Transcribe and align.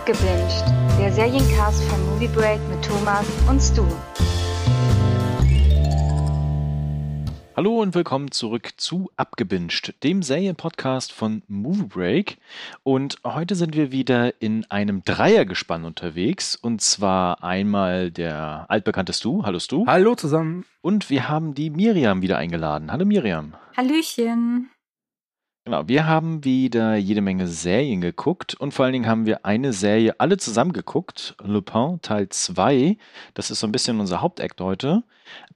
Abgebinged, 0.00 0.64
der 0.98 1.12
Seriencast 1.12 1.84
von 1.84 2.02
Movie 2.06 2.28
Break 2.28 2.58
mit 2.70 2.82
Thomas 2.82 3.26
und 3.46 3.60
Stu. 3.60 3.84
Hallo 7.54 7.82
und 7.82 7.94
willkommen 7.94 8.30
zurück 8.30 8.70
zu 8.78 9.10
Abgebinged, 9.18 10.02
dem 10.02 10.22
Serienpodcast 10.22 11.12
von 11.12 11.42
Movie 11.48 11.82
Break. 11.82 12.38
Und 12.82 13.18
heute 13.26 13.54
sind 13.54 13.76
wir 13.76 13.92
wieder 13.92 14.40
in 14.40 14.64
einem 14.70 15.04
Dreiergespann 15.04 15.84
unterwegs. 15.84 16.56
Und 16.56 16.80
zwar 16.80 17.44
einmal 17.44 18.10
der 18.10 18.64
altbekannte 18.68 19.12
Stu. 19.12 19.42
Hallo 19.44 19.58
Stu. 19.58 19.84
Hallo 19.86 20.14
zusammen. 20.14 20.64
Und 20.80 21.10
wir 21.10 21.28
haben 21.28 21.52
die 21.52 21.68
Miriam 21.68 22.22
wieder 22.22 22.38
eingeladen. 22.38 22.90
Hallo 22.90 23.04
Miriam. 23.04 23.52
Hallöchen. 23.76 24.70
Genau, 25.64 25.86
wir 25.88 26.06
haben 26.06 26.42
wieder 26.42 26.96
jede 26.96 27.20
Menge 27.20 27.46
Serien 27.46 28.00
geguckt 28.00 28.54
und 28.54 28.72
vor 28.72 28.86
allen 28.86 28.94
Dingen 28.94 29.06
haben 29.06 29.26
wir 29.26 29.44
eine 29.44 29.74
Serie 29.74 30.18
alle 30.18 30.38
zusammen 30.38 30.72
geguckt, 30.72 31.36
Lupin 31.42 32.00
Teil 32.00 32.30
2. 32.30 32.96
Das 33.34 33.50
ist 33.50 33.60
so 33.60 33.66
ein 33.66 33.72
bisschen 33.72 34.00
unser 34.00 34.22
Hauptakt 34.22 34.58
heute. 34.62 35.02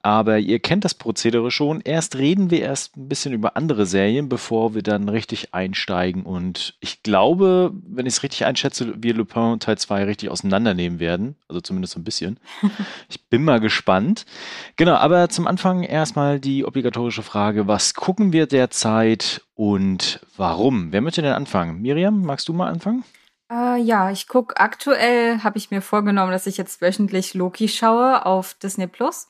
Aber 0.05 0.37
ihr 0.37 0.59
kennt 0.59 0.85
das 0.85 0.93
Prozedere 0.93 1.49
schon. 1.49 1.81
Erst 1.81 2.15
reden 2.15 2.51
wir 2.51 2.61
erst 2.61 2.95
ein 2.95 3.09
bisschen 3.09 3.33
über 3.33 3.57
andere 3.57 3.87
Serien, 3.87 4.29
bevor 4.29 4.75
wir 4.75 4.83
dann 4.83 5.09
richtig 5.09 5.55
einsteigen. 5.55 6.23
Und 6.23 6.75
ich 6.79 7.01
glaube, 7.01 7.71
wenn 7.87 8.05
ich 8.05 8.13
es 8.13 8.21
richtig 8.21 8.45
einschätze, 8.45 8.93
wir 8.97 9.15
Lupin 9.15 9.59
Teil 9.59 9.79
2 9.79 10.03
richtig 10.03 10.29
auseinandernehmen 10.29 10.99
werden. 10.99 11.37
Also 11.47 11.59
zumindest 11.59 11.93
so 11.93 11.99
ein 11.99 12.03
bisschen. 12.03 12.39
ich 13.09 13.27
bin 13.29 13.43
mal 13.43 13.59
gespannt. 13.59 14.27
Genau, 14.75 14.93
aber 14.93 15.29
zum 15.29 15.47
Anfang 15.47 15.81
erstmal 15.81 16.39
die 16.39 16.65
obligatorische 16.65 17.23
Frage, 17.23 17.67
was 17.67 17.95
gucken 17.95 18.31
wir 18.31 18.45
derzeit 18.45 19.41
und 19.55 20.19
warum? 20.37 20.91
Wer 20.91 21.01
möchte 21.01 21.23
denn 21.23 21.33
anfangen? 21.33 21.81
Miriam, 21.81 22.21
magst 22.21 22.47
du 22.47 22.53
mal 22.53 22.69
anfangen? 22.69 23.03
Äh, 23.51 23.81
ja, 23.81 24.11
ich 24.11 24.27
gucke 24.27 24.57
aktuell, 24.57 25.43
habe 25.43 25.57
ich 25.57 25.71
mir 25.71 25.81
vorgenommen, 25.81 26.31
dass 26.31 26.47
ich 26.47 26.57
jetzt 26.57 26.81
wöchentlich 26.81 27.33
Loki 27.33 27.67
schaue 27.67 28.25
auf 28.25 28.53
Disney 28.55 28.87
Plus. 28.87 29.29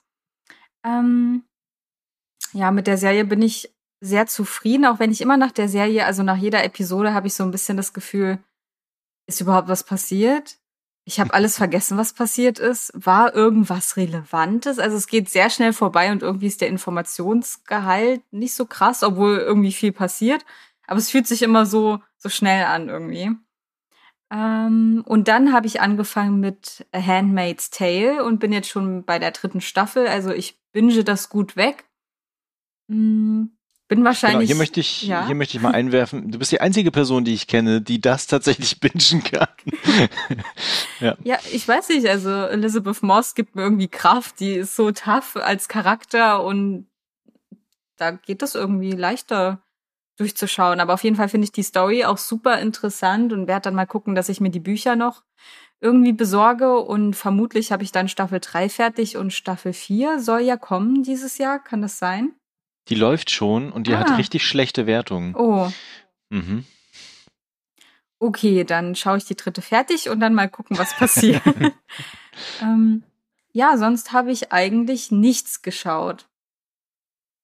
Ähm, 0.86 1.44
ja, 2.54 2.72
mit 2.72 2.88
der 2.88 2.98
Serie 2.98 3.26
bin 3.26 3.42
ich 3.42 3.74
sehr 4.02 4.28
zufrieden, 4.28 4.86
auch 4.86 5.00
wenn 5.00 5.12
ich 5.12 5.22
immer 5.22 5.38
nach 5.38 5.52
der 5.52 5.68
Serie, 5.68 6.06
also 6.06 6.24
nach 6.24 6.38
jeder 6.38 6.64
Episode, 6.64 7.14
habe 7.14 7.28
ich 7.28 7.34
so 7.34 7.44
ein 7.44 7.52
bisschen 7.52 7.76
das 7.76 7.94
Gefühl, 7.94 8.40
ist 9.28 9.42
überhaupt 9.42 9.68
was 9.68 9.84
passiert? 9.84 10.58
Ich 11.08 11.20
habe 11.20 11.34
alles 11.34 11.58
vergessen, 11.58 11.98
was 11.98 12.14
passiert 12.14 12.58
ist. 12.58 12.92
War 12.96 13.36
irgendwas 13.36 13.96
Relevantes? 13.96 14.80
Also 14.80 14.98
es 14.98 15.08
geht 15.08 15.30
sehr 15.30 15.50
schnell 15.50 15.72
vorbei 15.74 16.12
und 16.12 16.24
irgendwie 16.24 16.48
ist 16.48 16.62
der 16.62 16.68
Informationsgehalt 16.68 18.22
nicht 18.32 18.56
so 18.56 18.66
krass, 18.66 19.04
obwohl 19.04 19.38
irgendwie 19.38 19.72
viel 19.72 19.92
passiert. 19.92 20.46
Aber 20.88 20.98
es 20.98 21.12
fühlt 21.12 21.28
sich 21.28 21.44
immer 21.44 21.66
so, 21.66 22.00
so 22.18 22.30
schnell 22.30 22.66
an 22.66 22.90
irgendwie. 22.90 23.32
Ähm, 24.32 25.04
und 25.06 25.28
dann 25.28 25.54
habe 25.54 25.68
ich 25.68 25.82
angefangen 25.82 26.40
mit 26.40 26.88
A 26.92 27.00
Handmaid's 27.00 27.70
Tale 27.70 28.24
und 28.24 28.40
bin 28.40 28.52
jetzt 28.52 28.70
schon 28.70 29.04
bei 29.04 29.20
der 29.20 29.32
dritten 29.32 29.62
Staffel. 29.62 30.08
Also 30.08 30.32
ich 30.32 30.60
binge 30.76 31.06
das 31.06 31.30
gut 31.30 31.56
weg. 31.56 31.86
Hm, 32.90 33.58
bin 33.88 34.04
wahrscheinlich. 34.04 34.40
Genau, 34.40 34.48
hier 34.48 34.56
möchte 34.58 34.82
ich, 34.82 35.04
ja? 35.04 35.26
hier 35.26 35.36
möchte 35.36 35.56
ich 35.56 35.64
mal 35.64 35.74
einwerfen. 35.74 36.32
Du 36.32 36.38
bist 36.38 36.52
die 36.52 36.60
einzige 36.60 36.92
Person, 36.92 37.24
die 37.24 37.34
ich 37.34 37.48
kenne, 37.48 37.82
die 37.82 38.02
das 38.02 38.28
tatsächlich 38.28 38.80
bingen 38.82 39.24
kann. 39.24 39.48
ja. 41.00 41.16
ja, 41.24 41.40
ich 41.54 41.66
weiß 41.66 41.90
nicht. 41.90 42.08
Also 42.08 42.30
Elizabeth 42.30 43.02
Moss 43.04 43.36
gibt 43.36 43.56
mir 43.56 43.62
irgendwie 43.62 43.88
Kraft. 43.88 44.42
Die 44.42 44.52
ist 44.52 44.76
so 44.76 44.92
tough 44.92 45.38
als 45.38 45.70
Charakter 45.70 46.44
und 46.44 46.88
da 47.96 48.12
geht 48.12 48.42
das 48.42 48.54
irgendwie 48.54 48.92
leichter 48.92 49.64
durchzuschauen. 50.18 50.82
Aber 50.82 50.94
auf 50.94 51.06
jeden 51.06 51.16
Fall 51.16 51.30
finde 51.30 51.46
ich 51.46 51.54
die 51.54 51.64
Story 51.64 52.04
auch 52.04 52.18
super 52.18 52.60
interessant 52.60 53.32
und 53.32 53.48
werde 53.48 53.62
dann 53.62 53.76
mal 53.76 53.88
gucken, 53.88 54.14
dass 54.14 54.28
ich 54.28 54.42
mir 54.42 54.52
die 54.52 54.60
Bücher 54.60 54.98
noch 54.98 55.24
irgendwie 55.86 56.14
besorge. 56.14 56.80
Und 56.80 57.14
vermutlich 57.16 57.72
habe 57.72 57.84
ich 57.84 57.92
dann 57.92 58.10
Staffel 58.10 58.40
3 58.42 58.68
fertig 58.70 59.18
und 59.18 59.32
Staffel 59.32 59.72
4 59.72 60.20
soll 60.20 60.42
ja 60.42 60.58
kommen 60.58 61.04
dieses 61.04 61.38
Jahr. 61.38 61.64
Kann 61.64 61.84
das 61.84 62.00
sein? 62.00 62.34
Die 62.90 62.96
läuft 62.96 63.30
schon 63.30 63.72
und 63.72 63.88
die 63.88 63.94
ah. 63.94 64.00
hat 64.00 64.18
richtig 64.18 64.46
schlechte 64.46 64.88
Wertungen. 64.88 65.36
Oh. 65.36 65.72
Mhm. 66.30 66.66
Okay, 68.20 68.64
dann 68.64 68.96
schaue 68.96 69.18
ich 69.18 69.26
die 69.26 69.36
dritte 69.36 69.62
fertig 69.62 70.10
und 70.10 70.20
dann 70.20 70.34
mal 70.34 70.50
gucken, 70.50 70.78
was 70.78 70.96
passiert. 70.96 71.44
ähm, 72.62 73.04
ja, 73.52 73.78
sonst 73.78 74.12
habe 74.12 74.32
ich 74.32 74.52
eigentlich 74.52 75.12
nichts 75.12 75.62
geschaut. 75.62 76.28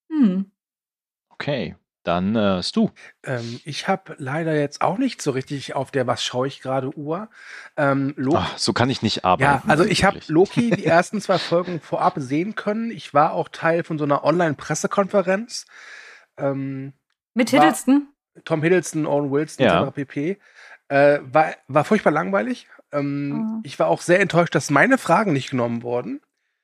Hm. 0.10 0.52
Okay. 1.30 1.76
Dann 2.04 2.36
äh, 2.36 2.62
du. 2.74 2.92
Ähm, 3.24 3.60
ich 3.64 3.88
habe 3.88 4.16
leider 4.18 4.56
jetzt 4.56 4.82
auch 4.82 4.98
nicht 4.98 5.22
so 5.22 5.32
richtig 5.32 5.76
auf 5.76 5.92
der 5.92 6.08
Was 6.08 6.24
schaue 6.24 6.48
ich 6.48 6.62
gerade 6.62 6.98
Uhr. 6.98 7.30
Ähm, 7.78 8.16
Ach, 8.34 8.58
so 8.58 8.74
kann 8.74 8.90
ich 8.90 9.04
nicht 9.04 9.24
arbeiten. 9.24 9.68
Ja, 9.68 9.72
also 9.72 9.84
ich 9.84 10.04
habe 10.04 10.20
Loki 10.28 10.72
die 10.72 10.86
ersten 10.86 11.22
zwei 11.22 11.38
Folgen 11.38 11.80
vorab 11.80 12.16
sehen 12.18 12.56
können. 12.56 12.90
Ich 12.90 13.14
war 13.14 13.34
auch 13.34 13.50
Teil 13.50 13.84
von 13.84 14.00
so 14.00 14.04
einer 14.04 14.24
Online-Pressekonferenz. 14.24 15.66
Ähm, 16.38 16.94
Mit 17.36 17.52
Hiddleston? 17.52 18.08
Tom 18.46 18.64
Hiddleston, 18.64 19.06
Owen 19.06 19.30
Wilson, 19.30 19.66
ja. 19.66 19.92
pp. 19.92 20.40
Äh, 20.88 21.20
war, 21.22 21.54
war 21.68 21.84
furchtbar 21.84 22.12
langweilig. 22.12 22.68
Ähm, 22.92 23.60
oh. 23.60 23.62
Ich 23.64 23.78
war 23.78 23.88
auch 23.88 24.02
sehr 24.02 24.20
enttäuscht, 24.20 24.56
dass 24.56 24.72
meine 24.72 24.98
Fragen 24.98 25.34
nicht 25.34 25.52
genommen 25.52 25.84
wurden. 25.84 26.22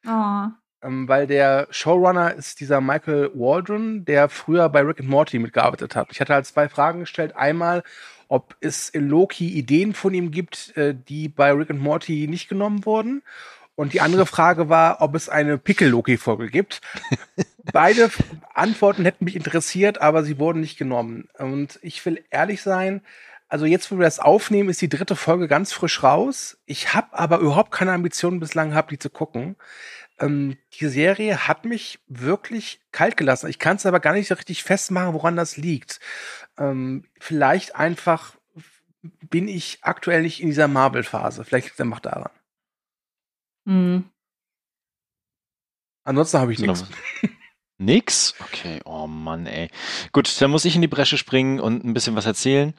Oh. 0.07 0.47
Ähm, 0.83 1.07
weil 1.07 1.25
der 1.25 1.67
Showrunner 1.71 2.35
ist 2.35 2.59
dieser 2.59 2.81
Michael 2.81 3.31
Waldron, 3.33 4.05
der 4.05 4.29
früher 4.29 4.69
bei 4.69 4.81
Rick 4.81 4.99
and 4.99 5.09
Morty 5.09 5.39
mitgearbeitet 5.39 5.95
hat. 5.95 6.09
Ich 6.11 6.21
hatte 6.21 6.33
halt 6.33 6.45
zwei 6.45 6.69
Fragen 6.69 6.99
gestellt. 6.99 7.35
Einmal, 7.35 7.83
ob 8.27 8.55
es 8.61 8.89
in 8.89 9.09
Loki 9.09 9.49
Ideen 9.49 9.93
von 9.93 10.13
ihm 10.13 10.29
gibt, 10.31 10.75
äh, 10.77 10.93
die 10.93 11.29
bei 11.29 11.51
Rick 11.51 11.71
and 11.71 11.81
Morty 11.81 12.27
nicht 12.27 12.47
genommen 12.47 12.85
wurden. 12.85 13.23
Und 13.75 13.93
die 13.93 14.01
andere 14.01 14.25
Frage 14.25 14.69
war, 14.69 15.01
ob 15.01 15.13
es 15.13 15.29
eine 15.29 15.57
Pickel-Loki-Folge 15.57 16.49
gibt. 16.49 16.81
Beide 17.73 18.09
Antworten 18.53 19.05
hätten 19.05 19.25
mich 19.25 19.35
interessiert, 19.35 20.01
aber 20.01 20.23
sie 20.23 20.39
wurden 20.39 20.61
nicht 20.61 20.77
genommen. 20.77 21.27
Und 21.37 21.77
ich 21.83 22.03
will 22.05 22.23
ehrlich 22.31 22.61
sein, 22.61 23.01
also 23.49 23.65
jetzt, 23.65 23.91
wo 23.91 23.97
wir 23.97 24.03
das 24.03 24.19
aufnehmen, 24.19 24.69
ist 24.69 24.81
die 24.81 24.89
dritte 24.89 25.15
Folge 25.15 25.47
ganz 25.47 25.73
frisch 25.73 26.01
raus. 26.03 26.57
Ich 26.65 26.93
habe 26.93 27.17
aber 27.17 27.37
überhaupt 27.37 27.71
keine 27.71 27.93
Ambitionen 27.93 28.39
bislang 28.39 28.71
gehabt, 28.71 28.91
die 28.91 28.99
zu 28.99 29.09
gucken 29.09 29.55
ähm, 30.19 30.57
die 30.73 30.87
Serie 30.87 31.47
hat 31.47 31.65
mich 31.65 31.99
wirklich 32.07 32.79
kalt 32.91 33.17
gelassen. 33.17 33.49
Ich 33.49 33.59
kann 33.59 33.77
es 33.77 33.85
aber 33.85 33.99
gar 33.99 34.13
nicht 34.13 34.27
so 34.27 34.35
richtig 34.35 34.63
festmachen, 34.63 35.13
woran 35.13 35.35
das 35.35 35.57
liegt. 35.57 35.99
Ähm, 36.57 37.05
vielleicht 37.19 37.75
einfach 37.75 38.35
bin 39.01 39.47
ich 39.47 39.79
aktuell 39.81 40.21
nicht 40.21 40.41
in 40.41 40.49
dieser 40.49 40.67
Marvel-Phase. 40.67 41.45
Vielleicht 41.45 41.67
liegt 41.67 41.79
es 41.79 41.81
einfach 41.81 41.99
daran. 41.99 42.31
Mhm. 43.65 44.09
Ansonsten 46.03 46.39
habe 46.39 46.53
ich 46.53 46.59
nichts. 46.59 46.85
Nix? 47.79 48.33
Okay, 48.39 48.79
oh 48.85 49.05
Mann, 49.05 49.45
ey. 49.45 49.69
Gut, 50.11 50.41
dann 50.41 50.49
muss 50.49 50.65
ich 50.65 50.75
in 50.75 50.81
die 50.81 50.87
Bresche 50.87 51.17
springen 51.17 51.59
und 51.59 51.85
ein 51.85 51.93
bisschen 51.93 52.15
was 52.15 52.25
erzählen. 52.25 52.73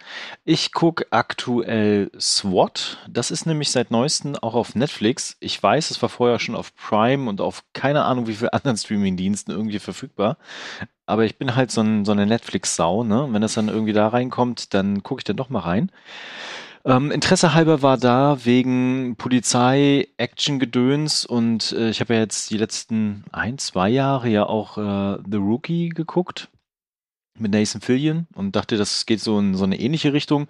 Ich 0.45 0.73
gucke 0.73 1.07
aktuell 1.11 2.11
SWAT. 2.19 2.99
Das 3.09 3.31
ist 3.31 3.47
nämlich 3.47 3.71
seit 3.71 3.93
neuestem 3.93 4.35
auch 4.35 4.55
auf 4.55 4.75
Netflix. 4.75 5.37
Ich 5.39 5.63
weiß, 5.63 5.93
es 5.93 6.03
war 6.03 6.09
vorher 6.09 6.41
schon 6.41 6.57
auf 6.57 6.75
Prime 6.75 7.31
und 7.31 7.41
auf 7.41 7.63
keine 7.75 8.05
Ahnung 8.07 8.27
wie 8.27 8.35
vielen 8.35 8.49
anderen 8.53 8.77
Streaming-Diensten 8.77 9.53
irgendwie 9.53 9.79
verfügbar. 9.79 10.37
Aber 11.07 11.25
ich 11.25 11.39
bin 11.39 11.55
halt 11.55 11.71
so, 11.71 11.81
ein, 11.81 12.05
so 12.05 12.11
eine 12.11 12.27
Netflix-Sau, 12.27 13.05
ne? 13.05 13.29
Wenn 13.31 13.41
das 13.41 13.55
dann 13.55 13.69
irgendwie 13.69 13.93
da 13.93 14.09
reinkommt, 14.09 14.75
dann 14.75 15.05
gucke 15.05 15.21
ich 15.21 15.25
dann 15.25 15.37
doch 15.37 15.49
mal 15.49 15.61
rein. 15.61 15.93
Ähm, 16.84 17.11
Interesse 17.11 17.55
halber 17.55 17.83
war 17.83 17.99
da 17.99 18.44
wegen 18.44 19.16
Polizei, 19.16 20.09
Action-Gedöns 20.16 21.25
und 21.27 21.72
äh, 21.72 21.91
ich 21.91 22.00
habe 22.00 22.15
ja 22.15 22.21
jetzt 22.21 22.50
die 22.50 22.59
letzten 22.59 23.25
ein, 23.33 23.59
zwei 23.59 23.89
Jahre 23.89 24.28
ja 24.28 24.47
auch 24.47 24.78
äh, 24.78 25.19
The 25.28 25.37
Rookie 25.37 25.88
geguckt 25.91 26.49
mit 27.41 27.53
Nathan 27.53 27.81
Fillion 27.81 28.27
und 28.34 28.56
dachte, 28.56 28.77
das 28.77 29.06
geht 29.06 29.21
so 29.21 29.38
in 29.38 29.55
so 29.55 29.65
eine 29.65 29.78
ähnliche 29.78 30.12
Richtung. 30.12 30.49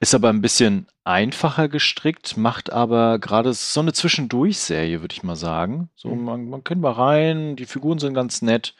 Ist 0.00 0.14
aber 0.14 0.28
ein 0.28 0.42
bisschen 0.42 0.86
einfacher 1.04 1.68
gestrickt, 1.68 2.36
macht 2.36 2.72
aber 2.72 3.18
gerade 3.18 3.52
so 3.52 3.80
eine 3.80 3.92
Zwischendurch-Serie, 3.92 5.00
würde 5.00 5.14
ich 5.14 5.22
mal 5.22 5.36
sagen. 5.36 5.88
So, 5.94 6.08
mhm. 6.08 6.24
man, 6.24 6.48
man 6.48 6.64
kennt 6.64 6.82
mal 6.82 6.92
rein, 6.92 7.56
die 7.56 7.66
Figuren 7.66 7.98
sind 7.98 8.14
ganz 8.14 8.42
nett. 8.42 8.74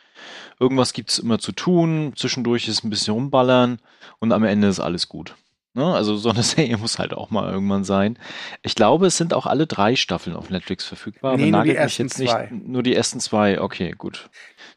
Irgendwas 0.58 0.92
gibt 0.92 1.10
es 1.10 1.18
immer 1.18 1.38
zu 1.38 1.52
tun, 1.52 2.12
zwischendurch 2.16 2.68
ist 2.68 2.84
ein 2.84 2.90
bisschen 2.90 3.14
rumballern 3.14 3.78
und 4.18 4.32
am 4.32 4.44
Ende 4.44 4.68
ist 4.68 4.80
alles 4.80 5.08
gut. 5.08 5.34
Ne? 5.76 5.94
Also 5.94 6.16
so 6.16 6.30
eine 6.30 6.42
Serie 6.42 6.78
muss 6.78 6.98
halt 6.98 7.12
auch 7.12 7.30
mal 7.30 7.52
irgendwann 7.52 7.84
sein. 7.84 8.18
Ich 8.62 8.74
glaube, 8.74 9.06
es 9.06 9.18
sind 9.18 9.34
auch 9.34 9.44
alle 9.44 9.66
drei 9.66 9.94
Staffeln 9.94 10.34
auf 10.34 10.48
Netflix 10.48 10.86
verfügbar. 10.86 11.36
Nee, 11.36 11.50
nur 11.50 11.64
die 11.64 11.76
ersten 11.76 12.08
zwei. 12.08 12.48
nur 12.50 12.82
die 12.82 12.94
ersten 12.94 13.20
zwei, 13.20 13.60
okay, 13.60 13.94
gut. 13.96 14.30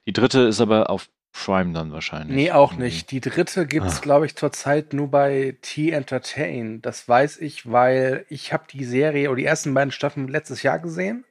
Die 0.05 0.13
dritte 0.13 0.41
ist 0.41 0.59
aber 0.59 0.89
auf 0.89 1.09
Prime 1.31 1.71
dann 1.71 1.93
wahrscheinlich. 1.93 2.35
Nee, 2.35 2.51
auch 2.51 2.73
irgendwie. 2.73 2.85
nicht. 2.85 3.11
Die 3.11 3.21
dritte 3.21 3.65
gibt 3.65 3.85
es, 3.85 3.99
ah. 3.99 4.01
glaube 4.01 4.25
ich, 4.25 4.35
zurzeit 4.35 4.91
nur 4.91 5.09
bei 5.09 5.57
T-Entertain. 5.61 6.81
Das 6.81 7.07
weiß 7.07 7.37
ich, 7.37 7.71
weil 7.71 8.25
ich 8.27 8.51
habe 8.51 8.65
die 8.69 8.83
Serie 8.83 9.29
oder 9.29 9.37
die 9.37 9.45
ersten 9.45 9.73
beiden 9.73 9.91
Staffeln 9.91 10.27
letztes 10.27 10.63
Jahr 10.63 10.79
gesehen. 10.79 11.23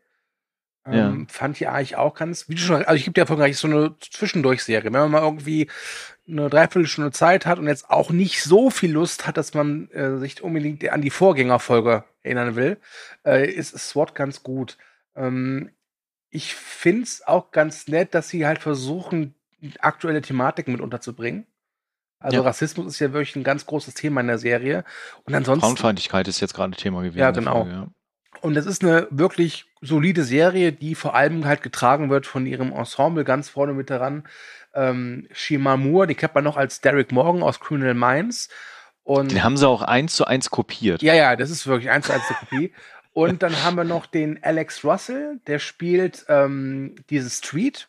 Ähm, 0.87 1.27
ja. 1.29 1.35
Fand 1.35 1.61
ich 1.61 1.69
eigentlich 1.69 1.97
auch 1.97 2.15
ganz, 2.15 2.49
wie 2.49 2.55
du 2.55 2.63
schon, 2.63 2.77
also 2.77 2.95
ich 2.95 3.05
gebe 3.05 3.23
dir 3.23 3.31
ja 3.31 3.53
so 3.53 3.67
eine 3.67 3.97
Zwischendurchserie. 4.01 4.85
Wenn 4.85 4.93
man 4.93 5.11
mal 5.11 5.23
irgendwie 5.23 5.69
eine 6.29 6.51
Dreiviertelstunde 6.51 7.11
Zeit 7.11 7.47
hat 7.47 7.59
und 7.59 7.67
jetzt 7.67 7.91
auch 7.91 8.11
nicht 8.11 8.43
so 8.43 8.71
viel 8.71 8.93
Lust 8.93 9.27
hat, 9.27 9.37
dass 9.37 9.55
man 9.55 9.91
äh, 9.91 10.19
sich 10.19 10.43
unbedingt 10.43 10.89
an 10.89 11.03
die 11.03 11.11
Vorgängerfolge 11.11 12.05
erinnern 12.23 12.57
will, 12.57 12.79
äh, 13.25 13.51
ist 13.51 13.77
SWAT 13.79 14.15
ganz 14.15 14.43
gut. 14.43 14.77
Ähm, 15.17 15.71
ich 16.31 16.55
finde 16.55 17.05
es 17.05 17.27
auch 17.27 17.51
ganz 17.51 17.89
nett, 17.89 18.15
dass 18.15 18.29
sie 18.29 18.47
halt 18.47 18.59
versuchen, 18.59 19.35
aktuelle 19.81 20.21
Thematiken 20.21 20.73
mit 20.73 20.83
unterzubringen. 20.83 21.47
Also 22.21 22.39
ja. 22.39 22.43
Rassismus 22.43 22.87
ist 22.87 22.99
ja 22.99 23.13
wirklich 23.13 23.37
ein 23.37 23.45
ganz 23.45 23.65
großes 23.65 23.95
Thema 23.95 24.21
in 24.21 24.27
der 24.27 24.39
Serie. 24.39 24.85
Und 25.25 25.35
ansonsten. 25.35 25.65
Frauenfeindlichkeit 25.65 26.29
ist 26.29 26.41
jetzt 26.41 26.55
gerade 26.55 26.77
Thema 26.77 27.03
gewesen. 27.03 27.19
Ja, 27.19 27.31
genau. 27.31 27.63
Folge, 27.63 27.71
ja. 27.71 27.89
Und 28.41 28.57
es 28.57 28.67
ist 28.67 28.85
eine 28.85 29.09
wirklich 29.11 29.67
solide 29.81 30.25
Serie, 30.25 30.73
die 30.73 30.95
vor 30.95 31.15
allem 31.15 31.45
halt 31.45 31.63
getragen 31.63 32.11
wird 32.11 32.27
von 32.27 32.47
ihrem 32.47 32.73
Ensemble 32.73 33.25
ganz 33.25 33.49
vorne 33.49 33.73
mit 33.73 33.91
daran. 33.91 34.25
Ähm, 34.79 35.27
Shima 35.33 35.77
Moore, 35.77 36.07
die 36.07 36.15
kennt 36.15 36.35
man 36.35 36.45
noch 36.45 36.57
als 36.57 36.81
Derek 36.81 37.11
Morgan 37.13 37.43
aus 37.43 37.61
Criminal 37.61 37.95
Minds. 37.95 38.49
Und 39.03 39.33
den 39.33 39.43
haben 39.43 39.57
sie 39.57 39.67
auch 39.67 39.83
eins 39.83 40.15
zu 40.15 40.27
eins 40.27 40.51
kopiert. 40.51 41.03
Ja, 41.03 41.15
ja, 41.15 41.35
das 41.35 41.51
ist 41.51 41.67
wirklich 41.67 41.91
eins 41.91 42.07
zu 42.07 42.13
eins 42.13 42.25
eine 42.29 42.39
Kopie. 42.39 42.73
Und 43.13 43.43
dann 43.43 43.65
haben 43.65 43.77
wir 43.77 43.85
noch 43.85 44.07
den 44.07 44.43
Alex 44.45 44.85
Russell, 44.85 45.41
der 45.47 45.59
spielt 45.59 46.25
ähm, 46.29 46.95
dieses 47.11 47.39
Street, 47.39 47.89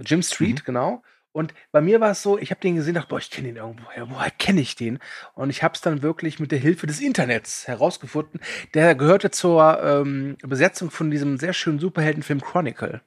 Jim 0.00 0.22
Street, 0.22 0.60
mhm. 0.60 0.64
genau. 0.64 1.02
Und 1.32 1.52
bei 1.70 1.82
mir 1.82 2.00
war 2.00 2.12
es 2.12 2.22
so, 2.22 2.38
ich 2.38 2.50
habe 2.50 2.62
den 2.62 2.76
gesehen, 2.76 2.94
dachte, 2.94 3.08
boah, 3.08 3.18
ich 3.18 3.30
kenne 3.30 3.48
den 3.48 3.56
irgendwoher, 3.56 4.08
woher 4.08 4.30
kenne 4.30 4.62
ich 4.62 4.74
den? 4.74 4.98
Und 5.34 5.50
ich 5.50 5.62
habe 5.62 5.74
es 5.74 5.82
dann 5.82 6.00
wirklich 6.00 6.40
mit 6.40 6.50
der 6.50 6.58
Hilfe 6.58 6.86
des 6.86 7.00
Internets 7.00 7.68
herausgefunden. 7.68 8.40
Der 8.72 8.94
gehörte 8.94 9.30
zur 9.30 9.82
ähm, 9.82 10.38
Besetzung 10.40 10.90
von 10.90 11.10
diesem 11.10 11.36
sehr 11.36 11.52
schönen 11.52 11.78
Superheldenfilm 11.78 12.40
Chronicle. 12.40 13.02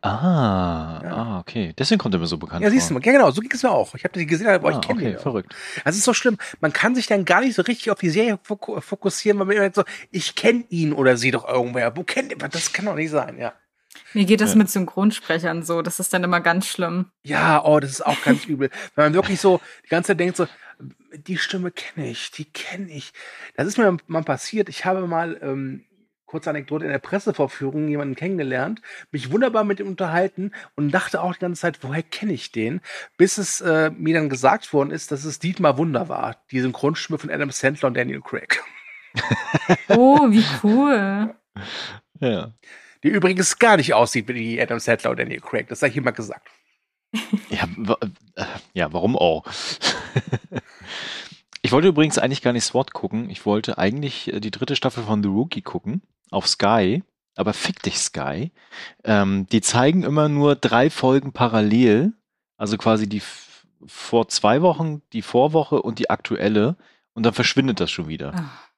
Ah, 0.00 1.00
ja. 1.02 1.12
ah, 1.12 1.38
okay. 1.40 1.72
Deswegen 1.78 1.98
kommt 1.98 2.14
er 2.14 2.20
mir 2.20 2.26
so 2.26 2.38
bekannt 2.38 2.62
Ja, 2.62 2.70
siehst 2.70 2.90
du 2.90 2.94
mal. 2.94 3.02
Ja, 3.04 3.12
genau, 3.12 3.30
so 3.30 3.40
ging 3.40 3.50
es 3.52 3.62
mir 3.62 3.70
auch. 3.70 3.94
Ich 3.94 4.04
habe 4.04 4.18
die 4.18 4.26
gesehen, 4.26 4.46
aber 4.48 4.68
ah, 4.68 4.72
ich 4.72 4.80
kenne 4.80 5.00
okay, 5.00 5.10
den. 5.12 5.18
verrückt. 5.18 5.54
Das 5.84 5.96
ist 5.96 6.04
so 6.04 6.14
schlimm. 6.14 6.38
Man 6.60 6.72
kann 6.72 6.94
sich 6.94 7.06
dann 7.06 7.24
gar 7.24 7.40
nicht 7.40 7.54
so 7.54 7.62
richtig 7.62 7.90
auf 7.90 7.98
die 7.98 8.10
Serie 8.10 8.38
fokussieren, 8.42 9.38
weil 9.38 9.46
man 9.46 9.56
immer 9.56 9.70
so, 9.74 9.84
ich 10.10 10.34
kenne 10.34 10.64
ihn 10.68 10.92
oder 10.92 11.16
sie 11.16 11.30
doch 11.30 11.48
irgendwer. 11.48 11.96
Wo 11.96 12.02
kennt 12.02 12.32
ihr? 12.32 12.38
Das 12.38 12.72
kann 12.72 12.86
doch 12.86 12.94
nicht 12.94 13.10
sein, 13.10 13.38
ja. 13.38 13.54
Mir 14.14 14.24
geht 14.24 14.40
das 14.40 14.52
ja. 14.52 14.58
mit 14.58 14.70
Synchronsprechern 14.70 15.62
so, 15.62 15.82
das 15.82 16.00
ist 16.00 16.12
dann 16.12 16.24
immer 16.24 16.40
ganz 16.40 16.66
schlimm. 16.66 17.06
Ja, 17.22 17.64
oh, 17.64 17.80
das 17.80 17.90
ist 17.90 18.06
auch 18.06 18.20
ganz 18.22 18.44
übel. 18.44 18.70
Wenn 18.94 19.06
man 19.06 19.14
wirklich 19.14 19.40
so 19.40 19.60
die 19.84 19.88
ganze 19.88 20.08
Zeit 20.08 20.20
denkt 20.20 20.36
so, 20.36 20.46
die 21.12 21.38
Stimme 21.38 21.70
kenne 21.70 22.10
ich, 22.10 22.30
die 22.30 22.44
kenne 22.44 22.90
ich. 22.90 23.12
Das 23.56 23.66
ist 23.66 23.78
mir 23.78 23.96
mal 24.06 24.22
passiert. 24.22 24.68
Ich 24.68 24.84
habe 24.84 25.06
mal, 25.06 25.38
ähm, 25.42 25.84
kurze 26.32 26.50
Anekdote, 26.50 26.84
in 26.84 26.90
der 26.90 26.98
Pressevorführung 26.98 27.86
jemanden 27.88 28.16
kennengelernt, 28.16 28.82
mich 29.12 29.30
wunderbar 29.30 29.62
mit 29.62 29.78
ihm 29.78 29.86
unterhalten 29.86 30.50
und 30.74 30.90
dachte 30.90 31.22
auch 31.22 31.34
die 31.34 31.40
ganze 31.40 31.60
Zeit, 31.60 31.78
woher 31.82 32.02
kenne 32.02 32.32
ich 32.32 32.50
den? 32.50 32.80
Bis 33.16 33.38
es 33.38 33.60
äh, 33.60 33.90
mir 33.90 34.14
dann 34.14 34.28
gesagt 34.28 34.72
worden 34.72 34.90
ist, 34.90 35.12
dass 35.12 35.24
es 35.24 35.38
Dietmar 35.38 35.78
Wunder 35.78 36.08
war, 36.08 36.36
die 36.50 36.60
Synchronstimme 36.60 37.18
von 37.18 37.30
Adam 37.30 37.50
Sandler 37.50 37.86
und 37.86 37.96
Daniel 37.96 38.20
Craig. 38.20 38.60
oh, 39.88 40.30
wie 40.30 40.44
cool. 40.64 41.34
Ja 42.18 42.52
die 43.02 43.08
übrigens 43.08 43.58
gar 43.58 43.76
nicht 43.76 43.94
aussieht 43.94 44.28
wie 44.28 44.60
Adam 44.60 44.78
Sandler 44.78 45.10
oder 45.10 45.24
Daniel 45.24 45.40
Craig. 45.40 45.68
Das 45.68 45.80
sei 45.80 45.88
ich 45.88 45.96
immer 45.96 46.12
gesagt. 46.12 46.48
Ja, 47.50 47.68
äh, 48.36 48.44
ja 48.72 48.92
warum 48.92 49.16
auch? 49.16 49.44
ich 51.62 51.72
wollte 51.72 51.88
übrigens 51.88 52.18
eigentlich 52.18 52.42
gar 52.42 52.52
nicht 52.52 52.64
SWAT 52.64 52.92
gucken. 52.92 53.28
Ich 53.28 53.44
wollte 53.44 53.78
eigentlich 53.78 54.32
äh, 54.32 54.40
die 54.40 54.50
dritte 54.50 54.76
Staffel 54.76 55.04
von 55.04 55.22
The 55.22 55.28
Rookie 55.28 55.62
gucken 55.62 56.02
auf 56.32 56.46
Sky. 56.46 57.02
Aber 57.34 57.52
fick 57.52 57.82
dich, 57.82 57.98
Sky. 57.98 58.52
Ähm, 59.04 59.46
die 59.50 59.60
zeigen 59.60 60.02
immer 60.02 60.28
nur 60.28 60.54
drei 60.54 60.90
Folgen 60.90 61.32
parallel. 61.32 62.12
Also 62.56 62.76
quasi 62.76 63.08
die 63.08 63.22
vor 63.86 64.28
zwei 64.28 64.62
Wochen, 64.62 65.02
die 65.12 65.22
Vorwoche 65.22 65.82
und 65.82 65.98
die 65.98 66.10
aktuelle. 66.10 66.76
Und 67.14 67.24
dann 67.24 67.34
verschwindet 67.34 67.80
das 67.80 67.90
schon 67.90 68.08
wieder. 68.08 68.32
Ach. 68.34 68.72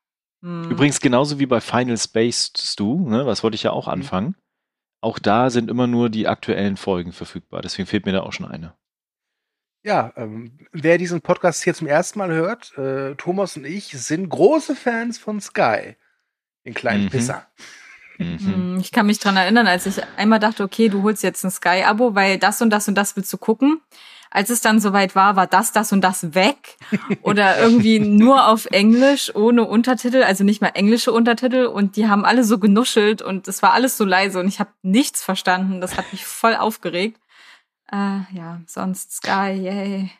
Mhm. 0.44 0.70
Übrigens 0.70 1.00
genauso 1.00 1.38
wie 1.38 1.46
bei 1.46 1.60
Final 1.60 1.96
Space 1.96 2.52
Stu, 2.56 3.08
ne, 3.08 3.24
was 3.24 3.42
wollte 3.42 3.54
ich 3.54 3.62
ja 3.62 3.70
auch 3.70 3.86
mhm. 3.86 3.92
anfangen. 3.92 4.28
Mhm. 4.28 4.34
Auch 5.00 5.18
da 5.18 5.50
sind 5.50 5.70
immer 5.70 5.86
nur 5.86 6.10
die 6.10 6.28
aktuellen 6.28 6.76
Folgen 6.76 7.12
verfügbar. 7.12 7.62
Deswegen 7.62 7.86
fehlt 7.86 8.06
mir 8.06 8.12
da 8.12 8.22
auch 8.22 8.32
schon 8.32 8.46
eine. 8.46 8.74
Ja, 9.82 10.12
ähm, 10.16 10.58
wer 10.72 10.96
diesen 10.96 11.20
Podcast 11.20 11.62
hier 11.62 11.74
zum 11.74 11.86
ersten 11.86 12.18
Mal 12.18 12.32
hört, 12.32 12.76
äh, 12.78 13.14
Thomas 13.16 13.56
und 13.56 13.66
ich 13.66 13.88
sind 13.88 14.30
große 14.30 14.74
Fans 14.74 15.18
von 15.18 15.42
Sky, 15.42 15.96
den 16.64 16.74
kleinen 16.74 17.04
mhm. 17.04 17.10
Pisser. 17.10 17.46
Mhm. 18.18 18.38
Hm, 18.38 18.78
ich 18.80 18.92
kann 18.92 19.06
mich 19.06 19.18
dran 19.18 19.36
erinnern, 19.36 19.66
als 19.66 19.86
ich 19.86 20.00
einmal 20.16 20.38
dachte, 20.38 20.62
okay, 20.62 20.88
du 20.88 21.02
holst 21.02 21.22
jetzt 21.22 21.44
ein 21.44 21.50
Sky-Abo, 21.50 22.14
weil 22.14 22.38
das 22.38 22.62
und 22.62 22.70
das 22.70 22.86
und 22.88 22.94
das 22.94 23.16
willst 23.16 23.32
du 23.32 23.38
gucken 23.38 23.80
als 24.34 24.50
es 24.50 24.60
dann 24.60 24.80
soweit 24.80 25.14
war, 25.14 25.36
war 25.36 25.46
das, 25.46 25.70
das 25.70 25.92
und 25.92 26.00
das 26.02 26.34
weg 26.34 26.76
oder 27.22 27.56
irgendwie 27.58 28.00
nur 28.00 28.48
auf 28.48 28.66
Englisch 28.66 29.34
ohne 29.34 29.64
Untertitel, 29.64 30.24
also 30.24 30.42
nicht 30.42 30.60
mal 30.60 30.72
englische 30.74 31.12
Untertitel 31.12 31.66
und 31.66 31.96
die 31.96 32.08
haben 32.08 32.24
alle 32.24 32.42
so 32.42 32.58
genuschelt 32.58 33.22
und 33.22 33.46
es 33.46 33.62
war 33.62 33.72
alles 33.72 33.96
so 33.96 34.04
leise 34.04 34.40
und 34.40 34.48
ich 34.48 34.58
habe 34.58 34.70
nichts 34.82 35.22
verstanden. 35.22 35.80
Das 35.80 35.96
hat 35.96 36.12
mich 36.12 36.26
voll 36.26 36.56
aufgeregt. 36.56 37.20
Äh, 37.92 38.22
ja, 38.32 38.60
sonst 38.66 39.12
Sky, 39.12 39.52
yay. 39.52 40.10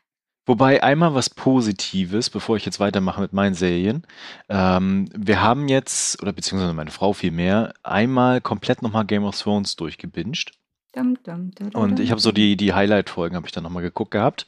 Wobei 0.47 0.83
einmal 0.83 1.15
was 1.15 1.31
Positives, 1.31 2.29
bevor 2.29 2.57
ich 2.57 2.67
jetzt 2.67 2.81
weitermache 2.81 3.21
mit 3.21 3.33
meinen 3.33 3.55
Serien. 3.55 4.07
Ähm, 4.49 5.09
wir 5.15 5.41
haben 5.41 5.69
jetzt, 5.69 6.21
oder 6.23 6.33
beziehungsweise 6.33 6.75
meine 6.75 6.91
Frau 6.91 7.15
vielmehr, 7.15 7.73
einmal 7.83 8.41
komplett 8.43 8.83
nochmal 8.83 9.07
Game 9.07 9.25
of 9.25 9.41
Thrones 9.41 9.77
durchgebinged. 9.77 10.53
Dum, 10.95 11.19
dum, 11.25 11.51
dum, 11.51 11.71
und 11.71 11.99
ich 11.99 12.11
habe 12.11 12.21
so 12.21 12.31
die, 12.31 12.57
die 12.57 12.73
Highlight-Folgen, 12.73 13.35
habe 13.35 13.47
ich 13.47 13.53
dann 13.53 13.65
nochmal 13.65 13.83
geguckt 13.83 14.13
gehabt. 14.13 14.47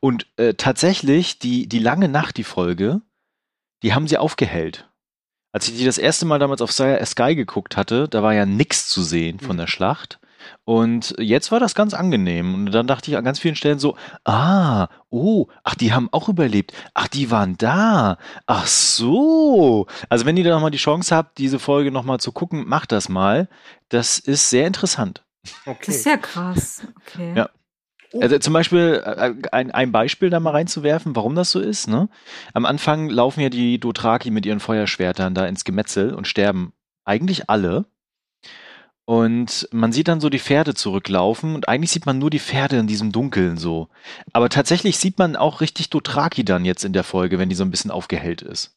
Und 0.00 0.26
äh, 0.36 0.54
tatsächlich, 0.54 1.38
die, 1.38 1.68
die 1.68 1.78
lange 1.78 2.08
Nacht, 2.08 2.36
die 2.36 2.44
Folge, 2.44 3.00
die 3.82 3.94
haben 3.94 4.08
sie 4.08 4.18
aufgehellt. 4.18 4.88
Als 5.52 5.68
ich 5.68 5.76
die 5.76 5.84
das 5.84 5.98
erste 5.98 6.26
Mal 6.26 6.40
damals 6.40 6.62
auf 6.62 6.72
Sky 6.72 7.36
geguckt 7.36 7.76
hatte, 7.76 8.08
da 8.08 8.24
war 8.24 8.34
ja 8.34 8.44
nichts 8.44 8.88
zu 8.88 9.02
sehen 9.02 9.38
von 9.38 9.54
mhm. 9.54 9.60
der 9.60 9.66
Schlacht. 9.68 10.18
Und 10.64 11.14
jetzt 11.18 11.52
war 11.52 11.60
das 11.60 11.74
ganz 11.74 11.94
angenehm. 11.94 12.54
Und 12.54 12.72
dann 12.72 12.86
dachte 12.86 13.10
ich 13.10 13.16
an 13.16 13.24
ganz 13.24 13.38
vielen 13.38 13.56
Stellen 13.56 13.78
so, 13.78 13.96
ah, 14.24 14.88
oh, 15.10 15.46
ach, 15.62 15.74
die 15.74 15.92
haben 15.92 16.08
auch 16.12 16.28
überlebt. 16.28 16.72
Ach, 16.94 17.08
die 17.08 17.30
waren 17.30 17.56
da. 17.58 18.18
Ach 18.46 18.66
so. 18.66 19.86
Also 20.08 20.26
wenn 20.26 20.36
ihr 20.36 20.44
da 20.44 20.50
nochmal 20.50 20.70
die 20.70 20.78
Chance 20.78 21.14
habt, 21.14 21.38
diese 21.38 21.58
Folge 21.58 21.90
nochmal 21.90 22.20
zu 22.20 22.32
gucken, 22.32 22.66
macht 22.66 22.92
das 22.92 23.08
mal. 23.08 23.48
Das 23.88 24.18
ist 24.18 24.50
sehr 24.50 24.66
interessant. 24.66 25.24
Okay. 25.66 25.84
Das 25.86 25.96
ist 25.96 26.06
ja 26.06 26.16
krass. 26.16 26.86
Okay. 27.06 27.34
Ja. 27.36 27.50
Also 28.20 28.38
zum 28.38 28.52
Beispiel 28.52 29.02
äh, 29.04 29.34
ein, 29.52 29.70
ein 29.72 29.92
Beispiel 29.92 30.30
da 30.30 30.40
mal 30.40 30.50
reinzuwerfen, 30.50 31.16
warum 31.16 31.34
das 31.34 31.50
so 31.50 31.60
ist. 31.60 31.88
Ne? 31.88 32.08
Am 32.52 32.64
Anfang 32.64 33.08
laufen 33.10 33.40
ja 33.40 33.48
die 33.48 33.78
Dothraki 33.78 34.30
mit 34.30 34.46
ihren 34.46 34.60
Feuerschwertern 34.60 35.34
da 35.34 35.46
ins 35.46 35.64
Gemetzel 35.64 36.14
und 36.14 36.28
sterben 36.28 36.72
eigentlich 37.04 37.50
alle. 37.50 37.86
Und 39.06 39.68
man 39.70 39.92
sieht 39.92 40.08
dann 40.08 40.20
so 40.20 40.30
die 40.30 40.38
Pferde 40.38 40.74
zurücklaufen 40.74 41.54
und 41.54 41.68
eigentlich 41.68 41.90
sieht 41.90 42.06
man 42.06 42.18
nur 42.18 42.30
die 42.30 42.38
Pferde 42.38 42.78
in 42.78 42.86
diesem 42.86 43.12
Dunkeln 43.12 43.58
so. 43.58 43.88
Aber 44.32 44.48
tatsächlich 44.48 44.98
sieht 44.98 45.18
man 45.18 45.36
auch 45.36 45.60
richtig 45.60 45.90
Dothraki 45.90 46.44
dann 46.44 46.64
jetzt 46.64 46.84
in 46.84 46.94
der 46.94 47.04
Folge, 47.04 47.38
wenn 47.38 47.50
die 47.50 47.54
so 47.54 47.64
ein 47.64 47.70
bisschen 47.70 47.90
aufgehellt 47.90 48.40
ist. 48.40 48.74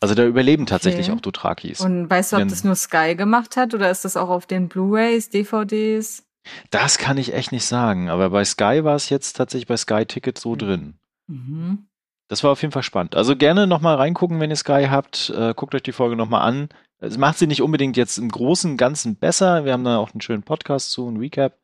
Also 0.00 0.14
da 0.14 0.24
überleben 0.24 0.66
tatsächlich 0.66 1.08
okay. 1.08 1.16
auch 1.16 1.22
Dothrakis. 1.22 1.80
Und 1.80 2.10
weißt 2.10 2.32
du, 2.32 2.36
ob 2.36 2.48
das 2.48 2.64
nur 2.64 2.74
Sky 2.74 3.14
gemacht 3.14 3.56
hat 3.56 3.74
oder 3.74 3.90
ist 3.90 4.04
das 4.04 4.16
auch 4.16 4.28
auf 4.28 4.46
den 4.46 4.68
Blu-rays, 4.68 5.30
DVDs? 5.30 6.24
Das 6.70 6.98
kann 6.98 7.18
ich 7.18 7.32
echt 7.32 7.50
nicht 7.50 7.64
sagen, 7.64 8.08
aber 8.08 8.30
bei 8.30 8.44
Sky 8.44 8.84
war 8.84 8.94
es 8.94 9.08
jetzt 9.08 9.34
tatsächlich 9.34 9.66
bei 9.66 9.76
Sky 9.76 10.04
Ticket 10.04 10.38
so 10.38 10.54
drin. 10.54 10.98
Mhm. 11.26 11.86
Das 12.28 12.44
war 12.44 12.50
auf 12.50 12.62
jeden 12.62 12.72
Fall 12.72 12.82
spannend. 12.82 13.14
Also 13.14 13.36
gerne 13.36 13.66
nochmal 13.66 13.96
reingucken, 13.96 14.40
wenn 14.40 14.50
ihr 14.50 14.56
Sky 14.56 14.86
habt. 14.90 15.30
Äh, 15.30 15.54
guckt 15.54 15.74
euch 15.74 15.82
die 15.82 15.92
Folge 15.92 16.16
nochmal 16.16 16.42
an. 16.42 16.68
Es 17.00 17.18
macht 17.18 17.38
sie 17.38 17.46
nicht 17.46 17.62
unbedingt 17.62 17.96
jetzt 17.96 18.18
im 18.18 18.30
Großen 18.30 18.72
und 18.72 18.76
Ganzen 18.76 19.16
besser. 19.16 19.64
Wir 19.64 19.72
haben 19.72 19.84
da 19.84 19.98
auch 19.98 20.12
einen 20.12 20.20
schönen 20.20 20.42
Podcast 20.42 20.90
zu, 20.90 21.06
einen 21.06 21.18
Recap. 21.18 21.58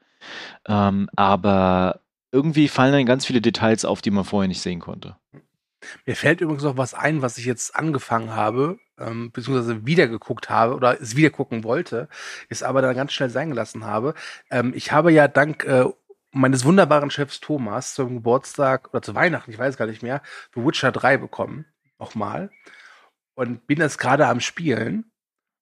Ähm, 0.69 1.09
aber 1.17 2.01
irgendwie 2.31 2.69
fallen 2.69 2.93
dann 2.93 3.07
ganz 3.07 3.27
viele 3.27 3.41
Details 3.41 3.85
auf, 3.85 4.03
die 4.03 4.11
man 4.11 4.25
vorher 4.25 4.49
nicht 4.49 4.61
sehen 4.61 4.81
konnte. 4.81 5.17
Mir 6.07 6.17
fällt 6.17 6.41
übrigens 6.41 6.63
noch 6.63 6.77
was 6.77 6.95
ein, 6.95 7.23
was 7.23 7.39
ich 7.39 7.45
jetzt 7.45 7.75
angefangen 7.75 8.35
habe, 8.35 8.79
ähm, 8.99 9.33
beziehungsweise 9.33 9.85
wiedergeguckt 9.85 10.49
habe 10.49 10.75
oder 10.75 11.01
es 11.01 11.17
wieder 11.17 11.31
gucken 11.31 11.65
wollte, 11.65 12.09
ist 12.49 12.63
aber 12.63 12.83
dann 12.83 12.95
ganz 12.95 13.13
schnell 13.13 13.31
sein 13.31 13.51
gelassen 13.51 13.85
habe. 13.85 14.15
Ähm, 14.51 14.73
ich 14.77 14.93
habe 14.93 15.13
ja 15.13 15.29
dank 15.29 15.65
äh, 15.65 15.85
meines 16.31 16.65
wunderbaren 16.65 17.11
Chefs 17.11 17.41
Thomas 17.41 17.95
zum 17.95 18.15
Geburtstag 18.17 18.91
oder 18.91 19.03
zu 19.03 19.15
Weihnachten, 19.15 19.51
ich 19.51 19.59
weiß 19.59 19.77
gar 19.77 19.87
nicht 19.87 20.03
mehr, 20.03 20.23
The 20.55 20.65
Witcher 20.65 20.93
3 20.93 21.19
bekommen. 21.19 21.67
Nochmal. 21.99 22.51
Und 23.35 23.67
bin 23.67 23.81
jetzt 23.81 23.99
gerade 23.99 24.27
am 24.27 24.41
Spielen 24.41 25.12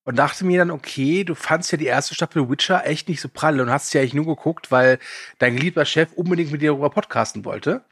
und 0.04 0.16
dachte 0.16 0.44
mir 0.44 0.58
dann, 0.58 0.70
okay, 0.70 1.24
du 1.24 1.34
fandst 1.34 1.72
ja 1.72 1.78
die 1.78 1.86
erste 1.86 2.14
Staffel 2.14 2.48
Witcher 2.48 2.86
echt 2.86 3.08
nicht 3.08 3.20
so 3.20 3.28
prall 3.28 3.60
und 3.60 3.70
hast 3.70 3.92
ja 3.94 4.00
eigentlich 4.00 4.14
nur 4.14 4.26
geguckt, 4.26 4.70
weil 4.70 4.98
dein 5.38 5.56
geliebter 5.56 5.84
Chef 5.84 6.12
unbedingt 6.14 6.50
mit 6.52 6.62
dir 6.62 6.70
darüber 6.70 6.90
podcasten 6.90 7.44
wollte 7.44 7.84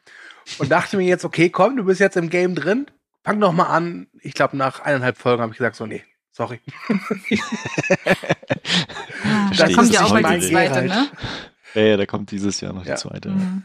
und 0.59 0.71
dachte 0.71 0.97
mir 0.97 1.07
jetzt, 1.07 1.25
okay, 1.25 1.51
komm, 1.51 1.77
du 1.77 1.85
bist 1.85 2.01
jetzt 2.01 2.17
im 2.17 2.31
Game 2.31 2.55
drin, 2.55 2.87
fang 3.25 3.41
doch 3.41 3.53
mal 3.53 3.67
an. 3.67 4.09
Ich 4.21 4.35
glaube, 4.35 4.57
nach 4.57 4.81
eineinhalb 4.81 5.19
Folgen 5.19 5.43
habe 5.43 5.53
ich 5.53 5.59
gesagt, 5.59 5.77
so, 5.77 5.87
nee, 5.87 6.05
Sorry. 6.39 6.61
ja, 7.31 7.41
da 9.57 9.73
kommt 9.73 9.93
ja 9.93 10.05
auch 10.05 10.13
mal 10.13 10.39
die 10.39 10.47
zweite, 10.47 10.83
ne? 10.85 11.11
Ja, 11.75 11.83
ja, 11.83 11.97
da 11.97 12.07
kommt 12.07 12.31
dieses 12.31 12.61
Jahr 12.61 12.73
noch 12.73 12.87
ja. 12.87 12.95
die 12.95 13.01
zweite. 13.01 13.31
Mhm. 13.31 13.65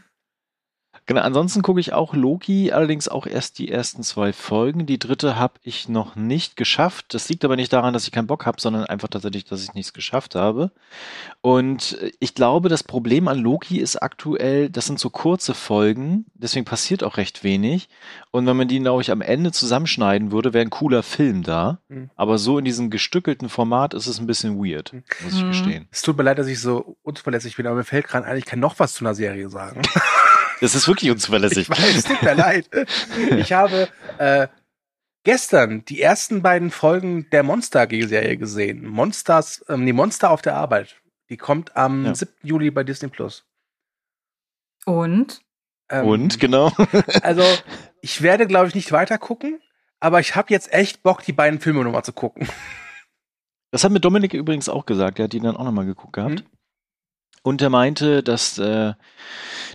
Genau, 1.05 1.21
ansonsten 1.21 1.61
gucke 1.61 1.81
ich 1.81 1.91
auch 1.91 2.13
Loki, 2.13 2.71
allerdings 2.71 3.09
auch 3.09 3.27
erst 3.27 3.59
die 3.59 3.69
ersten 3.69 4.03
zwei 4.03 4.31
Folgen. 4.31 4.85
Die 4.85 4.99
dritte 4.99 5.37
habe 5.37 5.55
ich 5.63 5.89
noch 5.89 6.15
nicht 6.15 6.55
geschafft. 6.55 7.13
Das 7.13 7.27
liegt 7.27 7.43
aber 7.43 7.57
nicht 7.57 7.73
daran, 7.73 7.93
dass 7.93 8.05
ich 8.05 8.11
keinen 8.13 8.27
Bock 8.27 8.45
habe, 8.45 8.61
sondern 8.61 8.85
einfach 8.85 9.09
tatsächlich, 9.09 9.43
dass 9.43 9.63
ich 9.63 9.73
nichts 9.73 9.91
geschafft 9.91 10.35
habe. 10.35 10.71
Und 11.41 11.97
ich 12.19 12.35
glaube, 12.35 12.69
das 12.69 12.83
Problem 12.83 13.27
an 13.27 13.37
Loki 13.37 13.79
ist 13.79 13.97
aktuell, 13.97 14.69
das 14.69 14.85
sind 14.85 14.97
so 14.97 15.09
kurze 15.09 15.53
Folgen, 15.53 16.25
deswegen 16.35 16.63
passiert 16.63 17.03
auch 17.03 17.17
recht 17.17 17.43
wenig. 17.43 17.89
Und 18.31 18.45
wenn 18.47 18.55
man 18.55 18.69
die, 18.69 18.79
glaube 18.79 19.01
ich, 19.01 19.11
am 19.11 19.21
Ende 19.21 19.51
zusammenschneiden 19.51 20.31
würde, 20.31 20.53
wäre 20.53 20.65
ein 20.65 20.69
cooler 20.69 21.03
Film 21.03 21.43
da. 21.43 21.79
Mhm. 21.89 22.11
Aber 22.15 22.37
so 22.37 22.57
in 22.57 22.63
diesem 22.63 22.89
gestückelten 22.89 23.49
Format 23.49 23.93
ist 23.93 24.07
es 24.07 24.19
ein 24.19 24.27
bisschen 24.27 24.57
weird, 24.57 24.93
mhm. 24.93 25.03
muss 25.23 25.33
ich 25.33 25.43
mhm. 25.43 25.49
gestehen. 25.49 25.87
Es 25.91 26.01
tut 26.01 26.17
mir 26.17 26.23
leid, 26.23 26.39
dass 26.39 26.47
ich 26.47 26.61
so 26.61 26.95
unzuverlässig 27.03 27.57
bin, 27.57 27.67
aber 27.67 27.75
mir 27.75 27.83
fällt 27.83 28.07
gerade 28.07 28.25
eigentlich 28.25 28.45
kein 28.45 28.61
noch 28.61 28.79
was 28.79 28.93
zu 28.93 29.03
einer 29.03 29.15
Serie 29.15 29.49
sagen. 29.49 29.81
Das 30.63 30.75
ist 30.75 30.87
wirklich 30.87 31.11
unzuverlässig. 31.11 31.69
Ich 31.69 31.69
weiß, 31.69 32.05
tut 32.05 32.21
mir 32.21 32.35
leid. 32.35 32.69
Ich 33.35 33.51
habe 33.51 33.89
äh, 34.17 34.47
gestern 35.25 35.83
die 35.83 36.01
ersten 36.01 36.41
beiden 36.41 36.71
Folgen 36.71 37.29
der 37.31 37.43
Monster-Serie 37.43 38.37
gesehen. 38.37 38.87
Monsters, 38.87 39.65
ähm, 39.67 39.85
die 39.85 39.91
Monster 39.91 40.31
auf 40.31 40.41
der 40.41 40.55
Arbeit. 40.55 41.01
Die 41.29 41.35
kommt 41.35 41.75
am 41.75 42.05
ja. 42.05 42.15
7. 42.15 42.31
Juli 42.43 42.71
bei 42.71 42.85
Disney 42.85 43.09
Plus. 43.09 43.45
Und? 44.85 45.41
Ähm, 45.89 46.05
Und, 46.07 46.39
genau. 46.39 46.71
also, 47.21 47.43
ich 47.99 48.21
werde, 48.21 48.47
glaube 48.47 48.69
ich, 48.69 48.75
nicht 48.75 48.93
weiter 48.93 49.17
gucken, 49.17 49.59
aber 49.99 50.21
ich 50.21 50.37
habe 50.37 50.53
jetzt 50.53 50.71
echt 50.71 51.03
Bock, 51.03 51.25
die 51.25 51.33
beiden 51.33 51.59
Filme 51.59 51.83
nochmal 51.83 52.05
zu 52.05 52.13
gucken. 52.13 52.47
Das 53.71 53.83
hat 53.83 53.91
mir 53.91 53.99
Dominik 53.99 54.33
übrigens 54.33 54.69
auch 54.69 54.85
gesagt, 54.85 55.17
der 55.17 55.25
hat 55.25 55.33
die 55.33 55.41
dann 55.41 55.57
auch 55.57 55.65
nochmal 55.65 55.85
geguckt 55.85 56.13
gehabt. 56.13 56.45
Mhm. 56.45 56.52
Und 57.43 57.61
er 57.61 57.69
meinte, 57.69 58.23
dass 58.23 58.57
äh, 58.57 58.93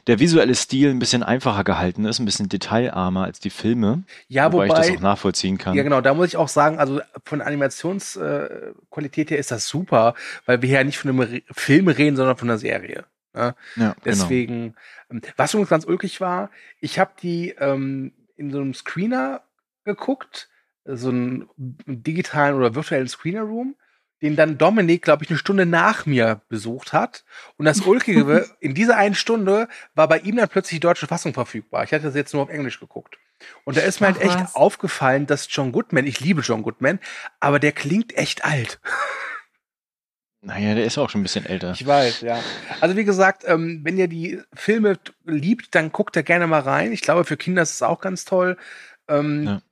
der 0.07 0.19
visuelle 0.19 0.55
Stil 0.55 0.91
ein 0.91 0.99
bisschen 0.99 1.23
einfacher 1.23 1.65
gehalten 1.65 2.07
ist, 2.07 2.19
ein 2.19 2.25
bisschen 2.25 2.49
detailarmer 2.49 3.25
als 3.25 3.41
die 3.41 3.51
Filme. 3.51 4.05
Ja, 4.27 4.51
wobei, 4.53 4.69
wobei 4.69 4.81
ich 4.81 4.87
das 4.89 4.97
auch 4.97 5.03
nachvollziehen 5.03 5.59
kann. 5.59 5.77
Ja, 5.77 5.83
genau, 5.83 6.01
da 6.01 6.15
muss 6.15 6.29
ich 6.29 6.39
auch 6.39 6.49
sagen, 6.49 6.79
also 6.79 7.03
von 7.25 7.43
Animationsqualität 7.43 9.31
her 9.31 9.39
ist 9.39 9.51
das 9.51 9.69
super, 9.69 10.15
weil 10.47 10.63
wir 10.63 10.71
ja 10.71 10.83
nicht 10.83 10.99
von 10.99 11.11
einem 11.11 11.43
Film 11.53 11.89
reden, 11.89 12.17
sondern 12.17 12.39
von 12.39 12.49
einer 12.49 12.59
Serie. 12.59 13.05
Ne? 13.35 13.55
Ja, 13.55 13.55
genau. 13.77 13.95
Deswegen, 14.03 14.75
genau. 15.11 15.27
was 15.37 15.53
übrigens 15.53 15.69
ganz 15.69 15.85
ulkig 15.85 16.23
war, 16.23 16.51
ich 16.81 16.99
habe 16.99 17.11
die 17.21 17.51
ähm, 17.59 18.13
in 18.37 18.51
so 18.51 18.61
einem 18.61 18.73
Screener 18.73 19.43
geguckt, 19.85 20.49
so 20.87 21.11
einen 21.11 21.49
digitalen 21.57 22.55
oder 22.55 22.75
virtuellen 22.75 23.09
Screener-Room 23.09 23.77
den 24.23 24.37
dann 24.37 24.59
Dominik, 24.59 25.03
glaube 25.03 25.25
ich, 25.25 25.31
eine 25.31 25.39
Stunde 25.39 25.67
nach 25.67 26.07
mir 26.07 26.43
besucht 26.49 26.93
hat. 26.93 27.25
Und 27.57 27.67
das 27.67 27.81
Ulkige, 27.81 28.49
in 28.61 28.75
dieser 28.75 28.97
einen 28.97 29.15
Stunde 29.15 29.69
war 29.95 30.09
bei 30.09 30.19
ihm 30.19 30.37
dann 30.37 30.49
plötzlich 30.49 30.77
die 30.77 30.87
deutsche 30.87 31.07
Fassung 31.07 31.35
verfügbar. 31.35 31.85
Ich 31.85 31.93
hatte 31.93 32.05
das 32.05 32.15
jetzt 32.15 32.35
nur 32.35 32.43
auf 32.43 32.51
Englisch 32.51 32.81
geguckt. 32.81 33.19
Und 33.65 33.77
da 33.77 33.83
ist 33.83 34.01
mir 34.01 34.09
halt 34.09 34.21
echt 34.21 34.41
was. 34.41 34.55
aufgefallen, 34.57 35.27
dass 35.27 35.47
John 35.49 35.71
Goodman, 35.71 36.07
ich 36.07 36.21
liebe 36.21 36.41
John 36.41 36.63
Goodman, 36.63 36.99
aber 37.39 37.61
der 37.61 37.73
klingt 37.73 38.17
echt 38.17 38.45
alt. 38.45 38.81
Naja, 40.41 40.77
der 40.77 40.85
ist 40.85 40.97
auch 40.99 41.11
schon 41.11 41.21
ein 41.21 41.25
bisschen 41.25 41.47
älter. 41.47 41.73
Ich 41.73 41.85
weiß, 41.85 42.21
ja. 42.21 42.41
Also 42.81 42.97
wie 42.97 43.05
gesagt, 43.05 43.43
ähm, 43.45 43.81
wenn 43.83 43.99
ihr 43.99 44.07
die 44.07 44.41
Filme 44.55 44.97
liebt, 45.25 45.75
dann 45.75 45.91
guckt 45.91 46.15
da 46.15 46.23
gerne 46.23 46.47
mal 46.47 46.61
rein. 46.61 46.93
Ich 46.93 47.03
glaube, 47.03 47.25
für 47.25 47.37
Kinder 47.37 47.63
ist 47.63 47.73
es 47.73 47.83
auch 47.83 48.01
ganz 48.01 48.25
toll. 48.25 48.57
Ähm, 49.09 49.45
ja. 49.45 49.63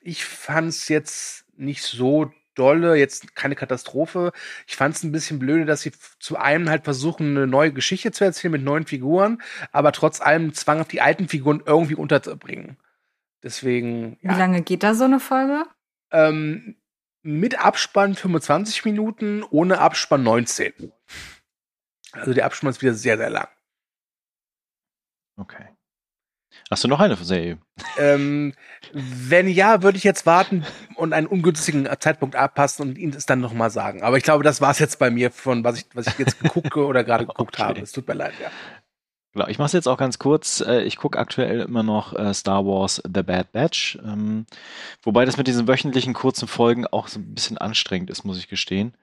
Ich 0.00 0.24
fand 0.24 0.70
es 0.70 0.88
jetzt 0.88 1.44
nicht 1.56 1.82
so 1.82 2.32
dolle, 2.54 2.96
jetzt 2.96 3.34
keine 3.34 3.54
Katastrophe. 3.54 4.32
Ich 4.66 4.76
fand 4.76 4.94
es 4.94 5.02
ein 5.02 5.12
bisschen 5.12 5.38
blöde, 5.38 5.64
dass 5.64 5.82
sie 5.82 5.92
zu 6.18 6.36
einem 6.36 6.70
halt 6.70 6.84
versuchen, 6.84 7.36
eine 7.36 7.46
neue 7.46 7.72
Geschichte 7.72 8.12
zu 8.12 8.24
erzählen 8.24 8.52
mit 8.52 8.62
neuen 8.62 8.86
Figuren, 8.86 9.42
aber 9.72 9.92
trotz 9.92 10.20
allem 10.20 10.54
zwanghaft 10.54 10.92
die 10.92 11.00
alten 11.00 11.28
Figuren 11.28 11.62
irgendwie 11.64 11.94
unterzubringen. 11.94 12.76
Deswegen. 13.42 14.18
Ja. 14.22 14.34
Wie 14.34 14.38
lange 14.38 14.62
geht 14.62 14.82
da 14.82 14.94
so 14.94 15.04
eine 15.04 15.20
Folge? 15.20 15.64
Ähm, 16.10 16.76
mit 17.22 17.58
Abspann 17.58 18.14
25 18.14 18.84
Minuten, 18.84 19.42
ohne 19.50 19.78
Abspann 19.78 20.22
19. 20.22 20.92
Also 22.12 22.32
der 22.32 22.46
Abspann 22.46 22.70
ist 22.70 22.82
wieder 22.82 22.94
sehr, 22.94 23.16
sehr 23.16 23.30
lang. 23.30 23.48
Okay. 25.36 25.73
Hast 26.74 26.82
du 26.82 26.88
noch 26.88 26.98
eine 26.98 27.14
Serie? 27.14 27.58
Ähm, 27.98 28.52
wenn 28.92 29.46
ja, 29.46 29.84
würde 29.84 29.96
ich 29.96 30.02
jetzt 30.02 30.26
warten 30.26 30.64
und 30.96 31.12
einen 31.12 31.28
ungünstigen 31.28 31.88
Zeitpunkt 32.00 32.34
abpassen 32.34 32.88
und 32.88 32.98
Ihnen 32.98 33.12
das 33.12 33.26
dann 33.26 33.38
nochmal 33.38 33.70
sagen. 33.70 34.02
Aber 34.02 34.16
ich 34.16 34.24
glaube, 34.24 34.42
das 34.42 34.60
war 34.60 34.72
es 34.72 34.80
jetzt 34.80 34.98
bei 34.98 35.08
mir 35.08 35.30
von 35.30 35.62
was 35.62 35.78
ich, 35.78 35.86
was 35.94 36.08
ich 36.08 36.18
jetzt 36.18 36.40
gucke 36.40 36.84
oder 36.84 37.04
gerade 37.04 37.26
geguckt 37.28 37.54
okay. 37.54 37.62
habe. 37.62 37.80
Es 37.80 37.92
tut 37.92 38.08
mir 38.08 38.14
leid, 38.14 38.32
ja. 38.42 38.50
Genau, 39.34 39.46
ich 39.46 39.58
mache 39.58 39.66
es 39.66 39.72
jetzt 39.72 39.86
auch 39.86 39.98
ganz 39.98 40.18
kurz. 40.18 40.62
Äh, 40.66 40.82
ich 40.82 40.96
gucke 40.96 41.16
aktuell 41.16 41.60
immer 41.60 41.84
noch 41.84 42.12
äh, 42.12 42.34
Star 42.34 42.66
Wars 42.66 43.00
The 43.04 43.22
Bad 43.22 43.52
Batch. 43.52 43.96
Ähm, 44.04 44.44
wobei 45.00 45.24
das 45.26 45.36
mit 45.36 45.46
diesen 45.46 45.68
wöchentlichen 45.68 46.12
kurzen 46.12 46.48
Folgen 46.48 46.88
auch 46.88 47.06
so 47.06 47.20
ein 47.20 47.34
bisschen 47.34 47.56
anstrengend 47.56 48.10
ist, 48.10 48.24
muss 48.24 48.38
ich 48.38 48.48
gestehen 48.48 48.96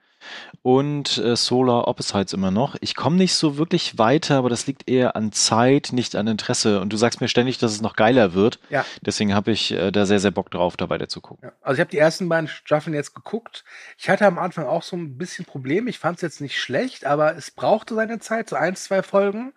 und 0.62 1.18
äh, 1.18 1.36
Solar 1.36 1.88
Opposites 1.88 2.32
immer 2.32 2.50
noch. 2.50 2.76
Ich 2.80 2.94
komme 2.94 3.16
nicht 3.16 3.34
so 3.34 3.56
wirklich 3.58 3.98
weiter, 3.98 4.36
aber 4.36 4.48
das 4.48 4.66
liegt 4.66 4.88
eher 4.88 5.16
an 5.16 5.32
Zeit, 5.32 5.90
nicht 5.92 6.14
an 6.16 6.26
Interesse. 6.26 6.80
Und 6.80 6.92
du 6.92 6.96
sagst 6.96 7.20
mir 7.20 7.28
ständig, 7.28 7.58
dass 7.58 7.72
es 7.72 7.80
noch 7.80 7.96
geiler 7.96 8.34
wird. 8.34 8.60
Ja. 8.70 8.84
Deswegen 9.00 9.34
habe 9.34 9.50
ich 9.50 9.72
äh, 9.72 9.90
da 9.90 10.06
sehr, 10.06 10.20
sehr 10.20 10.30
Bock 10.30 10.50
drauf, 10.50 10.76
da 10.76 10.88
weiter 10.88 11.08
zu 11.08 11.20
gucken. 11.20 11.48
Ja. 11.48 11.52
Also 11.62 11.74
ich 11.74 11.80
habe 11.80 11.90
die 11.90 11.98
ersten 11.98 12.28
beiden 12.28 12.48
Staffeln 12.48 12.94
jetzt 12.94 13.14
geguckt. 13.14 13.64
Ich 13.98 14.08
hatte 14.08 14.26
am 14.26 14.38
Anfang 14.38 14.66
auch 14.66 14.82
so 14.82 14.96
ein 14.96 15.18
bisschen 15.18 15.44
Probleme. 15.44 15.90
Ich 15.90 15.98
fand 15.98 16.16
es 16.16 16.22
jetzt 16.22 16.40
nicht 16.40 16.60
schlecht, 16.60 17.04
aber 17.04 17.36
es 17.36 17.50
brauchte 17.50 17.94
seine 17.94 18.18
Zeit, 18.20 18.48
so 18.48 18.56
ein, 18.56 18.76
zwei 18.76 19.02
Folgen. 19.02 19.52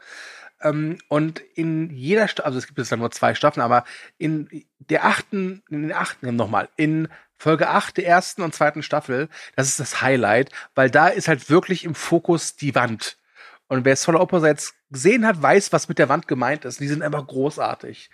Ähm, 0.62 0.98
und 1.10 1.40
in 1.54 1.92
jeder 1.92 2.28
Staffel, 2.28 2.48
also 2.48 2.58
es 2.58 2.68
gibt 2.68 2.80
jetzt 2.80 2.92
dann 2.92 3.00
nur 3.00 3.12
zwei 3.12 3.36
Staffeln, 3.36 3.64
aber 3.64 3.84
in 4.18 4.66
der 4.80 5.06
achten, 5.06 5.64
in 5.70 5.84
den 5.84 5.94
achten 5.94 6.36
nochmal, 6.36 6.70
in 6.76 7.08
Folge 7.38 7.70
8 7.70 7.98
der 7.98 8.08
ersten 8.08 8.42
und 8.42 8.56
zweiten 8.56 8.84
Staffel, 8.84 9.30
das 9.56 9.68
ist 9.68 9.80
das 9.80 10.02
Highlight, 10.02 10.52
weil 10.74 10.90
da 10.90 11.08
ist 11.08 11.28
halt 11.28 11.50
wirklich 11.50 11.84
im 11.84 11.96
Fokus 11.96 12.56
die 12.56 12.76
Wand. 12.76 13.18
Und 13.68 13.84
wer 13.84 13.96
Solar 13.96 14.22
Opera 14.22 14.48
jetzt 14.48 14.76
gesehen 14.92 15.26
hat, 15.26 15.42
weiß, 15.42 15.74
was 15.74 15.90
mit 15.90 15.98
der 15.98 16.10
Wand 16.10 16.28
gemeint 16.28 16.66
ist. 16.66 16.80
Die 16.80 16.88
sind 16.88 17.02
einfach 17.02 17.26
großartig. 17.26 18.10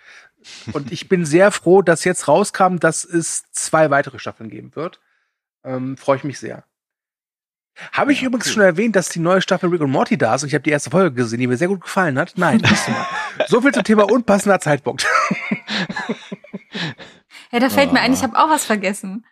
Und 0.72 0.90
ich 0.90 1.08
bin 1.08 1.24
sehr 1.24 1.50
froh, 1.50 1.82
dass 1.82 2.04
jetzt 2.04 2.26
rauskam, 2.26 2.76
dass 2.76 3.04
es 3.04 3.44
zwei 3.52 3.90
weitere 3.90 4.18
Staffeln 4.18 4.50
geben 4.50 4.74
wird. 4.74 5.00
Ähm, 5.64 5.96
Freue 5.96 6.16
ich 6.16 6.24
mich 6.24 6.38
sehr. 6.38 6.64
Habe 7.92 8.12
ich 8.12 8.20
ja, 8.20 8.26
übrigens 8.26 8.48
cool. 8.48 8.52
schon 8.54 8.62
erwähnt, 8.62 8.96
dass 8.96 9.08
die 9.08 9.18
neue 9.18 9.40
Staffel 9.40 9.70
Rick 9.70 9.80
und 9.80 9.90
Morty 9.90 10.18
da 10.18 10.34
ist 10.34 10.42
und 10.42 10.48
ich 10.48 10.54
habe 10.54 10.62
die 10.62 10.70
erste 10.70 10.90
Folge 10.90 11.14
gesehen, 11.14 11.40
die 11.40 11.46
mir 11.46 11.56
sehr 11.56 11.68
gut 11.68 11.80
gefallen 11.80 12.18
hat? 12.18 12.34
Nein, 12.36 12.62
so 13.48 13.60
viel 13.62 13.72
zum 13.72 13.84
Thema 13.84 14.10
unpassender 14.10 14.60
Zeitpunkt. 14.60 15.06
Ja, 17.52 17.60
da 17.60 17.68
fällt 17.68 17.90
oh. 17.90 17.92
mir 17.92 18.00
ein, 18.00 18.12
ich 18.12 18.22
habe 18.22 18.38
auch 18.38 18.48
was 18.48 18.64
vergessen. 18.64 19.24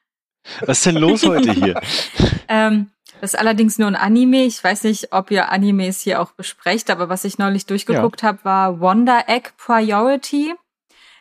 Was 0.64 0.78
ist 0.78 0.86
denn 0.86 0.96
los 0.96 1.24
heute 1.24 1.52
hier? 1.52 1.80
ähm, 2.48 2.90
das 3.20 3.34
ist 3.34 3.38
allerdings 3.38 3.78
nur 3.78 3.88
ein 3.88 3.96
Anime. 3.96 4.44
Ich 4.44 4.62
weiß 4.62 4.84
nicht, 4.84 5.12
ob 5.12 5.30
ihr 5.30 5.50
Animes 5.50 6.00
hier 6.00 6.20
auch 6.20 6.32
besprecht, 6.32 6.90
aber 6.90 7.08
was 7.08 7.24
ich 7.24 7.38
neulich 7.38 7.66
durchgeguckt 7.66 8.22
ja. 8.22 8.28
habe, 8.28 8.44
war 8.44 8.80
Wonder 8.80 9.24
Egg 9.26 9.50
Priority. 9.58 10.54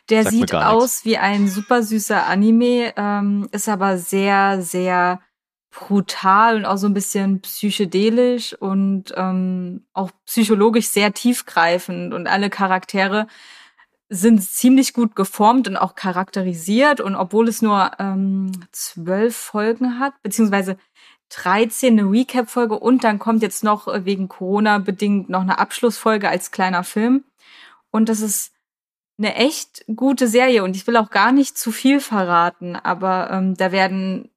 Der 0.08 0.24
Sag 0.24 0.32
sieht 0.32 0.54
aus 0.54 1.04
wie 1.04 1.18
ein 1.18 1.48
super 1.48 1.82
süßer 1.82 2.26
Anime, 2.26 2.94
ähm, 2.96 3.48
ist 3.52 3.68
aber 3.68 3.96
sehr, 3.96 4.60
sehr 4.60 5.20
brutal 5.70 6.56
und 6.56 6.64
auch 6.64 6.78
so 6.78 6.88
ein 6.88 6.94
bisschen 6.94 7.40
psychedelisch 7.42 8.54
und 8.54 9.14
ähm, 9.16 9.86
auch 9.92 10.10
psychologisch 10.26 10.88
sehr 10.88 11.12
tiefgreifend 11.12 12.12
und 12.12 12.26
alle 12.26 12.50
Charaktere 12.50 13.28
sind 14.10 14.42
ziemlich 14.42 14.92
gut 14.92 15.14
geformt 15.14 15.68
und 15.68 15.76
auch 15.76 15.94
charakterisiert. 15.94 17.00
Und 17.00 17.14
obwohl 17.14 17.48
es 17.48 17.62
nur 17.62 17.92
ähm, 17.98 18.50
zwölf 18.72 19.36
Folgen 19.36 20.00
hat, 20.00 20.14
beziehungsweise 20.22 20.76
13 21.30 21.98
eine 21.98 22.10
Recap-Folge 22.10 22.76
und 22.78 23.04
dann 23.04 23.20
kommt 23.20 23.42
jetzt 23.42 23.62
noch 23.62 23.86
äh, 23.86 24.04
wegen 24.04 24.28
Corona 24.28 24.78
bedingt 24.78 25.30
noch 25.30 25.42
eine 25.42 25.60
Abschlussfolge 25.60 26.28
als 26.28 26.50
kleiner 26.50 26.82
Film. 26.82 27.24
Und 27.92 28.08
das 28.08 28.20
ist 28.20 28.52
eine 29.16 29.36
echt 29.36 29.84
gute 29.94 30.26
Serie 30.26 30.64
und 30.64 30.74
ich 30.74 30.86
will 30.86 30.96
auch 30.96 31.10
gar 31.10 31.30
nicht 31.30 31.56
zu 31.56 31.70
viel 31.70 32.00
verraten, 32.00 32.74
aber 32.74 33.30
ähm, 33.30 33.54
da 33.54 33.70
werden 33.70 34.30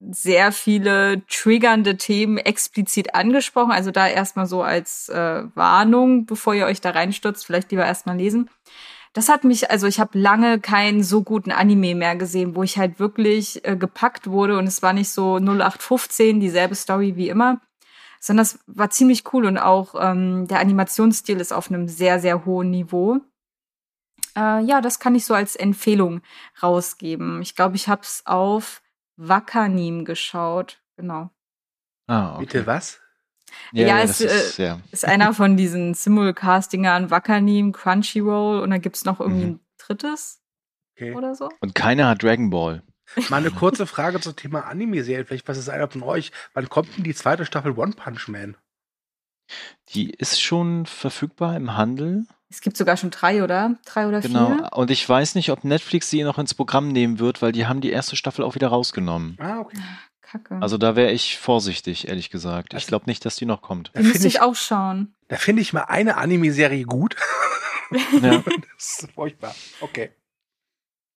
sehr 0.00 0.50
viele 0.50 1.24
triggernde 1.26 1.96
Themen 1.96 2.38
explizit 2.38 3.14
angesprochen. 3.14 3.70
Also 3.70 3.92
da 3.92 4.08
erstmal 4.08 4.46
so 4.46 4.62
als 4.62 5.08
äh, 5.10 5.44
Warnung, 5.54 6.26
bevor 6.26 6.54
ihr 6.54 6.66
euch 6.66 6.80
da 6.80 6.90
reinstürzt, 6.90 7.46
vielleicht 7.46 7.70
lieber 7.70 7.86
erstmal 7.86 8.16
lesen 8.16 8.50
das 9.12 9.28
hat 9.28 9.44
mich, 9.44 9.70
also 9.70 9.86
ich 9.86 10.00
habe 10.00 10.18
lange 10.18 10.58
keinen 10.58 11.02
so 11.02 11.22
guten 11.22 11.52
Anime 11.52 11.94
mehr 11.94 12.16
gesehen, 12.16 12.54
wo 12.56 12.62
ich 12.62 12.78
halt 12.78 12.98
wirklich 12.98 13.64
äh, 13.66 13.76
gepackt 13.76 14.26
wurde 14.28 14.58
und 14.58 14.66
es 14.66 14.82
war 14.82 14.92
nicht 14.92 15.10
so 15.10 15.36
0815, 15.36 16.40
dieselbe 16.40 16.74
Story 16.74 17.16
wie 17.16 17.28
immer, 17.28 17.60
sondern 18.20 18.44
es 18.44 18.58
war 18.66 18.88
ziemlich 18.90 19.32
cool 19.32 19.44
und 19.44 19.58
auch 19.58 19.94
ähm, 19.98 20.46
der 20.48 20.60
Animationsstil 20.60 21.40
ist 21.40 21.52
auf 21.52 21.70
einem 21.70 21.88
sehr, 21.88 22.20
sehr 22.20 22.46
hohen 22.46 22.70
Niveau. 22.70 23.20
Äh, 24.34 24.64
ja, 24.64 24.80
das 24.80 24.98
kann 24.98 25.14
ich 25.14 25.26
so 25.26 25.34
als 25.34 25.56
Empfehlung 25.56 26.22
rausgeben. 26.62 27.42
Ich 27.42 27.54
glaube, 27.54 27.76
ich 27.76 27.88
habe 27.88 28.02
es 28.02 28.22
auf 28.24 28.80
Wakanim 29.16 30.06
geschaut. 30.06 30.80
Genau. 30.96 31.30
Ah, 32.06 32.34
okay. 32.36 32.44
Bitte 32.44 32.66
was? 32.66 33.01
Ja, 33.72 33.86
ja, 33.86 34.02
es 34.02 34.20
ist, 34.20 34.58
äh, 34.58 34.64
ja. 34.64 34.80
ist, 34.90 35.04
einer 35.04 35.34
von 35.34 35.56
diesen 35.56 35.94
Simulcast-Dingern, 35.94 37.10
Wakanim, 37.10 37.72
Crunchyroll 37.72 38.60
und 38.60 38.70
dann 38.70 38.80
gibt 38.80 38.96
es 38.96 39.04
noch 39.04 39.20
irgendwie 39.20 39.44
mhm. 39.44 39.52
ein 39.52 39.60
drittes 39.78 40.40
okay. 40.96 41.14
oder 41.14 41.34
so. 41.34 41.48
Und 41.60 41.74
keiner 41.74 42.08
hat 42.08 42.22
Dragon 42.22 42.50
Ball. 42.50 42.82
Mal 43.28 43.38
eine 43.38 43.50
kurze 43.52 43.86
Frage 43.86 44.20
zum 44.20 44.36
Thema 44.36 44.66
Anime-Serie. 44.66 45.24
Vielleicht 45.24 45.48
was 45.48 45.58
ist 45.58 45.68
einer 45.68 45.88
von 45.88 46.02
euch? 46.02 46.32
Wann 46.54 46.68
kommt 46.68 46.96
denn 46.96 47.04
die 47.04 47.14
zweite 47.14 47.44
Staffel 47.44 47.72
One 47.72 47.92
Punch 47.92 48.28
Man? 48.28 48.56
Die 49.90 50.10
ist 50.10 50.40
schon 50.40 50.86
verfügbar 50.86 51.56
im 51.56 51.76
Handel. 51.76 52.24
Es 52.48 52.60
gibt 52.60 52.76
sogar 52.76 52.96
schon 52.96 53.10
drei, 53.10 53.42
oder? 53.42 53.76
Drei 53.84 54.06
oder 54.06 54.20
genau. 54.20 54.46
vier? 54.46 54.56
Genau. 54.56 54.76
Und 54.76 54.90
ich 54.90 55.06
weiß 55.06 55.34
nicht, 55.34 55.50
ob 55.50 55.64
Netflix 55.64 56.10
sie 56.10 56.22
noch 56.22 56.38
ins 56.38 56.54
Programm 56.54 56.88
nehmen 56.88 57.18
wird, 57.18 57.42
weil 57.42 57.52
die 57.52 57.66
haben 57.66 57.80
die 57.80 57.90
erste 57.90 58.16
Staffel 58.16 58.44
auch 58.44 58.54
wieder 58.54 58.68
rausgenommen. 58.68 59.36
Ah, 59.40 59.60
okay. 59.60 59.78
Kacke. 60.32 60.58
Also 60.62 60.78
da 60.78 60.96
wäre 60.96 61.12
ich 61.12 61.38
vorsichtig, 61.38 62.08
ehrlich 62.08 62.30
gesagt. 62.30 62.72
Ich 62.74 62.86
glaube 62.86 63.04
nicht, 63.06 63.24
dass 63.26 63.36
die 63.36 63.44
noch 63.44 63.60
kommt. 63.60 63.90
Da 63.92 64.00
müsste 64.00 64.26
ich 64.26 64.40
auch 64.40 64.54
schauen. 64.54 65.14
Da 65.28 65.36
finde 65.36 65.60
ich 65.60 65.74
mal 65.74 65.82
eine 65.82 66.16
Anime-Serie 66.16 66.84
gut. 66.84 67.16
Ja. 68.22 68.38
das 68.78 69.02
ist 69.02 69.12
furchtbar. 69.14 69.54
Okay. 69.80 70.10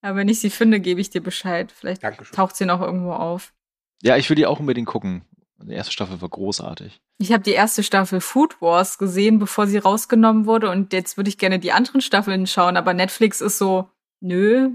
Aber 0.02 0.18
wenn 0.18 0.28
ich 0.28 0.40
sie 0.40 0.50
finde, 0.50 0.80
gebe 0.80 1.00
ich 1.00 1.08
dir 1.08 1.22
Bescheid. 1.22 1.72
Vielleicht 1.72 2.04
Dankeschön. 2.04 2.36
taucht 2.36 2.56
sie 2.56 2.66
noch 2.66 2.82
irgendwo 2.82 3.12
auf. 3.12 3.54
Ja, 4.02 4.18
ich 4.18 4.28
will 4.28 4.36
die 4.36 4.44
auch 4.44 4.60
unbedingt 4.60 4.86
gucken. 4.86 5.24
Die 5.62 5.72
erste 5.72 5.92
Staffel 5.92 6.20
war 6.20 6.28
großartig. 6.28 7.00
Ich 7.16 7.32
habe 7.32 7.42
die 7.42 7.52
erste 7.52 7.82
Staffel 7.82 8.20
Food 8.20 8.60
Wars 8.60 8.98
gesehen, 8.98 9.38
bevor 9.38 9.66
sie 9.66 9.78
rausgenommen 9.78 10.44
wurde. 10.44 10.70
Und 10.70 10.92
jetzt 10.92 11.16
würde 11.16 11.30
ich 11.30 11.38
gerne 11.38 11.58
die 11.58 11.72
anderen 11.72 12.02
Staffeln 12.02 12.46
schauen. 12.46 12.76
Aber 12.76 12.92
Netflix 12.92 13.40
ist 13.40 13.56
so, 13.56 13.88
nö, 14.20 14.74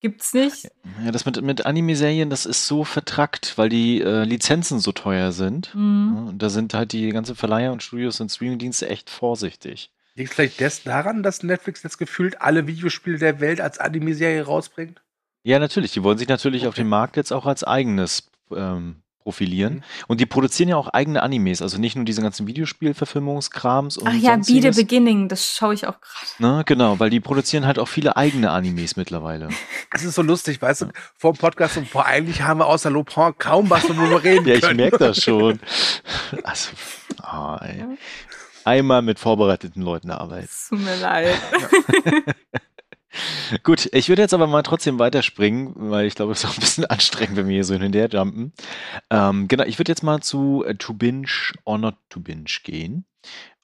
Gibt's 0.00 0.32
nicht? 0.32 0.70
Ja, 1.04 1.10
das 1.10 1.26
mit, 1.26 1.42
mit 1.42 1.66
Anime-Serien, 1.66 2.30
das 2.30 2.46
ist 2.46 2.66
so 2.66 2.84
vertrackt, 2.84 3.58
weil 3.58 3.68
die 3.68 4.00
äh, 4.00 4.22
Lizenzen 4.22 4.78
so 4.78 4.92
teuer 4.92 5.32
sind. 5.32 5.74
Mhm. 5.74 6.28
und 6.28 6.38
da 6.38 6.50
sind 6.50 6.72
halt 6.74 6.92
die 6.92 7.08
ganzen 7.10 7.34
Verleiher 7.34 7.72
und 7.72 7.82
Studios 7.82 8.20
und 8.20 8.30
Streamingdienste 8.30 8.88
echt 8.88 9.10
vorsichtig. 9.10 9.90
Liegt 10.14 10.34
vielleicht 10.34 10.60
das 10.60 10.82
daran, 10.82 11.22
dass 11.22 11.42
Netflix 11.42 11.82
jetzt 11.82 11.98
gefühlt 11.98 12.40
alle 12.40 12.66
Videospiele 12.66 13.18
der 13.18 13.40
Welt 13.40 13.60
als 13.60 13.78
Anime-Serie 13.78 14.42
rausbringt? 14.42 15.00
Ja, 15.42 15.58
natürlich. 15.58 15.92
Die 15.92 16.02
wollen 16.02 16.18
sich 16.18 16.28
natürlich 16.28 16.62
okay. 16.62 16.68
auf 16.68 16.74
dem 16.74 16.88
Markt 16.88 17.16
jetzt 17.16 17.32
auch 17.32 17.46
als 17.46 17.64
eigenes 17.64 18.30
ähm, 18.54 19.02
profilieren. 19.28 19.74
Mhm. 19.74 19.82
Und 20.06 20.20
die 20.22 20.26
produzieren 20.26 20.70
ja 20.70 20.76
auch 20.76 20.88
eigene 20.88 21.22
Animes, 21.22 21.60
also 21.60 21.76
nicht 21.76 21.96
nur 21.96 22.06
diese 22.06 22.22
ganzen 22.22 22.46
Videospielverfilmungskrams. 22.46 23.98
Ach 24.02 24.14
ja, 24.14 24.36
Be 24.36 24.42
the 24.44 24.70
Beginning, 24.70 25.28
das 25.28 25.54
schaue 25.54 25.74
ich 25.74 25.86
auch 25.86 25.96
gerade. 26.00 26.56
Ne, 26.56 26.62
genau, 26.64 26.98
weil 26.98 27.10
die 27.10 27.20
produzieren 27.20 27.66
halt 27.66 27.78
auch 27.78 27.88
viele 27.88 28.16
eigene 28.16 28.50
Animes 28.50 28.96
mittlerweile. 28.96 29.48
Das 29.90 30.04
ist 30.04 30.14
so 30.14 30.22
lustig, 30.22 30.60
weißt 30.60 30.82
du, 30.82 30.86
vor 31.16 31.32
dem 31.32 31.38
Podcast 31.38 31.76
und 31.78 31.88
vor 31.88 32.04
eigentlich 32.04 32.42
haben 32.42 32.60
wir 32.60 32.66
außer 32.66 32.90
Lopin 32.90 33.32
kaum 33.38 33.70
was, 33.70 33.88
worüber 33.88 34.22
wir 34.22 34.24
reden 34.24 34.46
Ja, 34.46 34.54
ich 34.54 34.74
merke 34.74 34.98
das 34.98 35.22
schon. 35.22 35.60
Also, 36.44 36.70
oh, 37.22 37.56
ey. 37.60 37.84
Einmal 38.64 39.02
mit 39.02 39.18
vorbereiteten 39.18 39.82
Leuten 39.82 40.10
arbeiten. 40.10 40.48
Tut 40.68 40.80
mir 40.80 40.96
leid. 40.96 41.34
Gut, 43.62 43.88
ich 43.92 44.08
würde 44.08 44.22
jetzt 44.22 44.34
aber 44.34 44.46
mal 44.46 44.62
trotzdem 44.62 44.98
weiterspringen, 44.98 45.72
weil 45.76 46.06
ich 46.06 46.14
glaube, 46.14 46.32
es 46.32 46.44
ist 46.44 46.50
auch 46.50 46.54
ein 46.54 46.60
bisschen 46.60 46.84
anstrengend, 46.84 47.36
wenn 47.36 47.48
wir 47.48 47.54
hier 47.54 47.64
so 47.64 47.74
hin 47.74 47.84
und 47.84 47.94
her 47.94 48.08
jumpen. 48.08 48.52
Ähm, 49.10 49.48
genau, 49.48 49.64
ich 49.64 49.78
würde 49.78 49.90
jetzt 49.90 50.02
mal 50.02 50.20
zu 50.20 50.64
äh, 50.66 50.74
To 50.74 50.92
Binge 50.92 51.28
or 51.64 51.78
Not 51.78 51.96
To 52.10 52.20
Binge 52.20 52.50
gehen. 52.62 53.06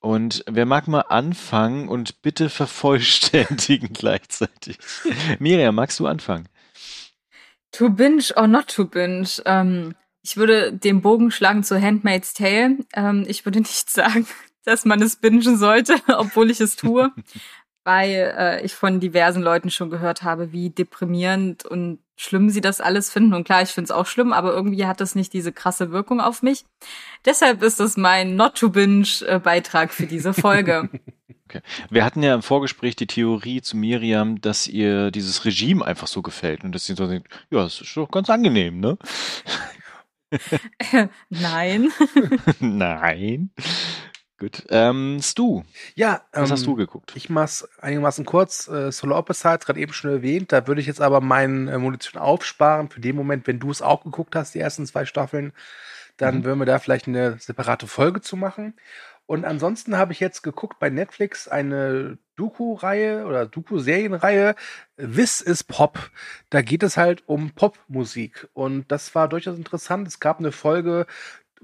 Und 0.01 0.45
wer 0.47 0.67
mag 0.67 0.89
mal 0.89 1.03
anfangen 1.03 1.89
und 1.89 2.23
bitte 2.23 2.51
vervollständigen 2.51 3.91
gleichzeitig? 3.93 4.79
Miriam, 5.39 5.75
magst 5.75 6.01
du 6.01 6.07
anfangen? 6.07 6.49
To 7.73 7.91
Binge 7.91 8.25
or 8.37 8.47
Not 8.47 8.69
To 8.69 8.87
Binge? 8.87 9.29
Ähm, 9.45 9.95
ich 10.23 10.37
würde 10.37 10.73
den 10.73 11.03
Bogen 11.03 11.31
schlagen 11.31 11.65
zu 11.65 11.81
Handmaid's 11.81 12.33
Tale. 12.33 12.79
Ähm, 12.95 13.25
ich 13.29 13.45
würde 13.45 13.61
nicht 13.61 13.91
sagen, 13.91 14.27
dass 14.65 14.87
man 14.87 15.03
es 15.03 15.17
bingen 15.17 15.59
sollte, 15.59 15.97
obwohl 16.09 16.51
ich 16.51 16.61
es 16.61 16.77
tue 16.77 17.13
weil 17.85 18.35
äh, 18.37 18.65
ich 18.65 18.75
von 18.75 19.01
diversen 19.01 19.43
Leuten 19.43 19.71
schon 19.71 19.91
gehört 19.91 20.23
habe, 20.23 20.53
wie 20.53 20.71
deprimierend 20.71 21.65
und 21.65 21.99
schlimm 22.17 22.51
sie 22.51 22.61
das 22.61 22.81
alles 22.81 23.11
finden. 23.11 23.35
Und 23.35 23.45
klar, 23.45 23.63
ich 23.63 23.71
finde 23.71 23.87
es 23.87 23.91
auch 23.91 24.07
schlimm, 24.07 24.33
aber 24.33 24.53
irgendwie 24.53 24.87
hat 24.87 25.01
das 25.01 25.15
nicht 25.15 25.33
diese 25.33 25.53
krasse 25.53 25.91
Wirkung 25.91 26.21
auf 26.21 26.43
mich. 26.43 26.65
Deshalb 27.25 27.63
ist 27.63 27.81
es 27.81 27.97
mein 27.97 28.37
Not-to-Binge-Beitrag 28.37 29.93
für 29.93 30.07
diese 30.07 30.35
Folge. 30.35 30.89
Okay. 31.47 31.61
Wir 31.91 32.05
hatten 32.05 32.23
ja 32.23 32.35
im 32.35 32.43
Vorgespräch 32.43 32.97
die 32.97 33.07
Theorie 33.07 33.61
zu 33.61 33.77
Miriam, 33.77 34.41
dass 34.41 34.67
ihr 34.67 35.11
dieses 35.11 35.45
Regime 35.45 35.85
einfach 35.85 36.07
so 36.07 36.23
gefällt 36.23 36.65
und 36.65 36.75
dass 36.75 36.87
sie 36.87 36.95
so 36.95 37.07
denkt, 37.07 37.29
ja, 37.51 37.63
das 37.63 37.83
ist 37.83 37.95
doch 37.97 38.11
ganz 38.11 38.31
angenehm, 38.31 38.81
ne? 38.81 38.97
Nein. 41.29 41.93
Nein. 42.61 43.51
Gut. 44.45 44.67
Ähm, 44.69 45.21
Stu. 45.23 45.63
Ja, 45.95 46.21
was 46.33 46.51
ähm, 46.51 46.53
hast 46.53 46.67
du 46.67 46.75
geguckt? 46.75 47.15
Ich 47.17 47.31
mach's 47.31 47.67
einigermaßen 47.81 48.27
kurz. 48.27 48.69
Äh, 48.69 48.93
Solar 48.93 49.17
Opposites, 49.17 49.65
gerade 49.65 49.81
eben 49.81 49.95
schon 49.95 50.11
erwähnt. 50.11 50.53
Da 50.53 50.67
würde 50.67 50.83
ich 50.83 50.87
jetzt 50.87 51.01
aber 51.01 51.23
meinen 51.23 51.67
äh, 51.67 51.79
Munition 51.79 52.21
aufsparen 52.21 52.91
für 52.91 53.01
den 53.01 53.17
Moment, 53.17 53.47
wenn 53.47 53.59
du 53.59 53.71
es 53.71 53.81
auch 53.81 54.05
geguckt 54.05 54.37
hast, 54.37 54.55
die 54.55 54.61
ersten 54.61 54.85
zwei 54.85 55.07
Staffeln. 55.07 55.55
Dann 56.19 56.41
mhm. 56.41 56.45
würden 56.45 56.59
wir 56.59 56.67
da 56.67 56.79
vielleicht 56.79 57.09
eine 57.09 57.39
separate 57.39 57.87
Folge 57.87 58.21
zu 58.21 58.37
machen. 58.37 58.75
Und 59.25 59.47
ansonsten 59.47 59.97
habe 59.97 60.13
ich 60.13 60.21
jetzt 60.21 60.43
geguckt 60.43 60.79
bei 60.79 60.91
Netflix 60.91 61.49
eine 61.49 62.19
Doku-Reihe 62.37 63.25
oder 63.25 63.47
Doku-Serienreihe. 63.47 64.55
This 64.99 65.41
is 65.41 65.65
Pop. 65.65 66.11
Da 66.51 66.61
geht 66.61 66.83
es 66.83 66.99
halt 66.99 67.23
um 67.27 67.53
Popmusik. 67.53 68.47
Und 68.53 68.93
das 68.93 69.15
war 69.15 69.27
durchaus 69.31 69.57
interessant. 69.57 70.07
Es 70.07 70.21
gab 70.21 70.41
eine 70.41 70.53
Folge, 70.53 71.07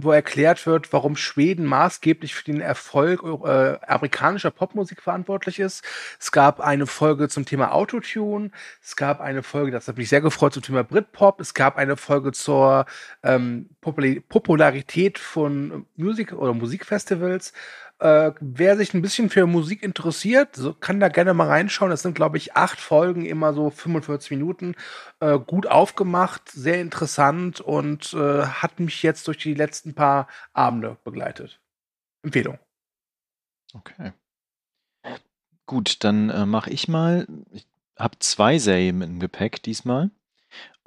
wo 0.02 0.12
erklärt 0.12 0.66
wird, 0.66 0.92
warum 0.92 1.16
Schweden 1.16 1.64
maßgeblich 1.64 2.34
für 2.34 2.44
den 2.44 2.60
Erfolg 2.60 3.22
äh, 3.22 3.78
amerikanischer 3.86 4.50
Popmusik 4.50 5.02
verantwortlich 5.02 5.58
ist. 5.58 5.84
Es 6.18 6.32
gab 6.32 6.60
eine 6.60 6.86
Folge 6.86 7.28
zum 7.28 7.44
Thema 7.44 7.72
Autotune. 7.72 8.50
Es 8.82 8.96
gab 8.96 9.20
eine 9.20 9.42
Folge, 9.42 9.72
das 9.72 9.88
hat 9.88 9.96
mich 9.96 10.08
sehr 10.08 10.20
gefreut, 10.20 10.54
zum 10.54 10.62
Thema 10.62 10.84
Britpop. 10.84 11.40
Es 11.40 11.54
gab 11.54 11.76
eine 11.76 11.96
Folge 11.96 12.32
zur 12.32 12.86
ähm, 13.22 13.68
Popularität 13.80 15.18
von 15.18 15.86
Musik 15.96 16.32
oder 16.32 16.54
Musikfestivals. 16.54 17.52
Äh, 18.00 18.32
wer 18.40 18.78
sich 18.78 18.94
ein 18.94 19.02
bisschen 19.02 19.28
für 19.28 19.46
Musik 19.46 19.82
interessiert, 19.82 20.56
so 20.56 20.72
kann 20.72 21.00
da 21.00 21.08
gerne 21.08 21.34
mal 21.34 21.48
reinschauen. 21.48 21.90
Das 21.90 22.00
sind, 22.00 22.14
glaube 22.14 22.38
ich, 22.38 22.56
acht 22.56 22.80
Folgen, 22.80 23.26
immer 23.26 23.52
so 23.52 23.68
45 23.68 24.30
Minuten. 24.30 24.74
Äh, 25.20 25.38
gut 25.38 25.66
aufgemacht, 25.66 26.50
sehr 26.50 26.80
interessant 26.80 27.60
und 27.60 28.14
äh, 28.14 28.44
hat 28.46 28.80
mich 28.80 29.02
jetzt 29.02 29.28
durch 29.28 29.36
die 29.36 29.52
letzten 29.52 29.94
paar 29.94 30.28
Abende 30.54 30.96
begleitet. 31.04 31.60
Empfehlung. 32.22 32.58
Okay. 33.74 34.12
Gut, 35.66 36.02
dann 36.02 36.30
äh, 36.30 36.46
mache 36.46 36.70
ich 36.70 36.88
mal. 36.88 37.26
Ich 37.52 37.66
habe 37.98 38.18
zwei 38.18 38.58
Serien 38.58 39.02
im 39.02 39.20
Gepäck 39.20 39.62
diesmal. 39.62 40.10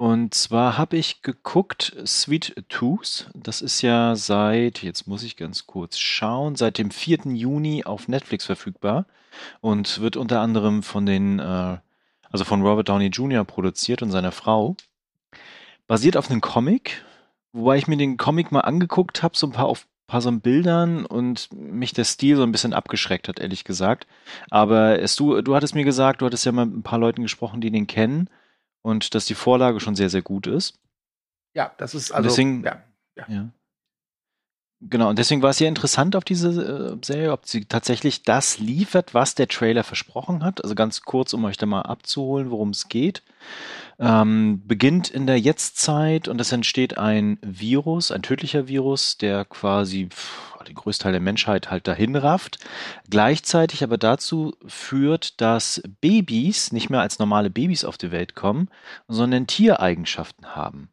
Und 0.04 0.34
zwar 0.34 0.76
habe 0.76 0.98
ich 0.98 1.22
geguckt 1.22 1.96
Sweet 2.04 2.66
Tooth. 2.68 3.30
Das 3.32 3.62
ist 3.62 3.80
ja 3.80 4.14
seit, 4.16 4.82
jetzt 4.82 5.06
muss 5.06 5.22
ich 5.22 5.34
ganz 5.34 5.66
kurz 5.66 5.96
schauen, 5.96 6.56
seit 6.56 6.76
dem 6.76 6.90
4. 6.90 7.20
Juni 7.32 7.84
auf 7.84 8.06
Netflix 8.06 8.44
verfügbar 8.44 9.06
und 9.62 10.02
wird 10.02 10.18
unter 10.18 10.42
anderem 10.42 10.82
von 10.82 11.06
den, 11.06 11.38
äh, 11.38 11.78
also 12.30 12.44
von 12.44 12.60
Robert 12.60 12.90
Downey 12.90 13.06
Jr. 13.06 13.44
produziert 13.44 14.02
und 14.02 14.10
seiner 14.10 14.30
Frau. 14.30 14.76
Basiert 15.86 16.18
auf 16.18 16.30
einem 16.30 16.42
Comic, 16.42 17.02
wobei 17.54 17.78
ich 17.78 17.88
mir 17.88 17.96
den 17.96 18.18
Comic 18.18 18.52
mal 18.52 18.60
angeguckt 18.60 19.22
habe, 19.22 19.38
so 19.38 19.46
ein 19.46 19.52
paar 19.52 19.68
auf 19.68 19.86
paar 20.06 20.20
so 20.20 20.30
Bildern 20.32 21.06
und 21.06 21.48
mich 21.50 21.94
der 21.94 22.04
Stil 22.04 22.36
so 22.36 22.42
ein 22.42 22.52
bisschen 22.52 22.74
abgeschreckt 22.74 23.26
hat, 23.26 23.40
ehrlich 23.40 23.64
gesagt. 23.64 24.06
Aber 24.50 24.98
es, 24.98 25.16
du, 25.16 25.40
du 25.40 25.56
hattest 25.56 25.74
mir 25.74 25.84
gesagt, 25.84 26.20
du 26.20 26.26
hattest 26.26 26.44
ja 26.44 26.52
mal 26.52 26.66
mit 26.66 26.76
ein 26.76 26.82
paar 26.82 26.98
Leuten 26.98 27.22
gesprochen, 27.22 27.62
die 27.62 27.70
den 27.70 27.86
kennen 27.86 28.28
und 28.84 29.14
dass 29.14 29.24
die 29.24 29.34
Vorlage 29.34 29.80
schon 29.80 29.96
sehr, 29.96 30.10
sehr 30.10 30.22
gut 30.22 30.46
ist. 30.46 30.78
Ja, 31.54 31.72
das 31.78 31.94
ist 31.94 32.12
also. 32.12 32.28
Deswegen, 32.28 32.62
ja, 32.64 32.82
ja. 33.16 33.24
ja. 33.28 33.48
Genau, 34.90 35.08
und 35.08 35.18
deswegen 35.18 35.40
war 35.40 35.48
es 35.50 35.58
ja 35.60 35.68
interessant 35.68 36.14
auf 36.14 36.24
diese 36.24 36.50
äh, 36.50 37.04
Serie, 37.04 37.32
ob 37.32 37.46
sie 37.46 37.64
tatsächlich 37.64 38.22
das 38.22 38.58
liefert, 38.58 39.14
was 39.14 39.34
der 39.34 39.48
Trailer 39.48 39.82
versprochen 39.82 40.44
hat. 40.44 40.62
Also 40.62 40.74
ganz 40.74 41.02
kurz, 41.02 41.32
um 41.32 41.44
euch 41.46 41.56
da 41.56 41.64
mal 41.64 41.82
abzuholen, 41.82 42.50
worum 42.50 42.70
es 42.70 42.88
geht. 42.88 43.22
Ähm, 43.98 44.62
beginnt 44.66 45.08
in 45.08 45.26
der 45.26 45.40
Jetztzeit 45.40 46.28
und 46.28 46.38
es 46.38 46.52
entsteht 46.52 46.98
ein 46.98 47.38
Virus, 47.40 48.10
ein 48.10 48.22
tödlicher 48.22 48.68
Virus, 48.68 49.16
der 49.16 49.46
quasi 49.46 50.08
pff, 50.10 50.54
den 50.64 50.74
Größteil 50.74 51.12
der 51.12 51.20
Menschheit 51.20 51.70
halt 51.70 51.86
dahin 51.88 52.16
rafft. 52.16 52.58
Gleichzeitig 53.08 53.84
aber 53.84 53.96
dazu 53.96 54.54
führt, 54.66 55.40
dass 55.40 55.82
Babys 56.00 56.72
nicht 56.72 56.90
mehr 56.90 57.00
als 57.00 57.18
normale 57.18 57.48
Babys 57.48 57.84
auf 57.84 57.96
die 57.96 58.12
Welt 58.12 58.34
kommen, 58.34 58.68
sondern 59.08 59.46
Tiereigenschaften 59.46 60.54
haben. 60.54 60.90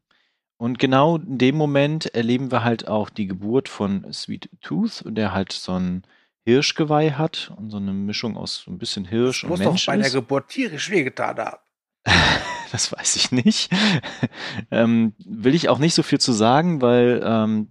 Und 0.62 0.78
genau 0.78 1.17
in 1.17 1.39
dem 1.39 1.56
Moment 1.56 2.13
erleben 2.13 2.52
wir 2.52 2.63
halt 2.63 2.88
auch 2.88 3.10
die 3.10 3.26
Geburt 3.26 3.67
von 3.67 4.13
Sweet 4.13 4.47
Tooth, 4.62 5.04
der 5.08 5.34
halt 5.34 5.52
so 5.54 5.71
ein 5.71 6.04
Hirschgeweih 6.45 7.13
hat 7.13 7.52
und 7.58 7.71
so 7.71 7.78
eine 7.78 7.93
Mischung 7.93 8.38
aus 8.38 8.58
so 8.58 8.69
ein 8.69 8.78
bisschen 8.78 9.06
Hirsch 9.06 9.41
das 9.41 9.43
und 9.45 9.50
muss 9.50 9.60
Mensch. 9.60 9.71
Muss 9.71 9.86
doch 9.86 9.93
bei 9.93 9.97
der 9.97 10.12
Geburt 10.12 10.50
tierisch 10.50 10.91
wehgetan 10.91 11.39
haben. 11.39 11.58
das 12.74 12.92
weiß 12.92 13.16
ich 13.18 13.32
nicht. 13.32 13.70
ähm, 14.72 15.14
will 15.20 15.56
ich 15.56 15.70
auch 15.70 15.80
nicht 15.80 15.94
so 15.94 16.04
viel 16.04 16.20
zu 16.20 16.32
sagen, 16.32 16.82
weil 16.82 17.22
ähm, 17.24 17.68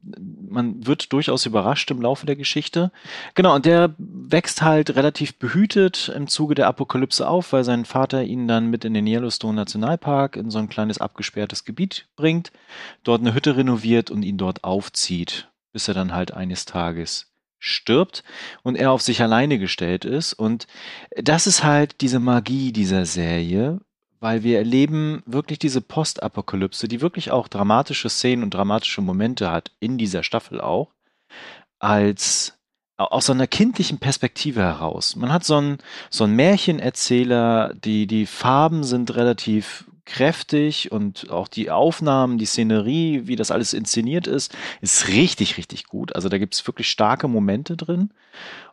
man 0.48 0.86
wird 0.86 1.12
durchaus 1.12 1.46
überrascht 1.46 1.90
im 1.90 2.02
Laufe 2.02 2.26
der 2.26 2.36
Geschichte. 2.36 2.92
Genau, 3.34 3.54
und 3.54 3.64
der 3.64 3.94
wächst 3.98 4.62
halt 4.62 4.94
relativ 4.96 5.38
behütet 5.38 6.12
im 6.14 6.28
Zuge 6.28 6.54
der 6.54 6.66
Apokalypse 6.66 7.26
auf, 7.26 7.52
weil 7.52 7.64
sein 7.64 7.84
Vater 7.84 8.22
ihn 8.24 8.46
dann 8.46 8.68
mit 8.68 8.84
in 8.84 8.94
den 8.94 9.06
Yellowstone 9.06 9.54
Nationalpark 9.54 10.36
in 10.36 10.50
so 10.50 10.58
ein 10.58 10.68
kleines 10.68 10.98
abgesperrtes 10.98 11.64
Gebiet 11.64 12.08
bringt, 12.16 12.52
dort 13.02 13.20
eine 13.20 13.34
Hütte 13.34 13.56
renoviert 13.56 14.10
und 14.10 14.22
ihn 14.22 14.38
dort 14.38 14.64
aufzieht, 14.64 15.48
bis 15.72 15.88
er 15.88 15.94
dann 15.94 16.12
halt 16.12 16.34
eines 16.34 16.64
Tages 16.66 17.28
stirbt 17.62 18.24
und 18.62 18.76
er 18.76 18.90
auf 18.90 19.02
sich 19.02 19.22
alleine 19.22 19.58
gestellt 19.58 20.04
ist. 20.04 20.32
Und 20.32 20.66
das 21.14 21.46
ist 21.46 21.62
halt 21.62 22.00
diese 22.00 22.18
Magie 22.18 22.72
dieser 22.72 23.04
Serie, 23.04 23.80
weil 24.20 24.42
wir 24.42 24.58
erleben 24.58 25.22
wirklich 25.26 25.58
diese 25.58 25.80
Postapokalypse, 25.80 26.86
die 26.88 27.00
wirklich 27.00 27.30
auch 27.30 27.48
dramatische 27.48 28.10
Szenen 28.10 28.42
und 28.42 28.54
dramatische 28.54 29.00
Momente 29.00 29.50
hat, 29.50 29.72
in 29.80 29.98
dieser 29.98 30.22
Staffel 30.22 30.60
auch, 30.60 30.92
als 31.78 32.58
aus 32.96 33.30
einer 33.30 33.46
kindlichen 33.46 33.98
Perspektive 33.98 34.60
heraus. 34.60 35.16
Man 35.16 35.32
hat 35.32 35.44
so 35.44 35.56
einen, 35.56 35.78
so 36.10 36.24
einen 36.24 36.36
Märchenerzähler, 36.36 37.72
die, 37.74 38.06
die 38.06 38.26
Farben 38.26 38.84
sind 38.84 39.16
relativ 39.16 39.86
kräftig 40.04 40.92
und 40.92 41.30
auch 41.30 41.48
die 41.48 41.70
Aufnahmen, 41.70 42.36
die 42.36 42.44
Szenerie, 42.44 43.22
wie 43.26 43.36
das 43.36 43.50
alles 43.50 43.72
inszeniert 43.72 44.26
ist, 44.26 44.54
ist 44.80 45.08
richtig, 45.08 45.56
richtig 45.56 45.84
gut. 45.84 46.14
Also 46.14 46.28
da 46.28 46.36
gibt 46.36 46.54
es 46.54 46.66
wirklich 46.66 46.90
starke 46.90 47.28
Momente 47.28 47.76
drin. 47.76 48.10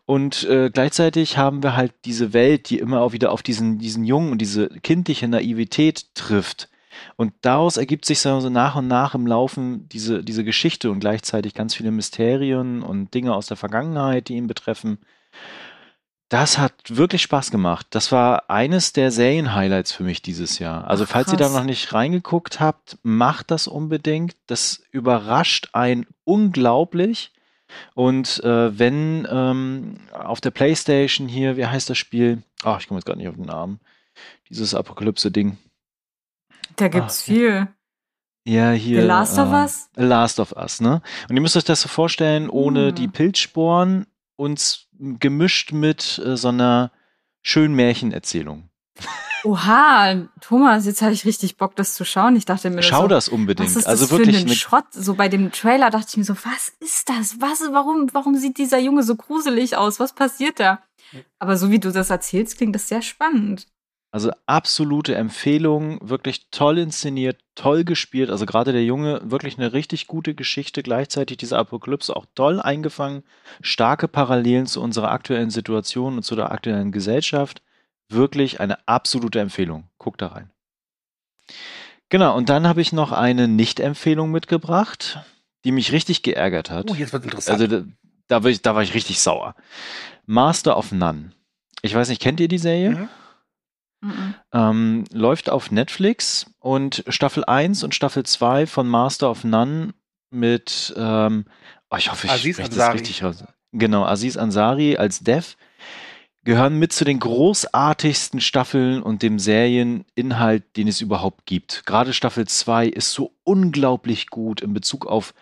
Und 0.08 0.46
äh, 0.46 0.70
gleichzeitig 0.70 1.38
haben 1.38 1.62
wir 1.62 1.76
halt 1.76 1.94
diese 2.06 2.32
Welt, 2.32 2.70
die 2.70 2.80
immer 2.80 3.02
auch 3.02 3.12
wieder 3.12 3.34
auf 3.34 3.44
diesen, 3.44 3.78
diesen 3.78 4.06
Jungen 4.06 4.32
und 4.32 4.38
diese 4.38 4.70
kindliche 4.70 5.28
Naivität 5.28 6.16
trifft. 6.16 6.70
Und 7.18 7.34
daraus 7.42 7.76
ergibt 7.76 8.06
sich 8.06 8.20
so 8.20 8.50
nach 8.50 8.78
und 8.78 8.88
nach 8.88 9.16
im 9.16 9.28
Laufen 9.28 9.90
diese, 9.90 10.24
diese 10.24 10.46
Geschichte 10.46 10.92
und 10.92 11.02
gleichzeitig 11.02 11.54
ganz 11.54 11.76
viele 11.76 11.92
Mysterien 11.92 12.84
und 12.84 13.14
Dinge 13.14 13.36
aus 13.36 13.48
der 13.48 13.58
Vergangenheit, 13.58 14.30
die 14.30 14.38
ihn 14.38 14.48
betreffen. 14.48 14.98
Das 16.30 16.58
hat 16.58 16.74
wirklich 16.88 17.22
Spaß 17.22 17.52
gemacht. 17.52 17.88
Das 17.90 18.14
war 18.14 18.50
eines 18.50 18.94
der 18.94 19.12
Serien-Highlights 19.12 19.92
für 19.92 20.04
mich 20.04 20.22
dieses 20.22 20.58
Jahr. 20.58 20.88
Also 20.88 21.04
Ach, 21.04 21.10
falls 21.10 21.34
ihr 21.34 21.38
da 21.38 21.50
noch 21.50 21.66
nicht 21.66 21.92
reingeguckt 21.92 22.62
habt, 22.62 22.98
macht 23.04 23.52
das 23.52 23.68
unbedingt. 23.68 24.38
Das 24.48 24.84
überrascht 24.92 25.68
einen 25.74 26.08
unglaublich. 26.24 27.34
Und 27.94 28.44
äh, 28.44 28.78
wenn 28.78 29.28
ähm, 29.30 29.96
auf 30.14 30.42
der 30.42 30.52
PlayStation 30.52 31.28
hier, 31.28 31.58
wie 31.58 31.66
heißt 31.66 31.90
das 31.90 31.98
Spiel? 31.98 32.44
Ach, 32.64 32.80
ich 32.80 32.88
komme 32.88 33.00
jetzt 33.00 33.06
gerade 33.06 33.20
nicht 33.20 33.28
auf 33.28 33.36
den 33.36 33.46
Namen. 33.46 33.80
Dieses 34.50 34.74
Apokalypse-Ding. 34.74 35.58
Da 36.76 36.88
gibt's 36.88 37.22
Ach, 37.22 37.26
viel. 37.26 37.68
Ja, 38.46 38.72
hier. 38.72 39.02
The 39.02 39.08
Last 39.08 39.38
äh, 39.38 39.42
of 39.42 39.50
Us? 39.50 39.90
The 39.96 40.04
Last 40.04 40.40
of 40.40 40.54
Us, 40.54 40.80
ne? 40.80 41.02
Und 41.28 41.36
ihr 41.36 41.42
müsst 41.42 41.58
euch 41.58 41.66
das 41.66 41.82
so 41.82 41.90
vorstellen, 41.90 42.50
ohne 42.50 42.88
hm. 42.88 42.96
die 42.96 43.08
Pilzsporen 43.08 44.08
und 44.38 44.88
gemischt 45.00 45.74
mit 45.74 46.22
äh, 46.24 46.38
so 46.38 46.48
einer 46.48 46.92
schönen 47.42 47.76
Märchenerzählung. 47.76 48.70
Oha, 49.48 50.28
Thomas, 50.42 50.86
jetzt 50.86 51.02
habe 51.02 51.14
ich 51.14 51.24
richtig 51.24 51.56
Bock, 51.56 51.74
das 51.78 51.94
zu 51.94 52.04
schauen. 52.04 52.36
Ich 52.36 52.44
dachte 52.44 52.70
mir, 52.70 52.84
schau 52.84 53.04
so, 53.04 53.08
das 53.08 53.30
unbedingt. 53.30 53.70
Was 53.70 53.78
ist 53.78 53.88
also 53.88 54.04
das 54.04 54.12
wirklich 54.12 54.42
für 54.42 54.46
ein 54.46 54.50
Schrott. 54.50 54.84
So 54.92 55.14
bei 55.14 55.30
dem 55.30 55.54
Trailer 55.54 55.90
dachte 55.90 56.08
ich 56.10 56.18
mir 56.18 56.26
so, 56.26 56.36
was 56.36 56.74
ist 56.82 57.08
das? 57.08 57.40
Was? 57.40 57.64
Warum? 57.72 58.10
Warum 58.12 58.36
sieht 58.36 58.58
dieser 58.58 58.78
Junge 58.78 59.04
so 59.04 59.16
gruselig 59.16 59.78
aus? 59.78 60.02
Was 60.02 60.12
passiert 60.12 60.60
da? 60.60 60.82
Aber 61.40 61.56
so 61.56 61.72
wie 61.72 61.80
du 61.80 61.94
das 61.94 62.10
erzählst, 62.10 62.58
klingt 62.58 62.76
das 62.76 62.90
sehr 62.90 63.02
spannend. 63.02 63.68
Also 64.12 64.32
absolute 64.48 65.16
Empfehlung, 65.16 66.00
wirklich 66.02 66.50
toll 66.52 66.78
inszeniert, 66.80 67.40
toll 67.56 67.86
gespielt. 67.86 68.30
Also 68.30 68.46
gerade 68.46 68.74
der 68.74 68.84
Junge, 68.84 69.22
wirklich 69.24 69.58
eine 69.58 69.72
richtig 69.72 70.08
gute 70.08 70.36
Geschichte, 70.36 70.84
gleichzeitig 70.84 71.38
diese 71.38 71.58
Apokalypse 71.58 72.14
auch 72.14 72.26
toll 72.36 72.60
eingefangen, 72.60 73.24
starke 73.62 74.10
Parallelen 74.10 74.66
zu 74.66 74.82
unserer 74.82 75.12
aktuellen 75.12 75.52
Situation 75.52 76.18
und 76.18 76.24
zu 76.24 76.36
der 76.36 76.52
aktuellen 76.52 76.92
Gesellschaft. 76.92 77.62
Wirklich 78.10 78.60
eine 78.60 78.88
absolute 78.88 79.40
Empfehlung. 79.40 79.90
Guck 79.98 80.18
da 80.18 80.28
rein. 80.28 80.50
Genau, 82.10 82.36
und 82.38 82.50
dann 82.50 82.68
habe 82.68 82.82
ich 82.82 82.94
noch 82.94 83.12
eine 83.12 83.48
Nicht-Empfehlung 83.48 84.32
mitgebracht, 84.32 85.20
die 85.66 85.72
mich 85.72 85.92
richtig 85.92 86.24
geärgert 86.24 86.70
hat. 86.70 86.90
Oh, 86.90 86.96
jetzt 86.96 87.12
wird 87.12 87.26
interessant. 87.26 87.62
Also 87.62 87.68
da, 87.68 87.86
da, 88.28 88.44
war 88.44 88.50
ich, 88.50 88.62
da 88.62 88.76
war 88.76 88.84
ich 88.84 88.94
richtig 88.94 89.20
sauer. 89.20 89.56
Master 90.26 90.78
of 90.78 90.92
None. 90.92 91.32
Ich 91.82 91.94
weiß 91.94 92.10
nicht, 92.10 92.22
kennt 92.22 92.40
ihr 92.40 92.48
die 92.48 92.58
Serie? 92.58 92.92
Mhm. 92.92 93.10
Mhm. 94.02 94.36
Ähm, 94.54 95.04
läuft 95.12 95.50
auf 95.50 95.72
Netflix 95.72 96.46
und 96.60 97.04
Staffel 97.08 97.44
1 97.44 97.84
und 97.84 97.96
Staffel 97.96 98.24
2 98.24 98.68
von 98.68 98.88
Master 98.88 99.30
of 99.30 99.44
None 99.44 99.94
mit, 100.30 100.94
ähm, 100.96 101.46
oh, 101.90 101.98
ich 101.98 102.12
hoffe, 102.12 102.28
ich 102.28 102.34
Aziz 102.34 102.56
spreche 102.56 102.70
das 102.70 102.94
richtig 102.94 103.24
raus. 103.24 103.44
Genau, 103.72 104.06
Aziz 104.06 104.38
Ansari 104.38 104.98
als 104.98 105.20
Dev 105.22 105.56
gehören 106.48 106.80
mit 106.80 106.94
zu 106.94 107.04
den 107.04 107.20
großartigsten 107.20 108.40
Staffeln 108.40 109.04
und 109.04 109.22
dem 109.22 109.38
Serieninhalt, 109.38 110.78
den 110.78 110.88
es 110.88 111.02
überhaupt 111.02 111.46
gibt. 111.46 111.86
Gerade 111.86 112.14
Staffel 112.14 112.48
2 112.48 112.88
ist 112.88 113.12
so 113.12 113.34
unglaublich 113.44 114.30
gut 114.30 114.62
in 114.62 114.72
Bezug 114.74 115.06
auf 115.08 115.34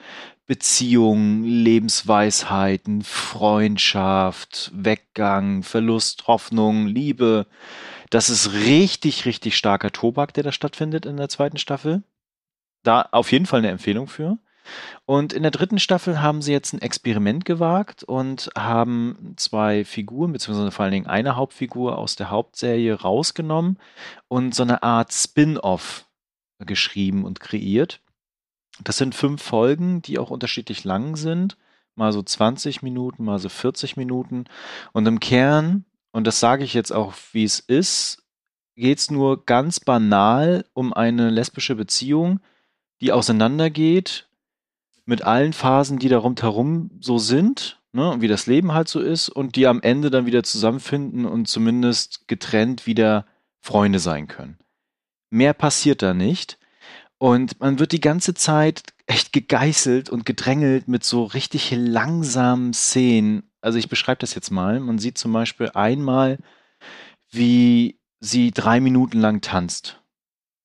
Beziehungen, 0.48 1.44
Lebensweisheiten, 1.44 3.04
Freundschaft, 3.04 4.72
Weggang, 4.74 5.62
Verlust, 5.62 6.26
Hoffnung, 6.26 6.88
Liebe. 6.88 7.46
Das 8.10 8.32
ist 8.32 8.54
richtig, 8.54 9.28
richtig 9.28 9.58
starker 9.58 9.92
Tobak, 9.92 10.34
der 10.34 10.42
da 10.44 10.52
stattfindet 10.52 11.06
in 11.06 11.18
der 11.18 11.30
zweiten 11.30 11.60
Staffel. 11.60 12.02
Da 12.82 13.08
auf 13.12 13.32
jeden 13.32 13.46
Fall 13.46 13.60
eine 13.60 13.70
Empfehlung 13.70 14.08
für. 14.08 14.40
Und 15.06 15.34
in 15.34 15.44
der 15.44 15.52
dritten 15.52 15.80
Staffel 15.80 16.22
haben 16.22 16.42
sie 16.42 16.52
jetzt 16.52 16.74
ein 16.74 16.82
Experiment 16.82 17.46
gewagt 17.46 18.04
und 18.04 18.50
haben 18.58 19.34
zwei 19.38 19.86
Figuren, 19.86 20.32
beziehungsweise 20.32 20.72
vor 20.72 20.84
allen 20.84 20.94
Dingen 20.94 21.08
eine 21.08 21.36
Hauptfigur 21.36 21.98
aus 21.98 22.16
der 22.16 22.30
Hauptserie 22.30 22.94
rausgenommen 22.94 23.80
und 24.28 24.56
so 24.56 24.64
eine 24.64 24.84
Art 24.84 25.14
Spin-off 25.14 26.06
geschrieben 26.60 27.26
und 27.26 27.40
kreiert. 27.40 28.02
Das 28.84 28.98
sind 28.98 29.16
fünf 29.16 29.42
Folgen, 29.42 30.02
die 30.02 30.20
auch 30.20 30.30
unterschiedlich 30.30 30.84
lang 30.84 31.16
sind. 31.16 31.58
Mal 31.96 32.12
so 32.12 32.22
20 32.22 32.82
Minuten, 32.82 33.24
mal 33.24 33.40
so 33.40 33.48
40 33.48 33.96
Minuten. 33.96 34.46
Und 34.92 35.08
im 35.08 35.20
Kern 35.20 35.86
und 36.16 36.26
das 36.26 36.40
sage 36.40 36.64
ich 36.64 36.74
jetzt 36.74 36.94
auch, 36.94 37.14
wie 37.34 37.44
es 37.44 37.60
ist, 37.60 38.24
geht 38.78 39.00
es 39.00 39.12
nur 39.12 39.46
ganz 39.46 39.82
banal 39.82 40.64
um 40.72 40.94
eine 40.94 41.30
lesbische 41.30 41.76
Beziehung, 41.76 42.40
die 43.02 43.12
auseinandergeht 43.12 44.26
mit 45.06 45.22
allen 45.24 45.54
Phasen, 45.54 46.00
die 46.00 46.10
da 46.10 46.18
rundherum 46.18 46.92
so 47.00 47.18
sind, 47.18 47.82
ne, 47.94 48.18
wie 48.20 48.28
das 48.28 48.48
Leben 48.48 48.74
halt 48.74 48.88
so 48.88 49.00
ist, 49.00 49.30
und 49.30 49.56
die 49.56 49.68
am 49.68 49.82
Ende 49.82 50.10
dann 50.10 50.26
wieder 50.26 50.44
zusammenfinden 50.44 51.26
und 51.26 51.48
zumindest 51.48 52.28
getrennt 52.28 52.86
wieder 52.86 53.26
Freunde 53.62 54.00
sein 54.00 54.28
können. 54.28 54.58
Mehr 55.30 55.54
passiert 55.54 56.02
da 56.02 56.14
nicht. 56.14 56.58
Und 57.18 57.60
man 57.60 57.80
wird 57.80 57.94
die 57.94 58.02
ganze 58.02 58.34
Zeit 58.34 58.84
echt 59.08 59.32
gegeißelt 59.32 60.10
und 60.10 60.26
gedrängelt 60.26 60.88
mit 60.88 61.04
so 61.04 61.24
richtig 61.24 61.72
langsamen 61.72 62.74
Szenen, 62.74 63.44
also 63.62 63.80
ich 63.80 63.90
beschreibe 63.90 64.20
das 64.20 64.36
jetzt 64.36 64.52
mal. 64.52 64.80
Man 64.80 65.00
sieht 65.00 65.18
zum 65.18 65.34
Beispiel 65.34 65.72
einmal, 65.74 66.38
wie 67.32 68.00
sie 68.20 68.52
drei 68.52 68.80
Minuten 68.80 69.20
lang 69.20 69.42
tanzt. 69.42 70.02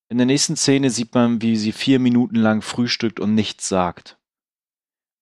In 0.09 0.19
der 0.19 0.27
nächsten 0.27 0.57
Szene 0.57 0.91
sieht 0.91 1.15
man, 1.15 1.41
wie 1.41 1.57
sie 1.57 1.73
vier 1.73 1.99
Minuten 1.99 2.37
lang 2.37 2.63
frühstückt 2.63 3.21
und 3.21 3.35
nichts 3.35 3.69
sagt. 3.69 4.19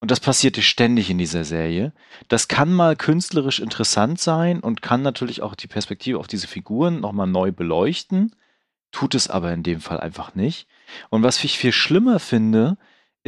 Und 0.00 0.10
das 0.10 0.20
passierte 0.20 0.62
ständig 0.62 1.10
in 1.10 1.18
dieser 1.18 1.44
Serie. 1.44 1.92
Das 2.28 2.46
kann 2.46 2.72
mal 2.72 2.94
künstlerisch 2.94 3.58
interessant 3.58 4.20
sein 4.20 4.60
und 4.60 4.80
kann 4.82 5.02
natürlich 5.02 5.42
auch 5.42 5.54
die 5.54 5.66
Perspektive 5.66 6.18
auf 6.18 6.28
diese 6.28 6.46
Figuren 6.46 7.00
nochmal 7.00 7.26
neu 7.26 7.50
beleuchten, 7.50 8.34
tut 8.92 9.14
es 9.14 9.28
aber 9.28 9.52
in 9.52 9.64
dem 9.64 9.80
Fall 9.80 9.98
einfach 9.98 10.34
nicht. 10.34 10.68
Und 11.10 11.22
was 11.24 11.42
ich 11.42 11.58
viel 11.58 11.72
schlimmer 11.72 12.20
finde, 12.20 12.78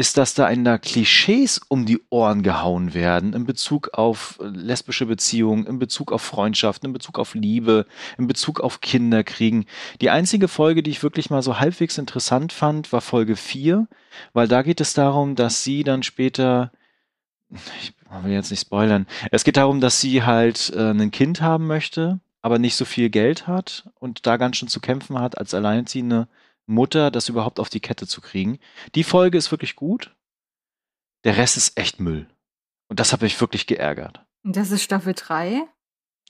ist, 0.00 0.16
dass 0.16 0.32
da 0.32 0.48
in 0.48 0.64
der 0.64 0.78
Klischees 0.78 1.60
um 1.68 1.84
die 1.84 2.00
Ohren 2.08 2.42
gehauen 2.42 2.94
werden 2.94 3.34
in 3.34 3.44
Bezug 3.44 3.90
auf 3.92 4.38
äh, 4.42 4.46
lesbische 4.46 5.04
Beziehungen, 5.04 5.66
in 5.66 5.78
Bezug 5.78 6.10
auf 6.10 6.22
Freundschaften, 6.22 6.88
in 6.88 6.94
Bezug 6.94 7.18
auf 7.18 7.34
Liebe, 7.34 7.84
in 8.16 8.26
Bezug 8.26 8.60
auf 8.60 8.80
Kinderkriegen. 8.80 9.66
Die 10.00 10.08
einzige 10.08 10.48
Folge, 10.48 10.82
die 10.82 10.90
ich 10.90 11.02
wirklich 11.02 11.28
mal 11.28 11.42
so 11.42 11.60
halbwegs 11.60 11.98
interessant 11.98 12.54
fand, 12.54 12.90
war 12.94 13.02
Folge 13.02 13.36
4, 13.36 13.88
weil 14.32 14.48
da 14.48 14.62
geht 14.62 14.80
es 14.80 14.94
darum, 14.94 15.34
dass 15.34 15.64
sie 15.64 15.84
dann 15.84 16.02
später 16.02 16.72
ich 17.50 17.92
will 18.22 18.32
jetzt 18.32 18.50
nicht 18.50 18.60
spoilern. 18.60 19.06
Es 19.30 19.44
geht 19.44 19.58
darum, 19.58 19.82
dass 19.82 20.00
sie 20.00 20.22
halt 20.22 20.72
äh, 20.74 20.92
ein 20.92 21.10
Kind 21.10 21.42
haben 21.42 21.66
möchte, 21.66 22.20
aber 22.40 22.58
nicht 22.58 22.76
so 22.76 22.86
viel 22.86 23.10
Geld 23.10 23.46
hat 23.46 23.90
und 23.98 24.24
da 24.26 24.38
ganz 24.38 24.56
schön 24.56 24.68
zu 24.68 24.80
kämpfen 24.80 25.18
hat 25.18 25.36
als 25.36 25.52
Alleinziehende 25.52 26.26
Mutter, 26.66 27.10
das 27.10 27.28
überhaupt 27.28 27.60
auf 27.60 27.68
die 27.68 27.80
Kette 27.80 28.06
zu 28.06 28.20
kriegen. 28.20 28.58
Die 28.94 29.04
Folge 29.04 29.38
ist 29.38 29.50
wirklich 29.50 29.76
gut. 29.76 30.14
Der 31.24 31.36
Rest 31.36 31.56
ist 31.56 31.76
echt 31.78 32.00
Müll. 32.00 32.28
Und 32.88 33.00
das 33.00 33.12
hat 33.12 33.22
mich 33.22 33.40
wirklich 33.40 33.66
geärgert. 33.66 34.24
Und 34.42 34.56
das 34.56 34.70
ist 34.70 34.82
Staffel 34.82 35.14
3? 35.14 35.62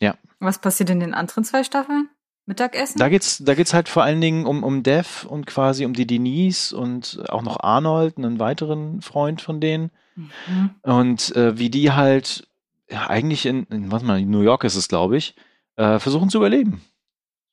Ja. 0.01 0.17
Was 0.39 0.61
passiert 0.61 0.91
in 0.91 1.01
den 1.01 1.15
anderen 1.15 1.45
zwei 1.45 1.65
Staffeln? 1.65 2.09
Mittagessen? 2.47 2.99
Da 2.99 3.09
geht's, 3.09 3.39
da 3.39 3.55
geht's 3.55 3.75
halt 3.75 3.89
vor 3.89 4.03
allen 4.03 4.21
Dingen 4.21 4.47
um, 4.47 4.65
um 4.65 4.83
Dev 4.83 5.27
und 5.27 5.47
quasi 5.47 5.85
um 5.85 5.93
die 5.93 6.07
Denise 6.07 6.73
und 6.73 7.23
auch 7.29 7.43
noch 7.43 7.61
Arnold, 7.61 8.19
einen 8.19 8.39
weiteren 8.39 9.03
Freund 9.03 9.41
von 9.41 9.61
denen. 9.61 9.91
Mhm. 10.17 10.71
Und 10.83 11.37
äh, 11.37 11.59
wie 11.59 11.71
die 11.71 11.93
halt 11.93 12.49
ja, 12.91 13.09
eigentlich 13.09 13.47
in, 13.47 13.65
in, 13.65 13.93
was 13.93 14.03
mal, 14.03 14.21
New 14.23 14.41
York 14.41 14.65
ist 14.65 14.75
es, 14.75 14.89
glaube 14.89 15.17
ich, 15.17 15.35
äh, 15.77 15.99
versuchen 15.99 16.29
zu 16.29 16.39
überleben. 16.39 16.83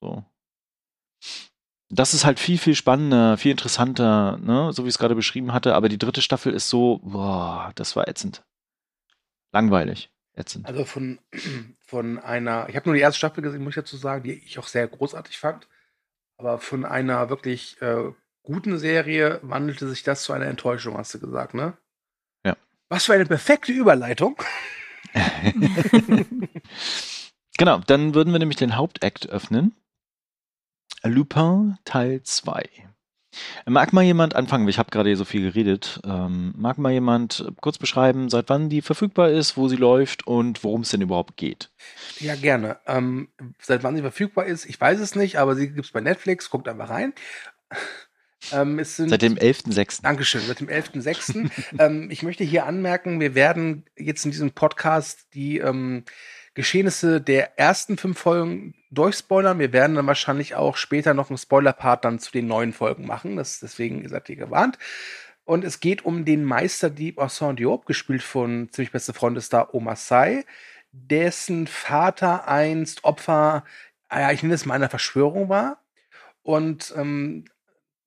So. 0.01 0.25
Das 1.89 2.13
ist 2.13 2.25
halt 2.25 2.39
viel, 2.39 2.57
viel 2.57 2.75
spannender, 2.75 3.37
viel 3.37 3.51
interessanter, 3.51 4.37
ne? 4.37 4.73
so 4.73 4.83
wie 4.83 4.89
ich 4.89 4.95
es 4.95 4.99
gerade 4.99 5.15
beschrieben 5.15 5.53
hatte. 5.53 5.73
Aber 5.73 5.87
die 5.87 5.97
dritte 5.97 6.21
Staffel 6.21 6.53
ist 6.53 6.69
so, 6.69 6.99
boah, 7.03 7.71
das 7.75 7.95
war 7.95 8.07
ätzend. 8.07 8.43
Langweilig. 9.53 10.11
Ätzend. 10.33 10.65
Also 10.65 10.83
von, 10.83 11.19
von 11.79 12.19
einer, 12.19 12.67
ich 12.69 12.75
habe 12.75 12.89
nur 12.89 12.95
die 12.95 13.01
erste 13.01 13.17
Staffel 13.17 13.41
gesehen, 13.41 13.63
muss 13.63 13.71
ich 13.71 13.83
dazu 13.83 13.97
sagen, 13.97 14.23
die 14.23 14.33
ich 14.33 14.59
auch 14.59 14.67
sehr 14.67 14.87
großartig 14.87 15.37
fand. 15.37 15.67
Aber 16.37 16.59
von 16.59 16.85
einer 16.85 17.29
wirklich 17.29 17.81
äh, 17.81 18.11
guten 18.43 18.77
Serie 18.77 19.39
wandelte 19.41 19.87
sich 19.87 20.03
das 20.03 20.23
zu 20.23 20.33
einer 20.33 20.45
Enttäuschung, 20.45 20.97
hast 20.97 21.13
du 21.13 21.19
gesagt, 21.19 21.53
ne? 21.53 21.77
Ja. 22.45 22.55
Was 22.89 23.05
für 23.05 23.13
eine 23.13 23.25
perfekte 23.25 23.71
Überleitung. 23.71 24.37
genau, 27.57 27.79
dann 27.79 28.13
würden 28.13 28.33
wir 28.33 28.39
nämlich 28.39 28.57
den 28.57 28.75
Hauptakt 28.75 29.29
öffnen. 29.29 29.73
Lupin 31.09 31.77
Teil 31.85 32.21
2. 32.23 32.63
Mag 33.65 33.93
mal 33.93 34.03
jemand 34.03 34.35
anfangen? 34.35 34.67
Ich 34.67 34.79
habe 34.79 34.89
gerade 34.89 35.15
so 35.15 35.25
viel 35.25 35.41
geredet. 35.41 35.99
Ähm, 36.05 36.53
mag 36.57 36.77
mal 36.77 36.91
jemand 36.91 37.45
kurz 37.61 37.77
beschreiben, 37.77 38.29
seit 38.29 38.49
wann 38.49 38.69
die 38.69 38.81
verfügbar 38.81 39.29
ist, 39.29 39.57
wo 39.57 39.67
sie 39.67 39.75
läuft 39.75 40.25
und 40.25 40.63
worum 40.63 40.81
es 40.81 40.89
denn 40.89 41.01
überhaupt 41.01 41.37
geht? 41.37 41.69
Ja, 42.19 42.35
gerne. 42.35 42.79
Ähm, 42.87 43.29
seit 43.61 43.83
wann 43.83 43.95
sie 43.95 44.01
verfügbar 44.01 44.45
ist, 44.45 44.65
ich 44.65 44.79
weiß 44.79 44.99
es 44.99 45.15
nicht, 45.15 45.37
aber 45.37 45.55
sie 45.55 45.67
gibt 45.67 45.85
es 45.85 45.91
bei 45.91 46.01
Netflix. 46.01 46.49
Guckt 46.49 46.67
einfach 46.67 46.89
rein. 46.89 47.13
Ähm, 48.51 48.79
seit 48.83 49.23
dem 49.23 49.35
11.06. 49.35 50.03
Dankeschön, 50.03 50.41
seit 50.41 50.59
dem 50.59 50.67
11.06. 50.67 51.49
ähm, 51.79 52.09
ich 52.11 52.23
möchte 52.23 52.43
hier 52.43 52.65
anmerken, 52.65 53.19
wir 53.19 53.35
werden 53.35 53.85
jetzt 53.97 54.25
in 54.25 54.31
diesem 54.31 54.51
Podcast 54.51 55.25
die 55.33 55.57
ähm, 55.57 56.05
Geschehnisse 56.57 57.21
der 57.21 57.59
ersten 57.59 57.99
fünf 57.99 58.17
Folgen 58.17 58.73
durchspoilern. 58.89 59.59
Wir 59.59 59.73
werden 59.73 59.95
dann 59.95 60.07
wahrscheinlich 60.07 60.55
auch 60.55 60.75
später 60.75 61.13
noch 61.13 61.29
einen 61.29 61.37
Spoiler-Part 61.37 62.03
dann 62.03 62.17
zu 62.17 62.31
den 62.31 62.47
neuen 62.47 62.73
Folgen 62.73 63.05
machen. 63.05 63.35
Das, 63.35 63.59
deswegen 63.59 64.09
seid 64.09 64.27
ihr 64.27 64.37
gewarnt. 64.37 64.79
Und 65.45 65.63
es 65.63 65.79
geht 65.81 66.03
um 66.03 66.25
den 66.25 66.43
Meisterdieb 66.43 67.19
Orson 67.19 67.57
Diop, 67.57 67.85
gespielt 67.85 68.23
von 68.23 68.69
ziemlich 68.71 68.91
beste 68.91 69.13
Freundestar 69.13 69.75
Omasai, 69.75 70.45
dessen 70.91 71.67
Vater 71.67 72.47
einst 72.47 73.03
Opfer, 73.03 73.63
ja, 74.11 74.31
ich 74.31 74.41
nenne 74.41 74.55
es 74.55 74.65
mal 74.65 74.73
einer 74.73 74.89
Verschwörung 74.89 75.49
war. 75.49 75.83
Und 76.41 76.91
ähm, 76.97 77.45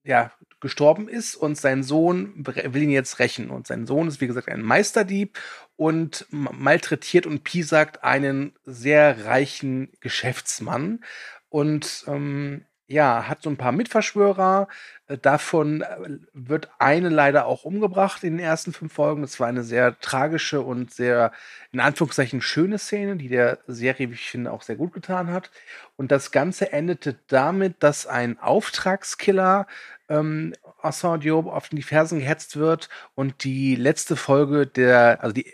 ja, 0.03 0.33
gestorben 0.61 1.09
ist 1.09 1.35
und 1.37 1.57
sein 1.57 1.83
Sohn 1.83 2.33
will 2.37 2.83
ihn 2.83 2.90
jetzt 2.90 3.18
rächen. 3.18 3.51
Und 3.51 3.66
sein 3.66 3.87
Sohn 3.87 4.09
ist, 4.09 4.20
wie 4.20 4.27
gesagt, 4.27 4.49
ein 4.49 4.62
Meisterdieb 4.62 5.38
und 5.77 6.27
malträtiert 6.31 7.27
und 7.27 7.44
piesackt 7.44 8.05
einen 8.05 8.53
sehr 8.64 9.25
reichen 9.25 9.90
Geschäftsmann. 10.01 11.05
Und 11.49 12.05
ähm, 12.07 12.66
ja, 12.90 13.29
hat 13.29 13.42
so 13.42 13.51
ein 13.51 13.57
paar 13.57 13.70
Mitverschwörer. 13.70 14.66
Äh, 15.07 15.16
davon 15.16 15.83
äh, 15.83 16.18
wird 16.33 16.70
eine 16.81 17.09
leider 17.09 17.46
auch 17.46 17.64
umgebracht 17.64 18.25
in 18.25 18.37
den 18.37 18.44
ersten 18.44 18.73
fünf 18.73 18.92
Folgen. 18.92 19.23
Das 19.23 19.38
war 19.38 19.46
eine 19.46 19.62
sehr 19.62 19.99
tragische 20.01 20.61
und 20.61 20.92
sehr, 20.92 21.31
in 21.70 21.79
Anführungszeichen, 21.79 22.42
schöne 22.42 22.79
Szene, 22.79 23.16
die 23.16 23.29
der 23.29 23.59
Serie, 23.68 24.11
wie 24.11 24.14
ich 24.14 24.29
finde, 24.29 24.51
auch 24.51 24.62
sehr 24.62 24.75
gut 24.75 24.92
getan 24.92 25.33
hat. 25.33 25.53
Und 25.96 26.11
das 26.11 26.33
Ganze 26.33 26.73
endete 26.73 27.14
damit, 27.29 27.77
dass 27.79 28.09
ein 28.09 28.40
Auftragskiller 28.40 29.68
ähm, 30.11 30.53
Assad 30.83 31.25
Diop 31.25 31.46
auf 31.46 31.70
die 31.70 31.83
Fersen 31.83 32.18
gehetzt 32.18 32.57
wird 32.57 32.88
und 33.14 33.44
die 33.44 33.77
letzte 33.77 34.16
Folge 34.16 34.66
der, 34.66 35.23
also 35.23 35.33
die, 35.33 35.51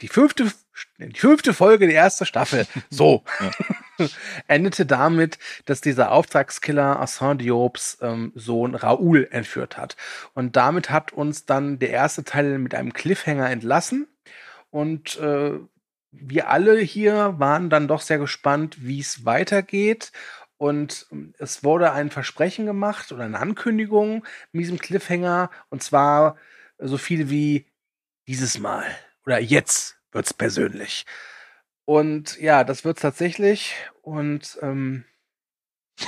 die 0.00 0.08
fünfte, 0.08 0.50
die 0.98 1.18
fünfte 1.18 1.52
Folge 1.54 1.86
der 1.86 1.96
ersten 1.96 2.26
Staffel, 2.26 2.66
so, 2.90 3.22
endete 4.48 4.86
damit, 4.86 5.38
dass 5.66 5.80
dieser 5.80 6.10
Auftragskiller 6.10 7.00
Assange 7.00 7.36
Diops 7.38 7.98
ähm, 8.00 8.32
Sohn 8.34 8.74
Raoul 8.74 9.28
entführt 9.30 9.76
hat. 9.76 9.96
Und 10.34 10.56
damit 10.56 10.90
hat 10.90 11.12
uns 11.12 11.46
dann 11.46 11.78
der 11.78 11.90
erste 11.90 12.24
Teil 12.24 12.58
mit 12.58 12.74
einem 12.74 12.92
Cliffhanger 12.92 13.50
entlassen. 13.50 14.08
Und 14.70 15.18
äh, 15.20 15.52
wir 16.10 16.48
alle 16.48 16.78
hier 16.78 17.34
waren 17.38 17.70
dann 17.70 17.88
doch 17.88 18.00
sehr 18.00 18.18
gespannt, 18.18 18.78
wie 18.80 19.00
es 19.00 19.24
weitergeht. 19.24 20.12
Und 20.64 21.08
ähm, 21.12 21.34
es 21.38 21.62
wurde 21.62 21.92
ein 21.92 22.08
Versprechen 22.08 22.64
gemacht 22.64 23.12
oder 23.12 23.24
eine 23.24 23.38
Ankündigung 23.38 24.24
mit 24.50 24.62
diesem 24.62 24.78
Cliffhanger. 24.78 25.50
Und 25.68 25.82
zwar 25.82 26.38
so 26.78 26.96
viel 26.96 27.28
wie 27.28 27.66
dieses 28.26 28.58
Mal 28.58 28.86
oder 29.26 29.38
jetzt 29.38 29.98
wird's 30.10 30.32
persönlich. 30.32 31.04
Und 31.84 32.40
ja, 32.40 32.64
das 32.64 32.82
wird's 32.82 33.02
tatsächlich. 33.02 33.74
Und 34.00 34.58
ähm, 34.62 35.04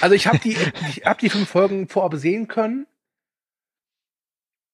also 0.00 0.16
ich 0.16 0.26
habe 0.26 0.40
die, 0.40 0.56
habe 1.04 1.20
die 1.20 1.30
fünf 1.30 1.48
Folgen 1.48 1.86
vorab 1.86 2.16
sehen 2.16 2.48
können 2.48 2.88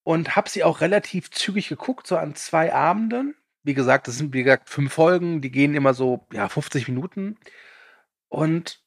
und 0.04 0.37
habe 0.37 0.48
sie 0.48 0.64
auch 0.64 0.80
relativ 0.80 1.30
zügig 1.30 1.68
geguckt, 1.68 2.06
so 2.06 2.16
an 2.16 2.35
zwei 2.35 2.72
Abenden. 2.72 3.35
Wie 3.62 3.74
gesagt, 3.74 4.09
das 4.09 4.16
sind 4.16 4.32
wie 4.32 4.42
gesagt 4.42 4.70
fünf 4.70 4.94
Folgen, 4.94 5.42
die 5.42 5.50
gehen 5.50 5.74
immer 5.74 5.92
so 5.92 6.26
ja 6.32 6.48
50 6.48 6.88
Minuten. 6.88 7.37
Und 8.28 8.86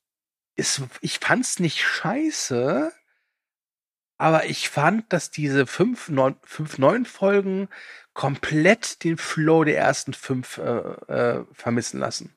ist, 0.60 0.82
ich 1.02 1.20
fand's 1.20 1.60
nicht 1.60 1.82
scheiße, 1.82 2.92
aber 4.18 4.46
ich 4.46 4.70
fand, 4.70 5.12
dass 5.14 5.32
diese 5.32 5.66
fünf, 5.66 6.10
neun, 6.10 6.36
fünf 6.44 6.78
neun 6.78 7.06
Folgen 7.06 7.70
komplett 8.14 9.04
den 9.04 9.18
Flow 9.18 9.64
der 9.64 9.78
ersten 9.78 10.14
fünf 10.14 10.58
äh, 10.58 10.62
äh, 11.12 11.46
vermissen 11.54 12.00
lassen. 12.00 12.36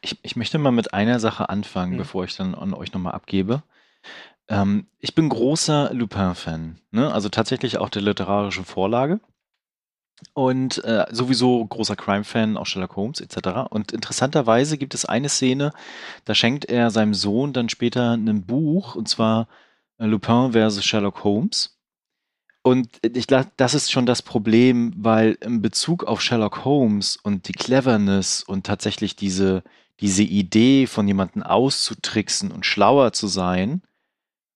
Ich, 0.00 0.18
ich 0.22 0.36
möchte 0.36 0.58
mal 0.58 0.70
mit 0.70 0.94
einer 0.94 1.18
Sache 1.20 1.48
anfangen, 1.48 1.94
mhm. 1.94 1.98
bevor 1.98 2.24
ich 2.24 2.36
dann 2.36 2.54
an 2.54 2.72
euch 2.74 2.92
nochmal 2.92 3.14
abgebe. 3.14 3.62
Ähm, 4.48 4.86
ich 5.00 5.14
bin 5.14 5.28
großer 5.28 5.92
Lupin-Fan, 5.92 6.80
ne? 6.90 7.12
also 7.12 7.28
tatsächlich 7.28 7.78
auch 7.78 7.88
der 7.88 8.02
literarischen 8.02 8.64
Vorlage. 8.64 9.20
Und 10.32 10.82
äh, 10.84 11.06
sowieso 11.10 11.64
großer 11.64 11.96
Crime-Fan, 11.96 12.56
auch 12.56 12.66
Sherlock 12.66 12.96
Holmes 12.96 13.20
etc. 13.20 13.68
Und 13.70 13.92
interessanterweise 13.92 14.78
gibt 14.78 14.94
es 14.94 15.04
eine 15.04 15.28
Szene, 15.28 15.72
da 16.24 16.34
schenkt 16.34 16.64
er 16.66 16.90
seinem 16.90 17.14
Sohn 17.14 17.52
dann 17.52 17.68
später 17.68 18.12
ein 18.12 18.46
Buch, 18.46 18.94
und 18.94 19.08
zwar 19.08 19.48
äh, 19.98 20.06
Lupin 20.06 20.52
versus 20.52 20.84
Sherlock 20.84 21.24
Holmes. 21.24 21.78
Und 22.62 22.88
ich 23.02 23.26
glaube, 23.26 23.50
das 23.58 23.74
ist 23.74 23.92
schon 23.92 24.06
das 24.06 24.22
Problem, 24.22 24.94
weil 24.96 25.36
in 25.42 25.60
Bezug 25.60 26.04
auf 26.04 26.22
Sherlock 26.22 26.64
Holmes 26.64 27.16
und 27.16 27.46
die 27.46 27.52
Cleverness 27.52 28.42
und 28.42 28.64
tatsächlich 28.64 29.16
diese, 29.16 29.62
diese 30.00 30.22
Idee 30.22 30.86
von 30.86 31.06
jemanden 31.06 31.42
auszutricksen 31.42 32.50
und 32.50 32.64
schlauer 32.64 33.12
zu 33.12 33.26
sein, 33.26 33.82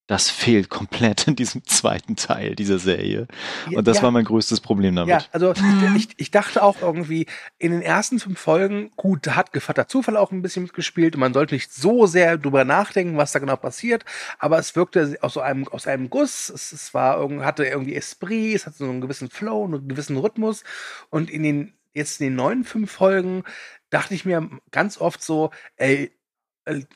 das 0.09 0.31
fehlt 0.31 0.71
komplett 0.71 1.29
in 1.29 1.37
diesem 1.37 1.65
zweiten 1.65 2.17
Teil 2.17 2.57
dieser 2.57 2.79
Serie. 2.79 3.29
Und 3.71 3.87
das 3.87 3.99
ja, 3.99 4.05
war 4.05 4.11
mein 4.11 4.25
größtes 4.25 4.61
Problem 4.61 4.97
damit. 4.97 5.11
Ja, 5.11 5.23
also 5.33 5.53
mhm. 5.53 5.95
ich, 5.97 6.09
ich 6.17 6.31
dachte 6.31 6.63
auch 6.63 6.81
irgendwie, 6.81 7.27
in 7.59 7.73
den 7.73 7.83
ersten 7.83 8.19
fünf 8.19 8.41
Folgen, 8.41 8.91
gut, 8.97 9.27
da 9.27 9.37
hat 9.37 9.53
Gevatter 9.53 9.87
Zufall 9.87 10.17
auch 10.17 10.33
ein 10.33 10.41
bisschen 10.41 10.63
mitgespielt 10.63 11.15
und 11.15 11.21
man 11.21 11.35
sollte 11.35 11.55
nicht 11.55 11.75
so 11.75 12.07
sehr 12.07 12.39
drüber 12.39 12.65
nachdenken, 12.65 13.19
was 13.19 13.33
da 13.33 13.39
genau 13.39 13.57
passiert, 13.57 14.07
aber 14.39 14.59
es 14.59 14.75
wirkte 14.75 15.19
aus 15.21 15.35
so 15.35 15.43
einem, 15.43 15.69
aus 15.69 15.87
einem 15.87 16.09
Guss, 16.09 16.49
es, 16.49 16.73
es 16.73 16.95
war 16.95 17.19
irgendwie, 17.19 17.45
hatte 17.45 17.67
irgendwie 17.67 17.95
Esprit, 17.95 18.55
es 18.55 18.65
hatte 18.65 18.79
so 18.79 18.85
einen 18.85 19.03
gewissen 19.03 19.29
Flow, 19.29 19.67
einen 19.67 19.89
gewissen 19.89 20.17
Rhythmus 20.17 20.65
und 21.11 21.29
in 21.29 21.43
den, 21.43 21.75
jetzt 21.93 22.19
in 22.23 22.29
den 22.29 22.35
neuen 22.35 22.65
fünf 22.65 22.91
Folgen 22.91 23.45
dachte 23.91 24.15
ich 24.15 24.25
mir 24.25 24.49
ganz 24.71 24.99
oft 24.99 25.23
so, 25.23 25.51
ey, 25.77 26.13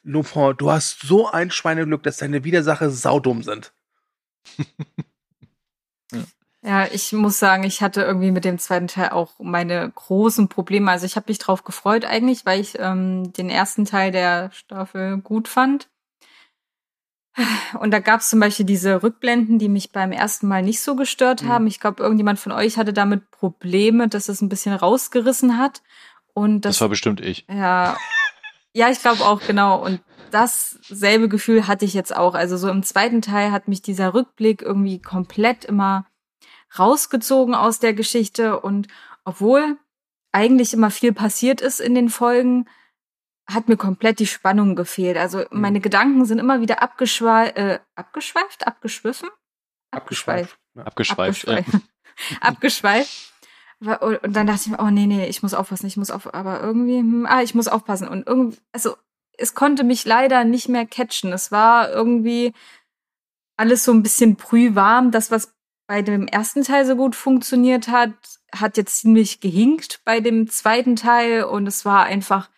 Lupin, 0.03 0.55
du 0.57 0.71
hast 0.71 1.01
so 1.01 1.29
ein 1.31 1.51
Schweineglück, 1.51 2.03
dass 2.03 2.19
deine 2.19 2.45
Widersacher 2.45 2.91
saudumm 2.91 3.43
sind. 3.43 3.73
Ja, 6.65 6.87
ich 6.87 7.13
muss 7.13 7.41
sagen, 7.41 7.65
ich 7.65 7.83
hatte 7.83 8.03
irgendwie 8.03 8.31
mit 8.31 8.45
dem 8.45 8.57
zweiten 8.57 8.87
Teil 8.87 9.09
auch 9.09 9.33
meine 9.41 9.91
großen 9.91 10.47
Probleme. 10.47 10.93
Also 10.93 11.07
ich 11.07 11.17
habe 11.17 11.27
mich 11.29 11.39
drauf 11.39 11.65
gefreut 11.65 12.05
eigentlich, 12.05 12.47
weil 12.47 12.61
ich 12.61 12.79
ähm, 12.79 13.33
den 13.33 13.51
ersten 13.51 13.85
Teil 13.85 14.13
der 14.13 14.53
Staffel 14.53 15.19
gut 15.19 15.49
fand. 15.49 15.89
Und 17.81 17.91
da 17.91 17.99
gab 17.99 18.21
es 18.21 18.29
zum 18.29 18.39
Beispiel 18.39 18.67
diese 18.67 19.03
Rückblenden, 19.03 19.59
die 19.59 19.69
mich 19.69 19.91
beim 19.91 20.13
ersten 20.13 20.47
Mal 20.47 20.63
nicht 20.63 20.81
so 20.83 20.95
gestört 20.95 21.43
mhm. 21.43 21.49
haben. 21.49 21.67
Ich 21.67 21.81
glaube, 21.81 22.01
irgendjemand 22.01 22.39
von 22.39 22.53
euch 22.53 22.77
hatte 22.77 22.93
damit 22.93 23.31
Probleme, 23.33 24.07
dass 24.07 24.29
es 24.29 24.41
ein 24.41 24.49
bisschen 24.49 24.75
rausgerissen 24.75 25.59
hat. 25.59 25.83
Und 26.33 26.65
das, 26.65 26.77
das 26.77 26.81
war 26.83 26.91
bestimmt 26.91 27.21
ich. 27.21 27.45
Ja, 27.49 27.97
ja, 28.75 28.91
ich 28.91 29.01
glaube 29.01 29.25
auch, 29.25 29.41
genau. 29.41 29.83
Und 29.85 30.01
dasselbe 30.31 31.29
Gefühl 31.29 31.67
hatte 31.67 31.85
ich 31.85 31.95
jetzt 31.95 32.15
auch. 32.15 32.35
Also 32.35 32.57
so 32.57 32.69
im 32.69 32.83
zweiten 32.83 33.23
Teil 33.23 33.53
hat 33.53 33.69
mich 33.69 33.83
dieser 33.83 34.15
Rückblick 34.15 34.63
irgendwie 34.63 35.01
komplett 35.01 35.65
immer 35.65 36.07
rausgezogen 36.79 37.55
aus 37.55 37.79
der 37.81 37.93
Geschichte. 37.93 38.61
Und 38.61 38.89
obwohl 39.25 39.77
eigentlich 40.33 40.73
immer 40.73 40.91
viel 40.91 41.13
passiert 41.13 41.61
ist 41.61 41.81
in 41.81 41.95
den 41.95 42.09
Folgen, 42.09 42.67
hat 43.47 43.69
mir 43.69 43.77
komplett 43.77 44.19
die 44.19 44.27
Spannung 44.27 44.77
gefehlt. 44.77 45.19
Also 45.19 45.39
mhm. 45.39 45.61
meine 45.61 45.81
Gedanken 45.81 46.25
sind 46.25 46.39
immer 46.39 46.61
wieder 46.61 46.83
abgeschweift, 46.83 47.57
äh, 47.57 47.81
abgeschweift, 47.95 48.67
abgeschwiffen? 48.67 49.29
Abgeschweift. 49.91 50.59
Abgeschweift. 50.77 51.49
Abgeschweift. 51.49 51.83
abgeschweift. 52.41 53.29
Und 53.83 54.37
dann 54.37 54.47
dachte 54.47 54.62
ich 54.64 54.71
mir, 54.71 54.79
oh 54.79 54.90
nee, 54.90 55.07
nee, 55.07 55.27
ich 55.27 55.42
muss 55.42 55.55
aufpassen, 55.55 55.87
ich 55.87 55.97
muss 55.97 56.11
auf, 56.11 56.33
aber 56.33 56.61
irgendwie, 56.61 56.99
hm, 56.99 57.27
ah, 57.29 57.42
ich 57.42 57.55
muss 57.55 57.68
aufpassen. 57.68 58.07
Und 58.07 58.27
irgendwie, 58.27 58.59
also 58.73 58.97
es 59.37 59.55
konnte 59.55 59.83
mich 59.83 60.05
leider 60.05 60.45
nicht 60.45 60.68
mehr 60.68 60.87
catchen. 60.87 61.33
Es 61.33 61.51
war 61.51 61.90
irgendwie 61.90 62.53
alles 63.57 63.85
so 63.85 63.92
ein 63.92 64.03
bisschen 64.03 64.37
brühwarm. 64.37 65.11
Das, 65.11 65.31
was 65.31 65.53
bei 65.87 66.03
dem 66.03 66.27
ersten 66.29 66.62
Teil 66.62 66.87
so 66.87 66.97
gut 66.97 67.16
funktioniert 67.16 67.88
hat, 67.88 68.12
hat 68.55 68.77
jetzt 68.77 69.01
ziemlich 69.01 69.40
gehinkt 69.40 70.01
bei 70.05 70.21
dem 70.21 70.49
zweiten 70.49 70.97
Teil 70.97 71.45
und 71.45 71.66
es 71.66 71.85
war 71.85 72.05
einfach 72.05 72.51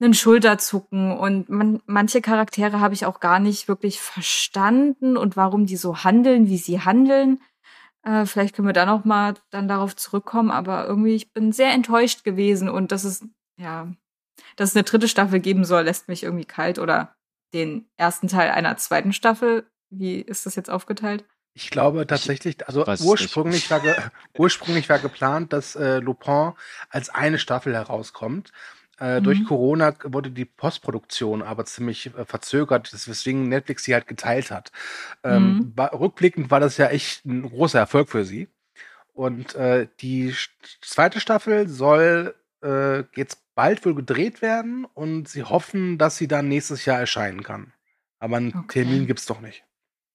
ein 0.00 0.14
Schulterzucken 0.14 1.12
und 1.12 1.50
man, 1.50 1.82
manche 1.86 2.22
Charaktere 2.22 2.80
habe 2.80 2.94
ich 2.94 3.04
auch 3.04 3.20
gar 3.20 3.38
nicht 3.38 3.68
wirklich 3.68 4.00
verstanden 4.00 5.16
und 5.16 5.36
warum 5.36 5.66
die 5.66 5.76
so 5.76 6.04
handeln, 6.04 6.48
wie 6.48 6.56
sie 6.56 6.80
handeln. 6.80 7.40
Äh, 8.02 8.24
vielleicht 8.26 8.54
können 8.54 8.68
wir 8.68 8.72
da 8.72 8.86
noch 8.86 9.04
mal 9.04 9.34
dann 9.50 9.68
darauf 9.68 9.94
zurückkommen, 9.96 10.50
aber 10.50 10.86
irgendwie 10.86 11.14
ich 11.14 11.32
bin 11.32 11.52
sehr 11.52 11.72
enttäuscht 11.72 12.24
gewesen 12.24 12.68
und 12.68 12.92
dass 12.92 13.04
es 13.04 13.24
ja, 13.58 13.92
dass 14.56 14.70
es 14.70 14.76
eine 14.76 14.84
dritte 14.84 15.08
Staffel 15.08 15.40
geben 15.40 15.64
soll, 15.64 15.84
lässt 15.84 16.08
mich 16.08 16.22
irgendwie 16.22 16.46
kalt 16.46 16.78
oder 16.78 17.14
den 17.52 17.90
ersten 17.96 18.28
Teil 18.28 18.50
einer 18.50 18.76
zweiten 18.76 19.12
Staffel. 19.12 19.70
Wie 19.90 20.20
ist 20.20 20.46
das 20.46 20.54
jetzt 20.54 20.70
aufgeteilt? 20.70 21.24
Ich 21.52 21.70
glaube 21.70 22.06
tatsächlich, 22.06 22.66
also 22.66 22.86
ursprünglich 22.86 23.70
war, 23.70 23.82
ursprünglich 24.38 24.88
war 24.88 24.98
geplant, 24.98 25.52
dass 25.52 25.74
äh, 25.74 25.98
Lupin 25.98 26.52
als 26.88 27.10
eine 27.10 27.38
Staffel 27.38 27.74
herauskommt. 27.74 28.52
Äh, 29.00 29.18
mhm. 29.18 29.24
Durch 29.24 29.44
Corona 29.44 29.94
wurde 30.04 30.30
die 30.30 30.44
Postproduktion 30.44 31.42
aber 31.42 31.64
ziemlich 31.64 32.14
äh, 32.14 32.24
verzögert, 32.24 32.92
weswegen 32.92 33.48
Netflix 33.48 33.84
sie 33.84 33.94
halt 33.94 34.06
geteilt 34.06 34.50
hat. 34.50 34.70
Ähm, 35.24 35.42
mhm. 35.42 35.72
war, 35.74 35.98
rückblickend 35.98 36.50
war 36.50 36.60
das 36.60 36.76
ja 36.76 36.88
echt 36.88 37.24
ein 37.24 37.48
großer 37.48 37.78
Erfolg 37.78 38.10
für 38.10 38.24
sie. 38.24 38.48
Und 39.14 39.54
äh, 39.54 39.88
die 40.00 40.34
zweite 40.82 41.20
Staffel 41.20 41.68
soll 41.68 42.34
äh, 42.62 43.04
jetzt 43.16 43.42
bald 43.54 43.84
wohl 43.84 43.94
gedreht 43.94 44.42
werden 44.42 44.84
und 44.84 45.28
sie 45.28 45.42
hoffen, 45.42 45.98
dass 45.98 46.16
sie 46.16 46.28
dann 46.28 46.48
nächstes 46.48 46.84
Jahr 46.84 47.00
erscheinen 47.00 47.42
kann. 47.42 47.72
Aber 48.18 48.36
einen 48.36 48.54
okay. 48.54 48.82
Termin 48.84 49.06
gibt's 49.06 49.26
doch 49.26 49.40
nicht. 49.40 49.64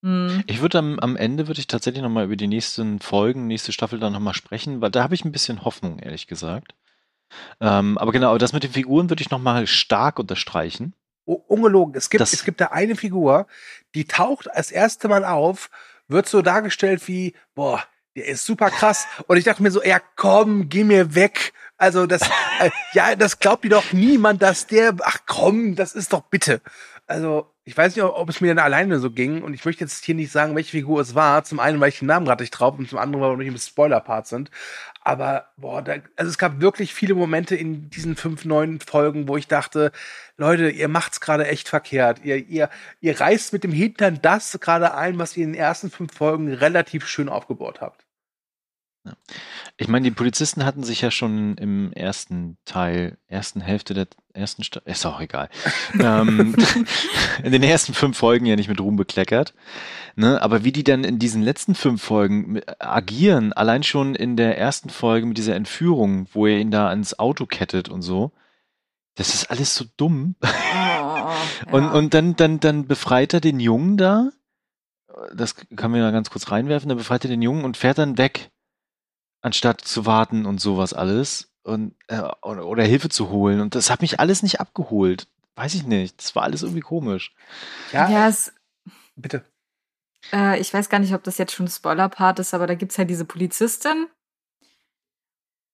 Mhm. 0.01 0.43
Ich 0.45 0.61
würde 0.61 0.77
am, 0.77 0.99
am 0.99 1.15
Ende 1.15 1.47
würde 1.47 1.59
ich 1.59 1.67
tatsächlich 1.67 2.03
nochmal 2.03 2.25
über 2.25 2.35
die 2.35 2.47
nächsten 2.47 2.99
Folgen, 2.99 3.47
nächste 3.47 3.71
Staffel 3.71 3.99
dann 3.99 4.13
nochmal 4.13 4.35
sprechen, 4.35 4.81
weil 4.81 4.91
da 4.91 5.01
habe 5.01 5.15
ich 5.15 5.25
ein 5.25 5.31
bisschen 5.31 5.65
Hoffnung, 5.65 5.97
ehrlich 5.99 6.27
gesagt. 6.27 6.75
Ähm, 7.59 7.97
aber 7.97 8.11
genau, 8.11 8.37
das 8.37 8.53
mit 8.53 8.63
den 8.63 8.71
Figuren 8.71 9.09
würde 9.09 9.21
ich 9.21 9.29
nochmal 9.29 9.67
stark 9.67 10.19
unterstreichen. 10.19 10.93
Oh, 11.25 11.41
ungelogen. 11.47 11.95
Es 11.95 12.09
gibt, 12.09 12.21
das, 12.21 12.33
es 12.33 12.43
gibt 12.43 12.61
da 12.61 12.67
eine 12.67 12.95
Figur, 12.95 13.47
die 13.95 14.05
taucht 14.05 14.51
als 14.51 14.71
erste 14.71 15.07
Mal 15.07 15.25
auf, 15.25 15.69
wird 16.07 16.27
so 16.27 16.41
dargestellt 16.41 17.07
wie, 17.07 17.33
boah, 17.55 17.83
der 18.15 18.27
ist 18.27 18.45
super 18.45 18.69
krass. 18.69 19.07
Und 19.27 19.37
ich 19.37 19.43
dachte 19.43 19.63
mir 19.63 19.71
so, 19.71 19.83
ja 19.83 19.99
komm, 20.15 20.69
geh 20.69 20.83
mir 20.83 21.15
weg. 21.15 21.53
Also 21.77 22.05
das, 22.05 22.21
äh, 22.59 22.69
ja, 22.93 23.15
das 23.15 23.39
glaubt 23.39 23.63
dir 23.63 23.69
doch 23.69 23.91
niemand, 23.91 24.41
dass 24.41 24.67
der, 24.67 24.95
ach 25.01 25.19
komm, 25.25 25.75
das 25.75 25.93
ist 25.93 26.13
doch 26.13 26.21
bitte. 26.21 26.61
Also 27.07 27.51
ich 27.65 27.75
weiß 27.75 27.95
nicht, 27.95 28.05
ob 28.05 28.29
es 28.29 28.41
mir 28.41 28.53
dann 28.53 28.63
alleine 28.63 28.99
so 28.99 29.11
ging 29.11 29.41
und 29.41 29.53
ich 29.53 29.65
möchte 29.65 29.83
jetzt 29.83 30.03
hier 30.05 30.15
nicht 30.15 30.31
sagen, 30.31 30.55
welche 30.55 30.71
Figur 30.71 31.01
es 31.01 31.15
war. 31.15 31.43
Zum 31.43 31.59
einen, 31.59 31.79
weil 31.79 31.89
ich 31.89 31.99
den 31.99 32.07
Namen 32.07 32.25
gerade 32.25 32.43
nicht 32.43 32.51
drauf 32.51 32.77
und 32.77 32.89
zum 32.89 32.99
anderen, 32.99 33.23
weil 33.23 33.31
wir 33.31 33.37
nicht 33.37 33.47
im 33.47 33.57
Spoiler-Part 33.57 34.27
sind. 34.27 34.51
Aber, 35.07 35.51
boah, 35.55 35.83
da, 35.83 35.97
also 36.15 36.31
es 36.31 36.39
gab 36.39 36.61
wirklich 36.61 36.95
viele 36.95 37.13
Momente 37.13 37.55
in 37.55 37.91
diesen 37.91 38.15
fünf 38.15 38.43
neuen 38.43 38.79
Folgen, 38.79 39.27
wo 39.27 39.37
ich 39.37 39.47
dachte, 39.47 39.91
Leute, 40.35 40.69
ihr 40.71 40.87
macht's 40.87 41.21
gerade 41.21 41.47
echt 41.47 41.69
verkehrt. 41.69 42.25
Ihr, 42.25 42.37
ihr, 42.37 42.69
ihr 43.01 43.19
reißt 43.19 43.53
mit 43.53 43.63
dem 43.63 43.71
Hintern 43.71 44.19
das 44.23 44.59
gerade 44.59 44.95
ein, 44.95 45.19
was 45.19 45.37
ihr 45.37 45.43
in 45.43 45.53
den 45.53 45.61
ersten 45.61 45.91
fünf 45.91 46.11
Folgen 46.11 46.51
relativ 46.51 47.07
schön 47.07 47.29
aufgebaut 47.29 47.81
habt. 47.81 48.04
Ja. 49.05 49.13
Ich 49.77 49.87
meine, 49.87 50.05
die 50.05 50.15
Polizisten 50.15 50.65
hatten 50.65 50.83
sich 50.83 51.01
ja 51.01 51.11
schon 51.11 51.57
im 51.57 51.93
ersten 51.93 52.57
Teil, 52.65 53.17
ersten 53.27 53.61
Hälfte 53.61 53.93
der 53.93 54.07
ersten 54.33 54.63
Staffel, 54.63 54.91
ist 54.91 55.05
auch 55.05 55.21
egal, 55.21 55.49
ähm, 55.99 56.55
in 57.43 57.51
den 57.51 57.61
ersten 57.61 57.93
fünf 57.93 58.17
Folgen 58.17 58.47
ja 58.47 58.55
nicht 58.55 58.67
mit 58.67 58.81
Ruhm 58.81 58.95
bekleckert. 58.95 59.53
Ne? 60.15 60.41
Aber 60.41 60.63
wie 60.63 60.71
die 60.71 60.83
dann 60.83 61.03
in 61.03 61.19
diesen 61.19 61.43
letzten 61.43 61.75
fünf 61.75 62.01
Folgen 62.01 62.61
agieren, 62.79 63.53
allein 63.53 63.83
schon 63.83 64.15
in 64.15 64.37
der 64.37 64.57
ersten 64.57 64.89
Folge 64.89 65.27
mit 65.27 65.37
dieser 65.37 65.55
Entführung, 65.55 66.27
wo 66.33 66.47
er 66.47 66.57
ihn 66.57 66.71
da 66.71 66.89
ans 66.89 67.19
Auto 67.19 67.45
kettet 67.45 67.89
und 67.89 68.01
so, 68.01 68.31
das 69.15 69.33
ist 69.33 69.51
alles 69.51 69.75
so 69.75 69.85
dumm. 69.97 70.35
Oh, 70.41 70.47
ja. 70.73 71.35
und, 71.71 71.85
und 71.91 72.13
dann, 72.13 72.35
dann, 72.35 72.59
dann 72.59 72.87
befreit 72.87 73.33
er 73.33 73.41
den 73.41 73.59
Jungen 73.59 73.97
da. 73.97 74.29
Das 75.33 75.55
kann 75.75 75.91
man 75.91 76.01
ja 76.01 76.11
ganz 76.11 76.29
kurz 76.29 76.51
reinwerfen. 76.51 76.89
Dann 76.89 76.97
befreit 76.97 77.23
er 77.23 77.29
den 77.29 77.41
Jungen 77.41 77.63
und 77.63 77.77
fährt 77.77 77.97
dann 77.97 78.17
weg 78.17 78.51
anstatt 79.45 79.81
zu 79.81 80.07
warten 80.07 80.45
und 80.47 80.59
sowas 80.59 80.93
alles 80.93 81.53
und 81.63 81.95
äh, 82.07 82.21
oder, 82.41 82.65
oder, 82.65 82.83
Hilfe 82.83 83.09
zu 83.09 83.29
holen. 83.29 83.61
Und 83.61 83.75
das 83.75 83.91
hat 83.91 84.01
mich 84.01 84.19
alles 84.19 84.41
nicht 84.41 84.59
abgeholt. 84.59 85.27
Weiß 85.55 85.75
ich 85.75 85.85
nicht. 85.85 86.17
Das 86.19 86.35
war 86.35 86.43
alles 86.43 86.63
irgendwie 86.63 86.81
komisch. 86.81 87.33
Ja, 87.91 88.09
ja 88.09 88.27
es, 88.27 88.53
bitte. 89.15 89.45
Äh, 90.33 90.59
ich 90.59 90.73
weiß 90.73 90.89
gar 90.89 90.99
nicht, 90.99 91.13
ob 91.13 91.23
das 91.23 91.37
jetzt 91.37 91.53
schon 91.53 91.67
Spoiler-Part 91.67 92.39
ist, 92.39 92.55
aber 92.55 92.65
da 92.65 92.73
gibt 92.73 92.91
es 92.91 92.97
halt 92.97 93.09
diese 93.09 93.25
Polizistin. 93.25 94.07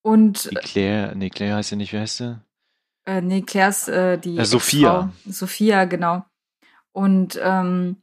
Und. 0.02 0.50
Die 0.50 0.56
Claire, 0.56 1.14
nee, 1.14 1.30
Claire 1.30 1.56
heißt 1.56 1.70
ja 1.70 1.76
nicht, 1.78 1.94
wie 1.94 1.98
heißt 1.98 2.18
sie? 2.18 2.40
Äh, 3.06 3.22
nee, 3.22 3.40
Claire 3.40 3.70
ist 3.70 3.88
äh, 3.88 4.18
die. 4.18 4.36
Äh, 4.36 4.44
Sophia. 4.44 5.10
Sophia, 5.26 5.86
genau. 5.86 6.24
Und 6.92 7.40
ähm, 7.42 8.02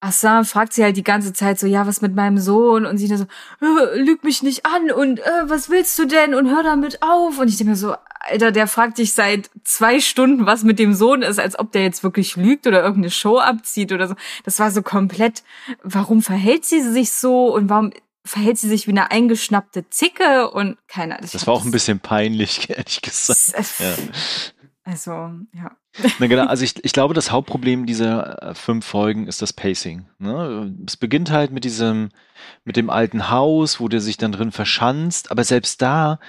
Hassan 0.00 0.44
fragt 0.44 0.72
sie 0.72 0.84
halt 0.84 0.96
die 0.96 1.02
ganze 1.02 1.32
Zeit 1.32 1.58
so, 1.58 1.66
ja, 1.66 1.86
was 1.86 2.00
mit 2.00 2.14
meinem 2.14 2.38
Sohn? 2.38 2.86
Und 2.86 2.98
sie 2.98 3.08
dann 3.08 3.18
so, 3.18 3.24
äh, 3.60 3.98
lüg 3.98 4.22
mich 4.22 4.42
nicht 4.42 4.64
an 4.64 4.92
und 4.92 5.18
äh, 5.18 5.24
was 5.44 5.70
willst 5.70 5.98
du 5.98 6.06
denn? 6.06 6.34
Und 6.34 6.48
hör 6.48 6.62
damit 6.62 7.02
auf. 7.02 7.38
Und 7.38 7.48
ich 7.48 7.56
denke 7.56 7.70
mir 7.70 7.76
so, 7.76 7.94
Alter, 8.20 8.52
der 8.52 8.68
fragt 8.68 8.98
dich 8.98 9.12
seit 9.12 9.50
zwei 9.64 10.00
Stunden, 10.00 10.46
was 10.46 10.62
mit 10.62 10.78
dem 10.78 10.94
Sohn 10.94 11.22
ist, 11.22 11.40
als 11.40 11.58
ob 11.58 11.72
der 11.72 11.82
jetzt 11.82 12.02
wirklich 12.02 12.36
lügt 12.36 12.66
oder 12.66 12.80
irgendeine 12.80 13.10
Show 13.10 13.38
abzieht 13.38 13.92
oder 13.92 14.06
so. 14.08 14.14
Das 14.44 14.58
war 14.60 14.70
so 14.70 14.82
komplett, 14.82 15.42
warum 15.82 16.22
verhält 16.22 16.64
sie 16.64 16.82
sich 16.82 17.12
so 17.12 17.52
und 17.52 17.68
warum 17.68 17.92
verhält 18.24 18.58
sie 18.58 18.68
sich 18.68 18.86
wie 18.86 18.92
eine 18.92 19.10
eingeschnappte 19.10 19.88
Zicke 19.88 20.50
und 20.50 20.76
keiner. 20.86 21.18
Das, 21.18 21.32
das 21.32 21.46
war 21.46 21.54
auch 21.54 21.64
ein 21.64 21.70
bisschen 21.70 21.98
peinlich, 21.98 22.70
ehrlich 22.70 23.02
gesagt. 23.02 23.80
Ja. 23.80 23.94
Also, 24.84 25.10
ja. 25.54 25.76
Na 26.18 26.26
genau, 26.26 26.46
also 26.46 26.64
ich, 26.64 26.84
ich 26.84 26.92
glaube, 26.92 27.14
das 27.14 27.30
Hauptproblem 27.30 27.86
dieser 27.86 28.42
äh, 28.42 28.54
fünf 28.54 28.86
Folgen 28.86 29.26
ist 29.26 29.42
das 29.42 29.52
Pacing. 29.52 30.06
Ne? 30.18 30.74
Es 30.86 30.96
beginnt 30.96 31.30
halt 31.30 31.50
mit 31.50 31.64
diesem, 31.64 32.10
mit 32.64 32.76
dem 32.76 32.90
alten 32.90 33.30
Haus, 33.30 33.80
wo 33.80 33.88
der 33.88 34.00
sich 34.00 34.16
dann 34.16 34.32
drin 34.32 34.52
verschanzt, 34.52 35.30
aber 35.30 35.44
selbst 35.44 35.82
da 35.82 36.20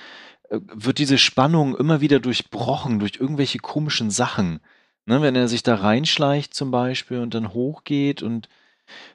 äh, 0.49 0.59
wird 0.73 0.97
diese 0.97 1.17
Spannung 1.17 1.75
immer 1.75 2.01
wieder 2.01 2.19
durchbrochen 2.19 2.99
durch 2.99 3.17
irgendwelche 3.19 3.59
komischen 3.59 4.11
Sachen. 4.11 4.59
Ne? 5.05 5.21
Wenn 5.21 5.35
er 5.35 5.47
sich 5.47 5.63
da 5.63 5.75
reinschleicht 5.75 6.53
zum 6.53 6.71
Beispiel 6.71 7.19
und 7.19 7.33
dann 7.33 7.53
hochgeht 7.53 8.23
und 8.23 8.47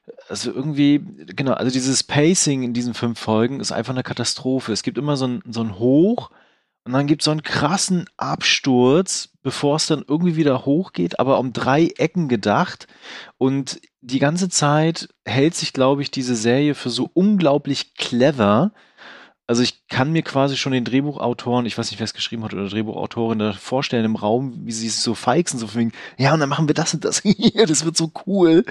äh, 0.07 0.13
also 0.29 0.53
irgendwie, 0.53 1.01
genau, 1.27 1.53
also 1.53 1.73
dieses 1.73 2.03
Pacing 2.03 2.63
in 2.63 2.73
diesen 2.73 2.95
fünf 2.95 3.19
Folgen 3.19 3.61
ist 3.61 3.73
einfach 3.73 3.93
eine 3.93 4.03
Katastrophe. 4.03 4.73
Es 4.73 4.83
gibt 4.83 4.99
immer 4.99 5.17
so 5.17 5.27
ein, 5.27 5.43
so 5.49 5.63
ein 5.63 5.79
Hoch, 5.79 6.31
und 6.85 6.93
dann 6.93 7.07
gibt 7.07 7.23
es 7.23 7.25
so 7.25 7.31
einen 7.31 7.43
krassen 7.43 8.05
Absturz, 8.19 9.31
bevor 9.43 9.77
es 9.77 9.87
dann 9.87 10.05
irgendwie 10.07 10.37
wieder 10.37 10.67
hochgeht, 10.67 11.19
aber 11.19 11.39
um 11.39 11.53
drei 11.55 11.87
Ecken 11.97 12.29
gedacht. 12.29 12.87
Und 13.39 13.81
die 14.03 14.19
ganze 14.19 14.51
Zeit 14.51 15.09
hält 15.25 15.55
sich, 15.55 15.73
glaube 15.73 16.03
ich, 16.03 16.11
diese 16.11 16.37
Serie 16.37 16.75
für 16.75 16.91
so 16.91 17.11
unglaublich 17.15 17.95
clever, 17.95 18.73
also 19.47 19.63
ich 19.63 19.87
kann 19.89 20.13
mir 20.13 20.23
quasi 20.23 20.57
schon 20.57 20.73
den 20.73 20.85
Drehbuchautoren, 20.85 21.67
ich 21.67 21.77
weiß 21.77 21.91
nicht, 21.91 22.01
wer 22.01 22.05
es 22.05 22.15
geschrieben 22.15 22.45
hat, 22.45 22.55
oder 22.55 22.69
Drehbuchautorin 22.69 23.39
da 23.39 23.53
vorstellen 23.53 24.05
im 24.05 24.17
Raum, 24.17 24.61
wie 24.65 24.73
sie 24.73 24.87
es 24.87 25.03
so 25.03 25.15
feixen, 25.15 25.59
so 25.59 25.67
von 25.67 25.81
wegen, 25.81 25.93
ja, 26.17 26.33
und 26.33 26.41
dann 26.41 26.49
machen 26.49 26.67
wir 26.67 26.75
das 26.75 26.95
und 26.95 27.05
das 27.05 27.19
hier, 27.23 27.67
das 27.67 27.85
wird 27.85 27.97
so 27.97 28.11
cool. 28.27 28.65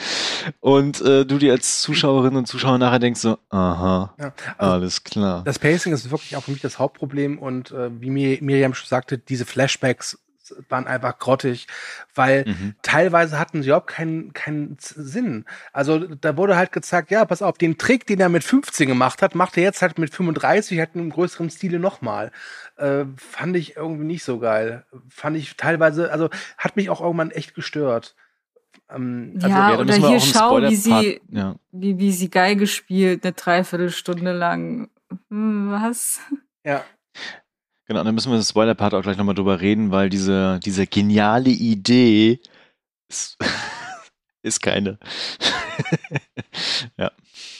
Und 0.61 1.01
äh, 1.01 1.25
du 1.25 1.37
dir 1.37 1.51
als 1.51 1.81
Zuschauerin 1.81 2.35
und 2.35 2.47
Zuschauer 2.47 2.79
nachher 2.79 2.99
denkst 2.99 3.21
so, 3.21 3.37
aha, 3.49 4.13
ja, 4.17 4.33
also 4.57 4.73
alles 4.73 5.03
klar. 5.03 5.43
Das 5.45 5.59
Pacing 5.59 5.93
ist 5.93 6.09
wirklich 6.09 6.35
auch 6.35 6.43
für 6.43 6.51
mich 6.51 6.61
das 6.61 6.79
Hauptproblem 6.79 7.37
und 7.37 7.71
äh, 7.71 7.89
wie 8.01 8.09
Mir 8.09 8.37
Miriam 8.41 8.73
schon 8.73 8.87
sagte, 8.87 9.19
diese 9.19 9.45
Flashbacks 9.45 10.17
waren 10.69 10.87
einfach 10.87 11.19
grottig, 11.19 11.67
weil 12.15 12.45
mhm. 12.45 12.75
teilweise 12.81 13.39
hatten 13.39 13.61
sie 13.61 13.69
überhaupt 13.69 13.87
keinen, 13.87 14.33
keinen 14.33 14.77
Sinn. 14.79 15.45
Also 15.71 15.99
da 15.99 16.37
wurde 16.37 16.55
halt 16.55 16.71
gezeigt, 16.71 17.11
ja, 17.11 17.25
pass 17.25 17.41
auf, 17.41 17.57
den 17.57 17.77
Trick, 17.77 18.05
den 18.07 18.19
er 18.19 18.29
mit 18.29 18.43
15 18.43 18.87
gemacht 18.87 19.21
hat, 19.21 19.35
macht 19.35 19.57
er 19.57 19.63
jetzt 19.63 19.81
halt 19.81 19.97
mit 19.97 20.13
35, 20.13 20.79
halt 20.79 20.91
in 20.93 21.01
einem 21.01 21.09
größeren 21.09 21.49
Stile 21.49 21.79
nochmal. 21.79 22.31
Äh, 22.77 23.05
fand 23.17 23.55
ich 23.55 23.77
irgendwie 23.77 24.05
nicht 24.05 24.23
so 24.23 24.39
geil. 24.39 24.85
Fand 25.09 25.37
ich 25.37 25.55
teilweise, 25.55 26.11
also 26.11 26.29
hat 26.57 26.75
mich 26.75 26.89
auch 26.89 27.01
irgendwann 27.01 27.31
echt 27.31 27.55
gestört. 27.55 28.15
Ähm, 28.89 29.33
also, 29.35 29.47
ja, 29.47 29.71
ja 29.71 29.79
oder 29.79 29.95
hier 29.95 30.19
schau, 30.19 30.61
wie 30.61 30.75
sie, 30.75 31.21
ja. 31.29 31.55
wie, 31.71 31.97
wie 31.99 32.11
sie 32.11 32.29
Geige 32.29 32.67
spielt, 32.67 33.23
eine 33.23 33.33
Dreiviertelstunde 33.33 34.33
lang. 34.33 34.89
Hm, 35.29 35.71
was? 35.71 36.19
Ja. 36.63 36.83
Genau, 37.85 38.03
dann 38.03 38.15
müssen 38.15 38.31
wir 38.31 38.37
das 38.37 38.49
Spoiler-Part 38.49 38.93
auch 38.93 39.01
gleich 39.01 39.17
nochmal 39.17 39.35
drüber 39.35 39.59
reden, 39.59 39.91
weil 39.91 40.09
diese, 40.09 40.59
diese 40.63 40.87
geniale 40.87 41.49
Idee 41.49 42.39
ist, 43.09 43.37
ist 44.41 44.61
keine. 44.61 44.99
ja. 46.97 47.11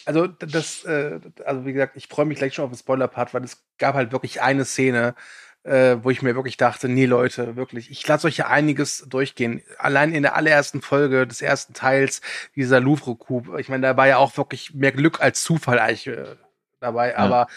Also 0.05 0.27
das, 0.27 0.83
äh, 0.85 1.19
also 1.45 1.65
wie 1.65 1.73
gesagt, 1.73 1.97
ich 1.97 2.07
freue 2.07 2.25
mich 2.25 2.37
gleich 2.37 2.53
schon 2.53 2.65
auf 2.65 2.71
den 2.71 2.77
Spoiler-Part, 2.77 3.33
weil 3.33 3.43
es 3.43 3.63
gab 3.77 3.95
halt 3.95 4.11
wirklich 4.11 4.41
eine 4.41 4.63
Szene, 4.65 5.15
äh, 5.63 5.97
wo 6.01 6.09
ich 6.09 6.21
mir 6.21 6.35
wirklich 6.35 6.57
dachte, 6.57 6.87
nee 6.89 7.05
Leute, 7.05 7.55
wirklich, 7.55 7.89
ich 7.89 8.05
lasse 8.07 8.27
euch 8.27 8.37
ja 8.37 8.47
einiges 8.47 9.05
durchgehen. 9.07 9.61
Allein 9.77 10.13
in 10.13 10.23
der 10.23 10.35
allerersten 10.35 10.81
Folge 10.81 11.27
des 11.27 11.41
ersten 11.41 11.73
Teils, 11.73 12.21
dieser 12.55 12.79
Louvre-Coup, 12.79 13.57
ich 13.57 13.69
meine, 13.69 13.87
da 13.87 13.97
war 13.97 14.07
ja 14.07 14.17
auch 14.17 14.37
wirklich 14.37 14.73
mehr 14.73 14.91
Glück 14.91 15.21
als 15.21 15.43
Zufall 15.43 15.79
eigentlich 15.79 16.07
äh, 16.07 16.35
dabei, 16.79 17.11
ja. 17.11 17.17
aber 17.17 17.47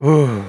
uh. 0.00 0.42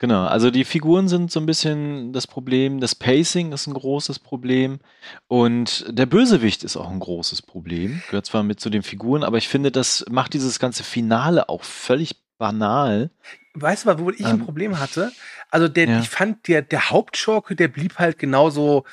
Genau, 0.00 0.26
also 0.26 0.52
die 0.52 0.64
Figuren 0.64 1.08
sind 1.08 1.32
so 1.32 1.40
ein 1.40 1.46
bisschen 1.46 2.12
das 2.12 2.28
Problem, 2.28 2.80
das 2.80 2.94
Pacing 2.94 3.50
ist 3.50 3.66
ein 3.66 3.74
großes 3.74 4.20
Problem 4.20 4.78
und 5.26 5.86
der 5.88 6.06
Bösewicht 6.06 6.62
ist 6.62 6.76
auch 6.76 6.90
ein 6.90 7.00
großes 7.00 7.42
Problem. 7.42 8.00
Gehört 8.08 8.26
zwar 8.26 8.44
mit 8.44 8.60
zu 8.60 8.70
den 8.70 8.84
Figuren, 8.84 9.24
aber 9.24 9.38
ich 9.38 9.48
finde, 9.48 9.72
das 9.72 10.04
macht 10.08 10.34
dieses 10.34 10.60
ganze 10.60 10.84
Finale 10.84 11.48
auch 11.48 11.64
völlig 11.64 12.14
banal. 12.38 13.10
Weißt 13.54 13.86
du, 13.86 13.98
wo 13.98 14.10
ich 14.10 14.20
ähm, 14.20 14.26
ein 14.26 14.44
Problem 14.44 14.78
hatte? 14.78 15.10
Also 15.50 15.66
der, 15.66 15.88
ja. 15.88 15.98
ich 15.98 16.08
fand 16.08 16.46
der, 16.46 16.62
der 16.62 16.90
Hauptschurke, 16.90 17.56
der 17.56 17.66
blieb 17.66 17.98
halt 17.98 18.18
genauso, 18.18 18.84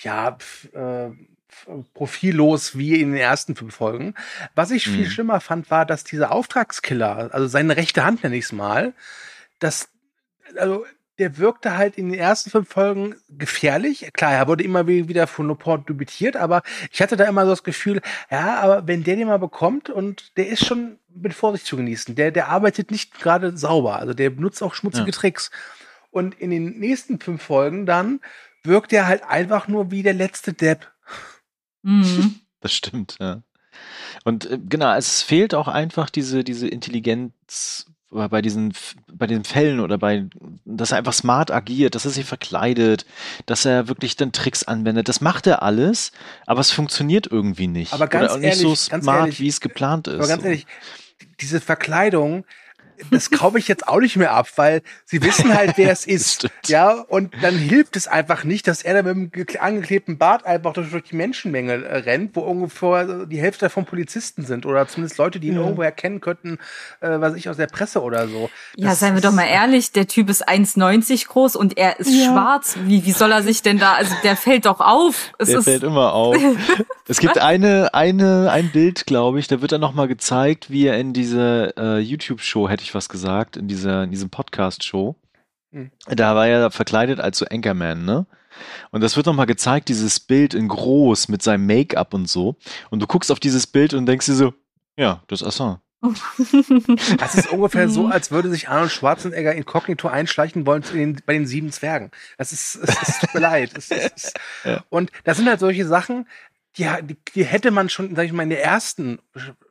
ja, 0.00 0.38
äh, 0.72 1.10
profillos 1.94 2.76
wie 2.78 3.00
in 3.00 3.12
den 3.12 3.20
ersten 3.20 3.56
fünf 3.56 3.74
Folgen. 3.74 4.14
Was 4.54 4.70
ich 4.70 4.84
viel 4.84 5.06
mhm. 5.06 5.10
schlimmer 5.10 5.40
fand, 5.40 5.70
war, 5.70 5.84
dass 5.84 6.04
dieser 6.04 6.32
Auftragskiller, 6.32 7.30
also 7.32 7.46
seine 7.46 7.76
rechte 7.76 8.04
Hand 8.04 8.22
nenne 8.22 8.36
ich 8.36 8.44
es 8.44 8.52
mal, 8.52 8.94
dass 9.58 9.88
also 10.58 10.84
der 11.18 11.38
wirkte 11.38 11.76
halt 11.76 11.96
in 11.96 12.10
den 12.10 12.18
ersten 12.18 12.50
fünf 12.50 12.68
Folgen 12.68 13.14
gefährlich. 13.28 14.10
Klar, 14.12 14.32
er 14.32 14.48
wurde 14.48 14.64
immer 14.64 14.86
wieder 14.86 15.26
von 15.26 15.46
Noport 15.46 15.88
dubitiert, 15.88 16.36
aber 16.36 16.62
ich 16.92 17.00
hatte 17.00 17.16
da 17.16 17.24
immer 17.24 17.44
so 17.44 17.50
das 17.50 17.64
Gefühl, 17.64 18.02
ja, 18.30 18.60
aber 18.60 18.86
wenn 18.86 19.02
der 19.02 19.16
den 19.16 19.28
mal 19.28 19.38
bekommt 19.38 19.88
und 19.88 20.36
der 20.36 20.48
ist 20.48 20.66
schon 20.66 20.98
mit 21.08 21.32
Vorsicht 21.32 21.64
zu 21.64 21.76
genießen, 21.76 22.14
der, 22.14 22.30
der 22.32 22.48
arbeitet 22.48 22.90
nicht 22.90 23.18
gerade 23.18 23.56
sauber, 23.56 23.98
also 23.98 24.12
der 24.12 24.30
benutzt 24.30 24.62
auch 24.62 24.74
schmutzige 24.74 25.10
ja. 25.10 25.12
Tricks. 25.12 25.50
Und 26.10 26.34
in 26.34 26.50
den 26.50 26.78
nächsten 26.78 27.18
fünf 27.18 27.42
Folgen 27.42 27.86
dann 27.86 28.20
wirkt 28.62 28.92
er 28.92 29.06
halt 29.06 29.22
einfach 29.24 29.68
nur 29.68 29.90
wie 29.90 30.02
der 30.02 30.14
letzte 30.14 30.52
Depp. 30.52 30.90
Mhm. 31.82 32.40
Das 32.60 32.72
stimmt, 32.72 33.16
ja. 33.20 33.42
Und 34.24 34.50
äh, 34.50 34.58
genau, 34.58 34.92
es 34.96 35.22
fehlt 35.22 35.54
auch 35.54 35.68
einfach 35.68 36.10
diese, 36.10 36.42
diese 36.42 36.66
Intelligenz 36.66 37.86
bei 38.10 38.40
diesen, 38.40 38.72
bei 39.12 39.26
den 39.26 39.44
Fällen 39.44 39.80
oder 39.80 39.98
bei, 39.98 40.26
dass 40.64 40.92
er 40.92 40.98
einfach 40.98 41.12
smart 41.12 41.50
agiert, 41.50 41.94
dass 41.94 42.04
er 42.04 42.12
sich 42.12 42.24
verkleidet, 42.24 43.04
dass 43.46 43.64
er 43.64 43.88
wirklich 43.88 44.16
dann 44.16 44.32
Tricks 44.32 44.62
anwendet. 44.62 45.08
Das 45.08 45.20
macht 45.20 45.46
er 45.46 45.62
alles, 45.62 46.12
aber 46.46 46.60
es 46.60 46.70
funktioniert 46.70 47.26
irgendwie 47.26 47.66
nicht. 47.66 47.92
Aber 47.92 48.06
ganz 48.06 48.32
oder 48.32 48.42
ehrlich, 48.42 48.64
nicht 48.64 48.78
so 48.78 48.96
smart, 48.96 49.20
ehrlich, 49.20 49.40
wie 49.40 49.48
es 49.48 49.60
geplant 49.60 50.08
ist. 50.08 50.14
Aber 50.14 50.28
ganz 50.28 50.44
ehrlich, 50.44 50.66
diese 51.40 51.60
Verkleidung, 51.60 52.44
das 53.10 53.30
kaufe 53.30 53.58
ich 53.58 53.68
jetzt 53.68 53.88
auch 53.88 54.00
nicht 54.00 54.16
mehr 54.16 54.32
ab, 54.32 54.48
weil 54.56 54.82
sie 55.04 55.22
wissen 55.22 55.54
halt, 55.54 55.74
wer 55.76 55.92
es 55.92 56.06
ist. 56.06 56.48
ja, 56.66 56.92
und 56.92 57.32
dann 57.42 57.56
hilft 57.56 57.96
es 57.96 58.08
einfach 58.08 58.44
nicht, 58.44 58.66
dass 58.66 58.82
er 58.82 59.02
da 59.02 59.12
mit 59.12 59.34
dem 59.34 59.60
angeklebten 59.60 60.18
Bart 60.18 60.46
einfach 60.46 60.72
durch, 60.72 60.90
durch 60.90 61.04
die 61.04 61.16
Menschenmenge 61.16 61.84
äh, 61.84 61.98
rennt, 61.98 62.34
wo 62.34 62.40
ungefähr 62.40 63.26
die 63.26 63.40
Hälfte 63.40 63.66
davon 63.66 63.84
Polizisten 63.84 64.44
sind 64.44 64.66
oder 64.66 64.86
zumindest 64.88 65.18
Leute, 65.18 65.40
die 65.40 65.48
ihn 65.48 65.54
mhm. 65.54 65.60
irgendwo 65.60 65.82
erkennen 65.82 66.20
könnten, 66.20 66.58
äh, 67.00 67.20
was 67.20 67.34
ich 67.34 67.48
aus 67.48 67.56
der 67.56 67.66
Presse 67.66 68.02
oder 68.02 68.28
so. 68.28 68.50
Ja, 68.76 68.90
das 68.90 69.00
seien 69.00 69.14
wir 69.14 69.22
doch 69.22 69.32
mal 69.32 69.46
ehrlich, 69.46 69.92
der 69.92 70.06
Typ 70.06 70.28
ist 70.30 70.48
1,90 70.48 71.28
groß 71.28 71.56
und 71.56 71.76
er 71.78 71.98
ist 72.00 72.10
ja. 72.10 72.32
schwarz. 72.32 72.76
Wie, 72.84 73.04
wie 73.04 73.12
soll 73.12 73.32
er 73.32 73.42
sich 73.42 73.62
denn 73.62 73.78
da, 73.78 73.94
also 73.94 74.14
der 74.22 74.36
fällt 74.36 74.66
doch 74.66 74.80
auf. 74.80 75.32
Es 75.38 75.48
der 75.48 75.62
fällt 75.62 75.82
immer 75.82 76.12
auf. 76.12 76.36
es 77.08 77.18
gibt 77.18 77.38
eine, 77.38 77.94
eine, 77.94 78.50
ein 78.50 78.70
Bild, 78.70 79.06
glaube 79.06 79.38
ich, 79.38 79.48
da 79.48 79.60
wird 79.60 79.72
dann 79.72 79.80
nochmal 79.80 80.08
gezeigt, 80.08 80.70
wie 80.70 80.86
er 80.86 80.98
in 80.98 81.12
diese 81.12 81.74
äh, 81.76 81.98
YouTube-Show, 81.98 82.68
hätte 82.68 82.82
ich 82.82 82.85
was 82.94 83.08
gesagt, 83.08 83.56
in 83.56 83.68
dieser, 83.68 84.04
in 84.04 84.10
diesem 84.10 84.30
Podcast-Show. 84.30 85.16
Mhm. 85.70 85.90
Da 86.06 86.34
war 86.34 86.46
er 86.46 86.70
verkleidet 86.70 87.20
als 87.20 87.38
so 87.38 87.46
Anchorman, 87.46 88.04
ne? 88.04 88.26
Und 88.90 89.02
das 89.02 89.16
wird 89.16 89.26
nochmal 89.26 89.46
gezeigt, 89.46 89.88
dieses 89.88 90.18
Bild 90.18 90.54
in 90.54 90.68
groß 90.68 91.28
mit 91.28 91.42
seinem 91.42 91.66
Make-up 91.66 92.14
und 92.14 92.26
so. 92.26 92.56
Und 92.90 93.00
du 93.00 93.06
guckst 93.06 93.30
auf 93.30 93.40
dieses 93.40 93.66
Bild 93.66 93.92
und 93.92 94.06
denkst 94.06 94.26
dir 94.26 94.34
so, 94.34 94.54
ja, 94.96 95.22
das 95.28 95.42
ist 95.42 95.48
Assange. 95.48 95.80
Das 97.18 97.34
ist 97.34 97.50
ungefähr 97.50 97.88
so, 97.88 98.06
als 98.06 98.30
würde 98.30 98.50
sich 98.50 98.68
Arnold 98.68 98.92
Schwarzenegger 98.92 99.54
inkognito 99.54 100.08
einschleichen 100.08 100.66
wollen 100.66 100.82
den, 100.92 101.20
bei 101.26 101.32
den 101.32 101.46
sieben 101.46 101.72
Zwergen. 101.72 102.10
Das 102.38 102.52
ist, 102.52 102.76
es, 102.76 103.18
tut 103.18 103.34
mir 103.34 103.40
leid. 103.40 103.72
Es, 103.76 103.90
es, 103.90 104.34
ja. 104.64 104.84
Und 104.88 105.10
das 105.24 105.38
sind 105.38 105.48
halt 105.48 105.60
solche 105.60 105.86
Sachen, 105.86 106.28
die, 106.76 106.88
die, 107.02 107.16
die 107.34 107.44
hätte 107.44 107.70
man 107.70 107.88
schon, 107.88 108.14
sag 108.14 108.24
ich 108.24 108.32
mal, 108.32 108.42
in 108.42 108.50
der 108.50 108.62
ersten, 108.62 109.18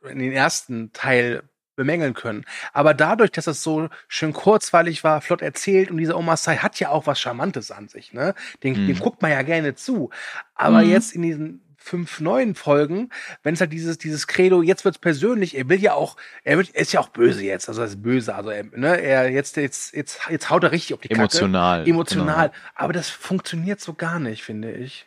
in 0.08 0.18
den 0.18 0.32
ersten 0.32 0.92
Teil 0.92 1.42
bemängeln 1.76 2.14
können. 2.14 2.44
Aber 2.72 2.94
dadurch, 2.94 3.30
dass 3.30 3.46
es 3.46 3.62
so 3.62 3.88
schön 4.08 4.32
kurzweilig 4.32 5.04
war, 5.04 5.20
flott 5.20 5.42
erzählt 5.42 5.90
und 5.90 5.98
dieser 5.98 6.16
Oma 6.16 6.36
Sai 6.36 6.56
hat 6.56 6.80
ja 6.80 6.88
auch 6.88 7.06
was 7.06 7.20
Charmantes 7.20 7.70
an 7.70 7.88
sich, 7.88 8.12
ne? 8.12 8.34
Den, 8.62 8.82
mhm. 8.82 8.86
den 8.88 8.98
guckt 8.98 9.22
man 9.22 9.30
ja 9.30 9.42
gerne 9.42 9.74
zu. 9.74 10.10
Aber 10.54 10.82
mhm. 10.82 10.90
jetzt 10.90 11.14
in 11.14 11.22
diesen 11.22 11.62
fünf 11.86 12.20
neuen 12.20 12.56
Folgen, 12.56 13.10
wenn 13.44 13.54
es 13.54 13.60
halt 13.60 13.72
dieses 13.72 13.96
dieses 13.96 14.26
Credo, 14.26 14.60
jetzt 14.60 14.84
wird's 14.84 14.98
persönlich, 14.98 15.56
er 15.56 15.68
will 15.68 15.80
ja 15.80 15.94
auch, 15.94 16.16
er 16.42 16.56
wird 16.56 16.74
er 16.74 16.82
ist 16.82 16.92
ja 16.92 17.00
auch 17.00 17.10
böse 17.10 17.44
jetzt, 17.44 17.68
also 17.68 17.80
er 17.82 17.86
ist 17.86 18.02
böse, 18.02 18.34
also 18.34 18.50
er, 18.50 18.64
ne, 18.64 19.00
er 19.00 19.30
jetzt 19.30 19.56
jetzt 19.56 19.94
jetzt 19.94 20.20
jetzt 20.28 20.50
haut 20.50 20.64
er 20.64 20.72
richtig 20.72 20.94
auf 20.94 21.00
die 21.00 21.10
Emotional. 21.10 21.78
Kacke. 21.78 21.90
Emotional, 21.90 22.48
genau. 22.48 22.60
aber 22.74 22.92
das 22.92 23.08
funktioniert 23.08 23.80
so 23.80 23.94
gar 23.94 24.18
nicht, 24.18 24.42
finde 24.42 24.72
ich. 24.72 25.06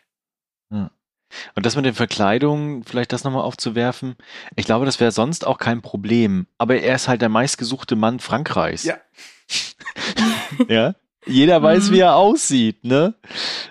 Ja. 0.71 0.89
Und 1.55 1.65
das 1.65 1.75
mit 1.75 1.85
den 1.85 1.93
Verkleidungen, 1.93 2.83
vielleicht 2.83 3.13
das 3.13 3.23
nochmal 3.23 3.43
aufzuwerfen, 3.43 4.15
ich 4.55 4.65
glaube, 4.65 4.85
das 4.85 4.99
wäre 4.99 5.11
sonst 5.11 5.45
auch 5.45 5.57
kein 5.57 5.81
Problem. 5.81 6.47
Aber 6.57 6.77
er 6.77 6.95
ist 6.95 7.07
halt 7.07 7.21
der 7.21 7.29
meistgesuchte 7.29 7.95
Mann 7.95 8.19
Frankreichs. 8.19 8.83
Ja. 8.83 8.97
ja. 10.67 10.95
Jeder 11.25 11.61
weiß, 11.61 11.89
mhm. 11.89 11.93
wie 11.93 11.99
er 11.99 12.15
aussieht, 12.15 12.83
ne? 12.83 13.13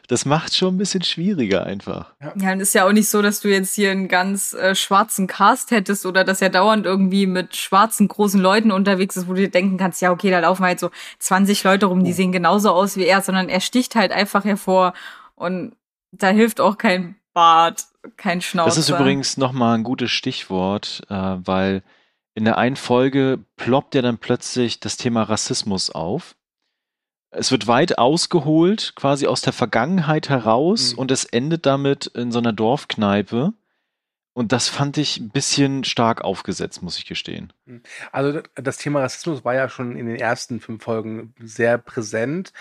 Das 0.06 0.24
macht 0.24 0.54
schon 0.54 0.74
ein 0.74 0.78
bisschen 0.78 1.02
schwieriger 1.02 1.64
einfach. 1.64 2.14
Ja, 2.20 2.52
und 2.52 2.60
ist 2.60 2.74
ja 2.74 2.86
auch 2.86 2.92
nicht 2.92 3.08
so, 3.08 3.22
dass 3.22 3.40
du 3.40 3.48
jetzt 3.48 3.74
hier 3.74 3.90
einen 3.90 4.06
ganz 4.06 4.52
äh, 4.52 4.74
schwarzen 4.74 5.26
Cast 5.26 5.70
hättest 5.70 6.06
oder 6.06 6.24
dass 6.24 6.42
er 6.42 6.50
dauernd 6.50 6.86
irgendwie 6.86 7.26
mit 7.26 7.56
schwarzen 7.56 8.06
großen 8.06 8.40
Leuten 8.40 8.70
unterwegs 8.70 9.16
ist, 9.16 9.28
wo 9.28 9.32
du 9.32 9.40
dir 9.40 9.50
denken 9.50 9.78
kannst, 9.78 10.02
ja, 10.02 10.12
okay, 10.12 10.30
da 10.30 10.40
laufen 10.40 10.64
halt 10.64 10.78
so 10.78 10.90
20 11.18 11.64
Leute 11.64 11.86
rum, 11.86 12.04
die 12.04 12.12
oh. 12.12 12.14
sehen 12.14 12.32
genauso 12.32 12.70
aus 12.70 12.96
wie 12.96 13.06
er, 13.06 13.22
sondern 13.22 13.48
er 13.48 13.60
sticht 13.60 13.94
halt 13.96 14.12
einfach 14.12 14.44
hervor 14.44 14.92
und 15.34 15.72
da 16.12 16.28
hilft 16.28 16.60
auch 16.60 16.78
kein 16.78 17.16
Bart, 17.38 17.86
kein 18.16 18.40
Schnauzer. 18.40 18.68
Das 18.68 18.78
ist 18.78 18.88
übrigens 18.88 19.36
nochmal 19.36 19.78
ein 19.78 19.84
gutes 19.84 20.10
Stichwort, 20.10 21.02
äh, 21.08 21.14
weil 21.14 21.84
in 22.34 22.44
der 22.44 22.58
einen 22.58 22.74
Folge 22.74 23.38
ploppt 23.54 23.94
ja 23.94 24.02
dann 24.02 24.18
plötzlich 24.18 24.80
das 24.80 24.96
Thema 24.96 25.22
Rassismus 25.22 25.90
auf. 25.90 26.34
Es 27.30 27.52
wird 27.52 27.68
weit 27.68 27.96
ausgeholt, 27.96 28.94
quasi 28.96 29.28
aus 29.28 29.40
der 29.40 29.52
Vergangenheit 29.52 30.28
heraus, 30.28 30.94
mhm. 30.94 30.98
und 30.98 31.10
es 31.12 31.22
endet 31.26 31.64
damit 31.64 32.06
in 32.06 32.32
so 32.32 32.40
einer 32.40 32.52
Dorfkneipe. 32.52 33.52
Und 34.32 34.52
das 34.52 34.68
fand 34.68 34.98
ich 34.98 35.18
ein 35.18 35.30
bisschen 35.30 35.82
stark 35.82 36.22
aufgesetzt, 36.22 36.80
muss 36.82 36.96
ich 36.96 37.06
gestehen. 37.06 37.52
Mhm. 37.66 37.82
Also 38.12 38.40
das 38.54 38.76
Thema 38.76 39.00
Rassismus 39.00 39.44
war 39.44 39.54
ja 39.54 39.68
schon 39.68 39.96
in 39.96 40.06
den 40.06 40.16
ersten 40.16 40.60
fünf 40.60 40.84
Folgen 40.84 41.34
sehr 41.42 41.76
präsent. 41.76 42.52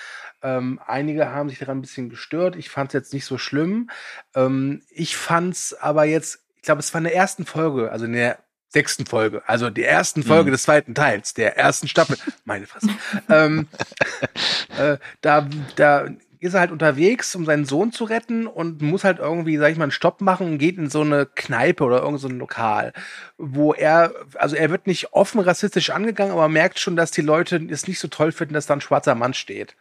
Ähm, 0.41 0.79
einige 0.85 1.29
haben 1.29 1.49
sich 1.49 1.59
daran 1.59 1.77
ein 1.77 1.81
bisschen 1.81 2.09
gestört. 2.09 2.55
Ich 2.55 2.69
fand 2.69 2.89
es 2.89 2.93
jetzt 2.93 3.13
nicht 3.13 3.25
so 3.25 3.37
schlimm. 3.37 3.89
Ähm, 4.33 4.81
ich 4.89 5.17
fand 5.17 5.53
es 5.53 5.73
aber 5.73 6.05
jetzt, 6.05 6.39
ich 6.55 6.63
glaube, 6.63 6.79
es 6.79 6.93
war 6.93 6.99
in 6.99 7.05
der 7.05 7.15
ersten 7.15 7.45
Folge, 7.45 7.91
also 7.91 8.05
in 8.05 8.13
der 8.13 8.39
sechsten 8.69 9.05
Folge, 9.05 9.43
also 9.47 9.69
die 9.69 9.83
ersten 9.83 10.23
Folge 10.23 10.49
mhm. 10.49 10.53
des 10.53 10.63
zweiten 10.63 10.93
Teils, 10.93 11.33
der 11.33 11.57
ersten 11.57 11.87
Staffel. 11.87 12.17
Meine 12.45 12.67
Fresse. 12.67 12.89
ähm, 13.29 13.67
äh, 14.77 14.97
da, 15.21 15.47
da 15.75 16.09
ist 16.39 16.53
er 16.53 16.61
halt 16.61 16.71
unterwegs, 16.71 17.35
um 17.35 17.45
seinen 17.45 17.65
Sohn 17.65 17.91
zu 17.91 18.03
retten 18.03 18.47
und 18.47 18.81
muss 18.81 19.03
halt 19.03 19.19
irgendwie, 19.19 19.57
sag 19.57 19.71
ich 19.71 19.77
mal, 19.77 19.85
einen 19.85 19.91
Stopp 19.91 20.21
machen 20.21 20.47
und 20.47 20.57
geht 20.57 20.77
in 20.77 20.89
so 20.89 21.01
eine 21.01 21.25
Kneipe 21.25 21.83
oder 21.83 22.01
irgend 22.01 22.19
so 22.19 22.27
ein 22.27 22.39
Lokal, 22.39 22.93
wo 23.37 23.73
er, 23.73 24.13
also 24.35 24.55
er 24.55 24.69
wird 24.69 24.87
nicht 24.87 25.13
offen 25.13 25.39
rassistisch 25.39 25.89
angegangen, 25.89 26.33
aber 26.33 26.49
merkt 26.49 26.79
schon, 26.79 26.95
dass 26.95 27.11
die 27.11 27.21
Leute 27.21 27.65
es 27.69 27.87
nicht 27.87 27.99
so 27.99 28.07
toll 28.07 28.31
finden, 28.31 28.53
dass 28.53 28.65
da 28.65 28.73
ein 28.75 28.81
schwarzer 28.81 29.15
Mann 29.15 29.33
steht. 29.33 29.75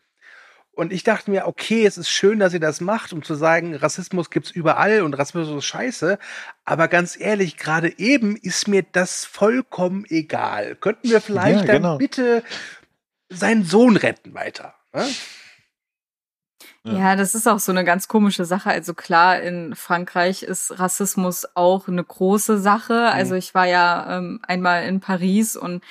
Und 0.76 0.92
ich 0.92 1.04
dachte 1.04 1.30
mir, 1.30 1.46
okay, 1.46 1.86
es 1.86 1.96
ist 1.96 2.10
schön, 2.10 2.38
dass 2.38 2.52
ihr 2.52 2.60
das 2.60 2.82
macht, 2.82 3.14
um 3.14 3.22
zu 3.22 3.34
sagen, 3.34 3.74
Rassismus 3.74 4.28
gibt's 4.28 4.50
überall 4.50 5.00
und 5.00 5.14
Rassismus 5.14 5.48
ist 5.48 5.64
scheiße. 5.64 6.18
Aber 6.66 6.88
ganz 6.88 7.18
ehrlich, 7.18 7.56
gerade 7.56 7.98
eben 7.98 8.36
ist 8.36 8.68
mir 8.68 8.84
das 8.92 9.24
vollkommen 9.24 10.04
egal. 10.10 10.76
Könnten 10.76 11.08
wir 11.08 11.22
vielleicht 11.22 11.64
ja, 11.64 11.72
genau. 11.72 11.88
dann 11.92 11.98
bitte 11.98 12.42
seinen 13.30 13.64
Sohn 13.64 13.96
retten 13.96 14.34
weiter? 14.34 14.74
Ne? 14.92 15.08
Ja, 16.84 17.16
das 17.16 17.34
ist 17.34 17.48
auch 17.48 17.58
so 17.58 17.72
eine 17.72 17.84
ganz 17.84 18.08
komische 18.08 18.44
Sache. 18.44 18.70
Also 18.70 18.94
klar, 18.94 19.40
in 19.40 19.74
Frankreich 19.74 20.42
ist 20.42 20.78
Rassismus 20.78 21.46
auch 21.54 21.88
eine 21.88 22.02
große 22.02 22.58
Sache. 22.58 23.10
Also 23.12 23.32
mhm. 23.32 23.38
ich 23.38 23.54
war 23.54 23.66
ja 23.66 24.18
ähm, 24.18 24.40
einmal 24.46 24.84
in 24.84 25.00
Paris 25.00 25.56
und 25.56 25.82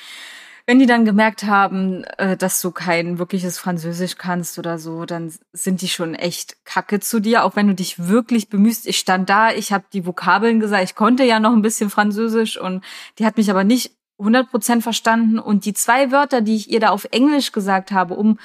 wenn 0.68 0.80
die 0.80 0.88
dann 0.88 1.05
gemerkt 1.05 1.43
haben, 1.43 2.03
äh, 2.18 2.36
dass 2.36 2.59
du 2.61 2.72
kein 2.72 3.20
wirkliches 3.20 3.59
Französisch 3.59 4.18
kannst 4.18 4.57
oder 4.57 4.80
so, 4.80 5.05
dann 5.05 5.32
sind 5.53 5.82
die 5.82 5.88
schon 5.88 6.16
echt 6.16 6.66
kacke 6.66 6.99
zu 6.99 7.20
dir, 7.20 7.43
auch 7.43 7.55
wenn 7.55 7.68
du 7.68 7.76
dich 7.76 8.07
wirklich 8.07 8.49
bemühst. 8.49 8.88
Ich 8.88 8.97
stand 8.97 9.30
da, 9.30 9.51
ich 9.51 9.72
habe 9.72 9.86
die 9.93 10.07
Vokabeln 10.07 10.59
gesagt, 10.59 10.84
ich 10.84 10.95
konnte 10.95 11.24
ja 11.24 11.39
noch 11.39 11.53
ein 11.53 11.61
bisschen 11.61 11.91
Französisch 11.91 12.59
und 12.59 12.84
die 13.20 13.26
hat 13.26 13.38
mich 13.38 13.51
aber 13.51 13.63
nicht 13.63 13.91
100% 14.18 14.82
verstanden 14.82 15.39
und 15.39 15.66
die 15.66 15.74
zwei 15.74 16.11
Wörter, 16.11 16.41
die 16.41 16.55
ich 16.55 16.72
ihr 16.72 16.80
da 16.80 16.89
auf 16.89 17.05
Englisch 17.11 17.51
gesagt 17.51 17.91
habe, 17.91 18.16
um 18.16 18.39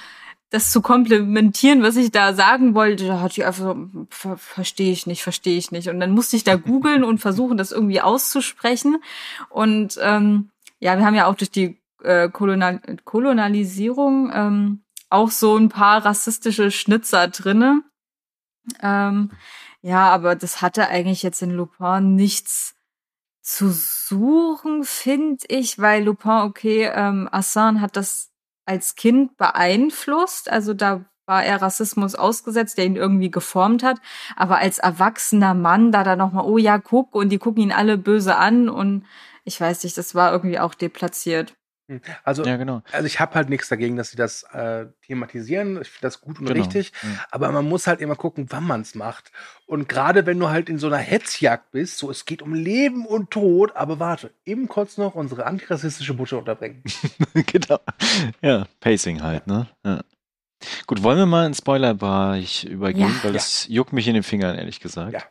das 0.51 0.73
zu 0.73 0.83
komplementieren, 0.83 1.83
was 1.83 1.97
ich 1.97 2.11
da 2.11 2.35
sagen 2.35 2.75
wollte, 2.75 3.07
da 3.07 3.21
hat 3.21 3.37
die 3.37 3.45
einfach 3.45 3.63
so, 3.63 4.07
ver 4.11 4.37
verstehe 4.37 4.93
ich 4.93 5.07
nicht, 5.07 5.23
verstehe 5.23 5.57
ich 5.57 5.71
nicht. 5.71 5.89
Und 5.89 6.01
dann 6.01 6.11
musste 6.11 6.37
ich 6.37 6.45
da 6.45 6.57
googeln 6.57 7.05
und 7.05 7.19
versuchen, 7.19 7.57
das 7.57 7.71
irgendwie 7.71 8.01
auszusprechen. 8.01 9.03
Und 9.49 9.99
ähm, 10.03 10.51
ja, 10.81 10.99
wir 10.99 11.07
haben 11.07 11.15
ja 11.15 11.27
auch 11.27 11.37
durch 11.37 11.53
die 11.53 11.79
äh, 12.03 12.29
Kolonial 12.29 12.81
Kolonialisierung 13.05 14.31
ähm, 14.35 14.81
auch 15.09 15.31
so 15.31 15.57
ein 15.57 15.69
paar 15.69 16.05
rassistische 16.05 16.71
Schnitzer 16.71 17.29
drinne. 17.29 17.83
Ähm, 18.83 19.31
ja, 19.83 20.11
aber 20.11 20.35
das 20.35 20.63
hatte 20.63 20.89
eigentlich 20.89 21.23
jetzt 21.23 21.43
in 21.43 21.51
Lupin 21.51 22.17
nichts 22.17 22.75
zu 23.41 23.71
suchen, 23.71 24.85
finde 24.85 25.45
ich, 25.49 25.79
weil 25.79 26.05
Lupin, 26.05 26.43
okay, 26.43 26.91
ähm, 26.93 27.29
Assange 27.31 27.81
hat 27.81 27.97
das 27.97 28.30
als 28.71 28.95
Kind 28.95 29.37
beeinflusst, 29.37 30.49
also 30.51 30.75
da 30.75 31.05
war 31.27 31.45
er 31.45 31.61
Rassismus 31.61 32.15
ausgesetzt, 32.15 32.79
der 32.79 32.87
ihn 32.87 32.97
irgendwie 32.97 33.31
geformt 33.31 33.83
hat, 33.83 33.99
aber 34.37 34.59
als 34.59 34.79
erwachsener 34.79 35.55
Mann 35.55 35.91
da 35.93 36.05
da 36.05 36.15
nochmal, 36.17 36.45
oh 36.45 36.57
ja, 36.57 36.79
guck, 36.79 37.15
und 37.15 37.31
die 37.31 37.39
gucken 37.39 37.65
ihn 37.65 37.73
alle 37.73 37.99
böse 37.99 38.37
an. 38.37 38.69
Und 38.69 39.07
ich 39.45 39.61
weiß 39.61 39.85
nicht, 39.85 39.99
das 39.99 40.15
war 40.15 40.33
irgendwie 40.33 40.59
auch 40.61 40.75
deplatziert. 40.75 41.55
Hm, 41.91 42.01
also, 42.23 42.45
ja, 42.45 42.57
genau. 42.57 42.83
also 42.93 43.05
ich 43.05 43.19
habe 43.19 43.35
halt 43.35 43.49
nichts 43.49 43.69
dagegen, 43.69 43.97
dass 43.97 44.11
sie 44.11 44.17
das 44.17 44.45
äh, 44.53 44.87
thematisieren. 45.05 45.83
Ich 45.83 45.91
finde 45.91 46.03
das 46.03 46.21
gut 46.21 46.39
und 46.39 46.47
genau. 46.47 46.61
richtig. 46.61 46.93
Mhm. 47.03 47.19
Aber 47.33 47.51
man 47.51 47.69
muss 47.69 47.89
halt 47.89 48.01
immer 48.01 48.15
gucken, 48.15 48.47
wann 48.51 48.65
man 48.65 48.83
es 48.83 48.95
macht. 48.95 49.33
Und 49.67 49.89
gerade 49.89 50.25
wenn 50.25 50.39
du 50.39 50.51
halt 50.51 50.69
in 50.69 50.79
so 50.79 50.87
einer 50.87 50.99
Hetzjagd 50.99 51.73
bist, 51.73 51.99
so 51.99 52.09
es 52.09 52.27
geht 52.27 52.43
um 52.43 52.55
Leben 52.55 53.07
und 53.07 53.33
Tod, 53.33 53.75
aber 53.75 53.99
warte, 53.99 54.31
eben 54.45 54.69
kurz 54.69 54.99
noch 54.99 55.17
unsere 55.17 55.47
antirassistische 55.47 56.15
Botschaft 56.15 56.43
unterbringen. 56.43 56.85
genau. 57.35 57.81
Ja, 58.41 58.67
Pacing 58.79 59.21
halt, 59.21 59.49
ne? 59.49 59.67
Ja. 59.85 60.03
Gut, 60.87 61.03
wollen 61.03 61.19
wir 61.19 61.27
mal 61.27 61.47
in 61.47 61.55
Spoilerbereich 61.55 62.65
übergehen, 62.65 63.09
ja. 63.09 63.25
weil 63.25 63.33
das 63.33 63.67
ja. 63.67 63.75
juckt 63.75 63.93
mich 63.93 64.07
in 64.07 64.15
den 64.15 64.23
Fingern, 64.23 64.57
ehrlich 64.57 64.79
gesagt. 64.79 65.13
Ja. 65.13 65.23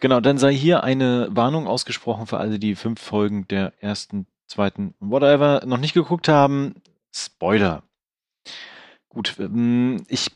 Genau, 0.00 0.20
dann 0.20 0.38
sei 0.38 0.54
hier 0.54 0.84
eine 0.84 1.28
Warnung 1.30 1.66
ausgesprochen 1.66 2.26
für 2.26 2.38
alle, 2.38 2.58
die 2.58 2.76
fünf 2.76 3.00
Folgen 3.00 3.46
der 3.48 3.72
ersten 3.80 4.26
zweiten, 4.52 4.94
whatever, 5.00 5.62
noch 5.66 5.78
nicht 5.78 5.94
geguckt 5.94 6.28
haben, 6.28 6.74
Spoiler. 7.14 7.82
Gut, 9.08 9.34
ähm, 9.38 10.04
ich 10.08 10.30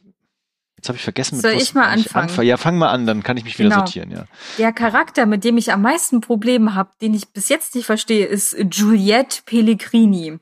Jetzt 0.77 0.91
habe 0.91 0.99
ich 0.99 1.05
vergessen, 1.05 1.37
mit 1.37 1.43
Soll 1.43 1.55
ich 1.55 1.75
mal 1.75 1.89
anfangen? 1.89 2.29
Anfang. 2.29 2.45
Ja, 2.45 2.59
fang 2.59 2.77
mal 2.77 2.91
an, 2.91 3.07
dann 3.07 3.23
kann 3.23 3.39
ich 3.39 3.45
mich 3.45 3.59
wieder 3.59 3.71
genau. 3.71 3.81
sortieren, 3.81 4.11
ja. 4.11 4.27
Der 4.59 4.73
Charakter, 4.73 5.25
mit 5.25 5.43
dem 5.43 5.57
ich 5.57 5.73
am 5.73 5.81
meisten 5.81 6.21
Probleme 6.21 6.75
habe, 6.75 6.91
den 7.01 7.15
ich 7.15 7.33
bis 7.33 7.49
jetzt 7.49 7.75
nicht 7.75 7.87
verstehe, 7.87 8.27
ist 8.27 8.55
Juliette 8.71 9.41
Pellegrini. 9.47 10.39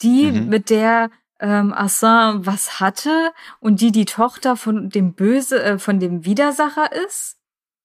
Die, 0.00 0.32
mhm. 0.32 0.48
mit 0.48 0.70
der 0.70 1.10
ähm, 1.38 1.72
Assange 1.72 2.46
was 2.46 2.80
hatte 2.80 3.32
und 3.60 3.80
die 3.80 3.92
die 3.92 4.06
Tochter 4.06 4.56
von 4.56 4.88
dem 4.88 5.12
Böse, 5.12 5.62
äh, 5.62 5.78
von 5.78 6.00
dem 6.00 6.24
Widersacher 6.24 6.90
ist. 7.06 7.37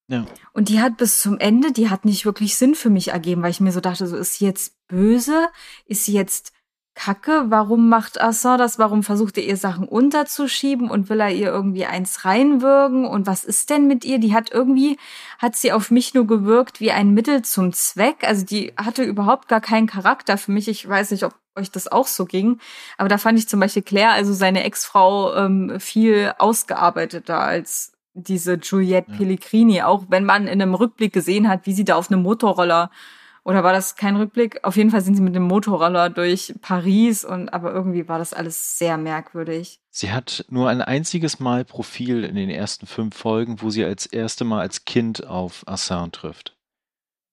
Ja. 0.08 0.26
Und 0.52 0.70
die 0.70 0.82
hat 0.82 0.98
bis 0.98 1.22
zum 1.22 1.38
Ende, 1.40 1.72
die 1.72 1.90
hat 1.90 2.06
nicht 2.06 2.26
wirklich 2.26 2.58
Sinn 2.58 2.76
für 2.76 2.90
mich 2.90 3.10
ergeben, 3.10 3.42
weil 3.42 3.52
ich 3.52 3.62
mir 3.62 3.72
so 3.72 3.80
dachte, 3.80 4.06
so 4.08 4.18
ist 4.18 4.36
sie 4.36 4.46
jetzt 4.46 4.76
böse? 4.88 5.48
Ist 5.86 6.06
sie 6.06 6.14
jetzt 6.14 6.52
Kacke? 6.96 7.46
Warum 7.48 7.90
macht 7.90 8.22
Assange 8.22 8.60
das? 8.60 8.78
Warum 8.78 9.04
versucht 9.04 9.38
er 9.38 9.46
ihr 9.46 9.58
Sachen 9.58 9.88
unterzuschieben 9.88 10.90
und 10.90 11.10
will 11.10 11.20
er 11.20 11.32
ihr 11.32 11.48
irgendwie 11.48 11.86
eins 11.86 12.26
reinwürgen? 12.26 13.06
Und 13.06 13.28
was 13.28 13.44
ist 13.44 13.70
denn 13.70 13.88
mit 13.88 14.06
ihr? 14.06 14.20
Die 14.20 14.34
hat 14.34 14.52
irgendwie, 14.52 14.98
hat 15.40 15.56
sie 15.56 15.72
auf 15.72 15.90
mich 15.90 16.14
nur 16.14 16.28
gewirkt 16.28 16.80
wie 16.80 16.92
ein 16.92 17.14
Mittel 17.14 17.42
zum 17.44 17.74
Zweck. 17.74 18.28
Also 18.28 18.46
die 18.46 18.74
hatte 18.78 19.04
überhaupt 19.04 19.48
gar 19.48 19.62
keinen 19.62 19.88
Charakter 19.88 20.38
für 20.38 20.52
mich. 20.52 20.68
Ich 20.68 20.88
weiß 20.88 21.12
nicht, 21.12 21.24
ob 21.24 21.34
euch 21.56 21.72
das 21.72 21.88
auch 21.88 22.08
so 22.08 22.26
ging. 22.26 22.60
Aber 22.98 23.10
da 23.10 23.18
fand 23.18 23.40
ich 23.40 23.48
zum 23.48 23.60
Beispiel 23.60 23.84
Claire, 23.84 24.12
also 24.12 24.34
seine 24.34 24.64
Ex-Frau, 24.64 25.36
ähm, 25.36 25.80
viel 25.80 26.34
ausgearbeiteter 26.38 27.40
als 27.40 27.93
diese 28.14 28.56
Juliette 28.56 29.12
ja. 29.12 29.18
Pellegrini, 29.18 29.82
auch 29.82 30.06
wenn 30.10 30.26
man 30.26 30.48
in 30.48 30.62
einem 30.62 30.76
Rückblick 30.76 31.14
gesehen 31.14 31.50
hat, 31.50 31.66
wie 31.66 31.74
sie 31.74 31.86
da 31.86 31.96
auf 31.96 32.12
einem 32.12 32.22
Motorroller 32.22 32.90
oder 33.46 33.64
war 33.64 33.74
das 33.74 33.98
kein 33.98 34.16
Rückblick? 34.16 34.64
Auf 34.64 34.78
jeden 34.78 34.90
Fall 34.90 35.02
sind 35.02 35.16
sie 35.16 35.22
mit 35.22 35.36
dem 35.36 35.44
Motorroller 35.44 36.10
durch 36.10 36.54
Paris 36.62 37.26
und 37.26 37.50
aber 37.50 37.74
irgendwie 37.74 38.08
war 38.08 38.18
das 38.18 38.34
alles 38.34 38.78
sehr 38.78 38.98
merkwürdig. 38.98 39.82
Sie 39.90 40.12
hat 40.12 40.46
nur 40.50 40.70
ein 40.70 40.82
einziges 40.82 41.40
Mal 41.40 41.66
Profil 41.66 42.24
in 42.24 42.36
den 42.36 42.50
ersten 42.50 42.86
fünf 42.86 43.18
Folgen, 43.18 43.62
wo 43.62 43.70
sie 43.70 43.84
als 43.84 44.06
erste 44.06 44.46
Mal 44.46 44.62
als 44.62 44.86
Kind 44.86 45.28
auf 45.28 45.68
Assange 45.68 46.12
trifft. 46.12 46.58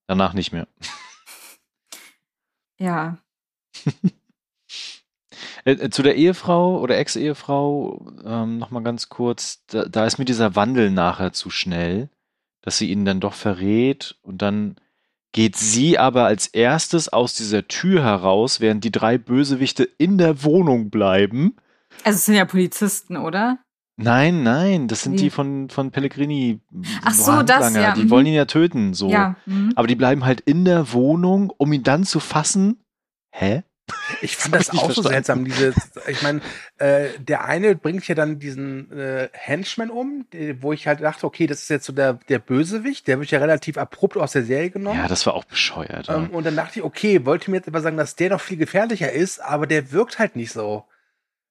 Danach 0.08 0.32
nicht 0.32 0.52
mehr. 0.52 0.66
Ja. 2.78 3.18
Äh, 5.64 5.72
äh, 5.72 5.90
zu 5.90 6.02
der 6.02 6.16
Ehefrau 6.16 6.78
oder 6.80 6.98
Ex-Ehefrau 6.98 8.06
ähm, 8.24 8.58
nochmal 8.58 8.82
ganz 8.82 9.08
kurz. 9.08 9.64
Da, 9.66 9.84
da 9.84 10.06
ist 10.06 10.18
mir 10.18 10.24
dieser 10.24 10.56
Wandel 10.56 10.90
nachher 10.90 11.32
zu 11.32 11.50
schnell, 11.50 12.08
dass 12.62 12.78
sie 12.78 12.90
ihn 12.90 13.04
dann 13.04 13.20
doch 13.20 13.34
verrät 13.34 14.16
und 14.22 14.42
dann 14.42 14.76
geht 15.32 15.56
sie 15.56 15.98
aber 15.98 16.24
als 16.24 16.48
erstes 16.48 17.08
aus 17.08 17.34
dieser 17.34 17.68
Tür 17.68 18.02
heraus, 18.02 18.60
während 18.60 18.82
die 18.84 18.90
drei 18.90 19.16
Bösewichte 19.16 19.84
in 19.84 20.18
der 20.18 20.42
Wohnung 20.42 20.90
bleiben. 20.90 21.56
Also 22.04 22.16
es 22.16 22.24
sind 22.24 22.34
ja 22.34 22.44
Polizisten, 22.44 23.16
oder? 23.16 23.58
Nein, 23.96 24.42
nein, 24.42 24.88
das 24.88 25.02
sind 25.02 25.14
Wie? 25.14 25.24
die 25.24 25.30
von, 25.30 25.68
von 25.68 25.90
Pellegrini. 25.90 26.60
Ach 27.04 27.12
so, 27.12 27.42
das, 27.42 27.74
ja. 27.74 27.92
Die 27.92 28.04
mhm. 28.04 28.10
wollen 28.10 28.26
ihn 28.26 28.34
ja 28.34 28.46
töten, 28.46 28.94
so. 28.94 29.10
Ja. 29.10 29.36
Mhm. 29.44 29.72
Aber 29.76 29.86
die 29.86 29.94
bleiben 29.94 30.24
halt 30.24 30.40
in 30.40 30.64
der 30.64 30.92
Wohnung, 30.92 31.52
um 31.58 31.72
ihn 31.72 31.82
dann 31.82 32.04
zu 32.04 32.18
fassen. 32.18 32.82
Hä? 33.30 33.62
Ich 34.22 34.36
fand 34.36 34.54
das, 34.54 34.66
das 34.66 34.76
auch 34.76 34.92
verstanden. 34.92 35.02
so 35.02 35.08
seltsam. 35.08 35.44
Diese, 35.44 35.74
ich 36.08 36.22
meine, 36.22 36.40
äh, 36.78 37.08
der 37.18 37.44
eine 37.44 37.74
bringt 37.74 38.06
ja 38.06 38.14
dann 38.14 38.38
diesen 38.38 38.90
äh, 38.92 39.28
Henchman 39.32 39.90
um, 39.90 40.26
wo 40.60 40.72
ich 40.72 40.86
halt 40.86 41.00
dachte, 41.00 41.26
okay, 41.26 41.46
das 41.46 41.62
ist 41.62 41.70
jetzt 41.70 41.86
so 41.86 41.92
der, 41.92 42.14
der 42.28 42.38
Bösewicht, 42.38 43.06
der 43.08 43.18
wird 43.18 43.30
ja 43.30 43.38
relativ 43.38 43.78
abrupt 43.78 44.16
aus 44.16 44.32
der 44.32 44.44
Serie 44.44 44.70
genommen. 44.70 44.98
Ja, 44.98 45.08
das 45.08 45.26
war 45.26 45.34
auch 45.34 45.44
bescheuert. 45.44 46.08
Ähm, 46.08 46.28
ja. 46.30 46.36
Und 46.36 46.44
dann 46.44 46.56
dachte 46.56 46.80
ich, 46.80 46.84
okay, 46.84 47.24
wollte 47.24 47.50
mir 47.50 47.58
jetzt 47.58 47.68
aber 47.68 47.80
sagen, 47.80 47.96
dass 47.96 48.16
der 48.16 48.30
noch 48.30 48.40
viel 48.40 48.56
gefährlicher 48.56 49.12
ist, 49.12 49.40
aber 49.40 49.66
der 49.66 49.92
wirkt 49.92 50.18
halt 50.18 50.36
nicht 50.36 50.52
so. 50.52 50.84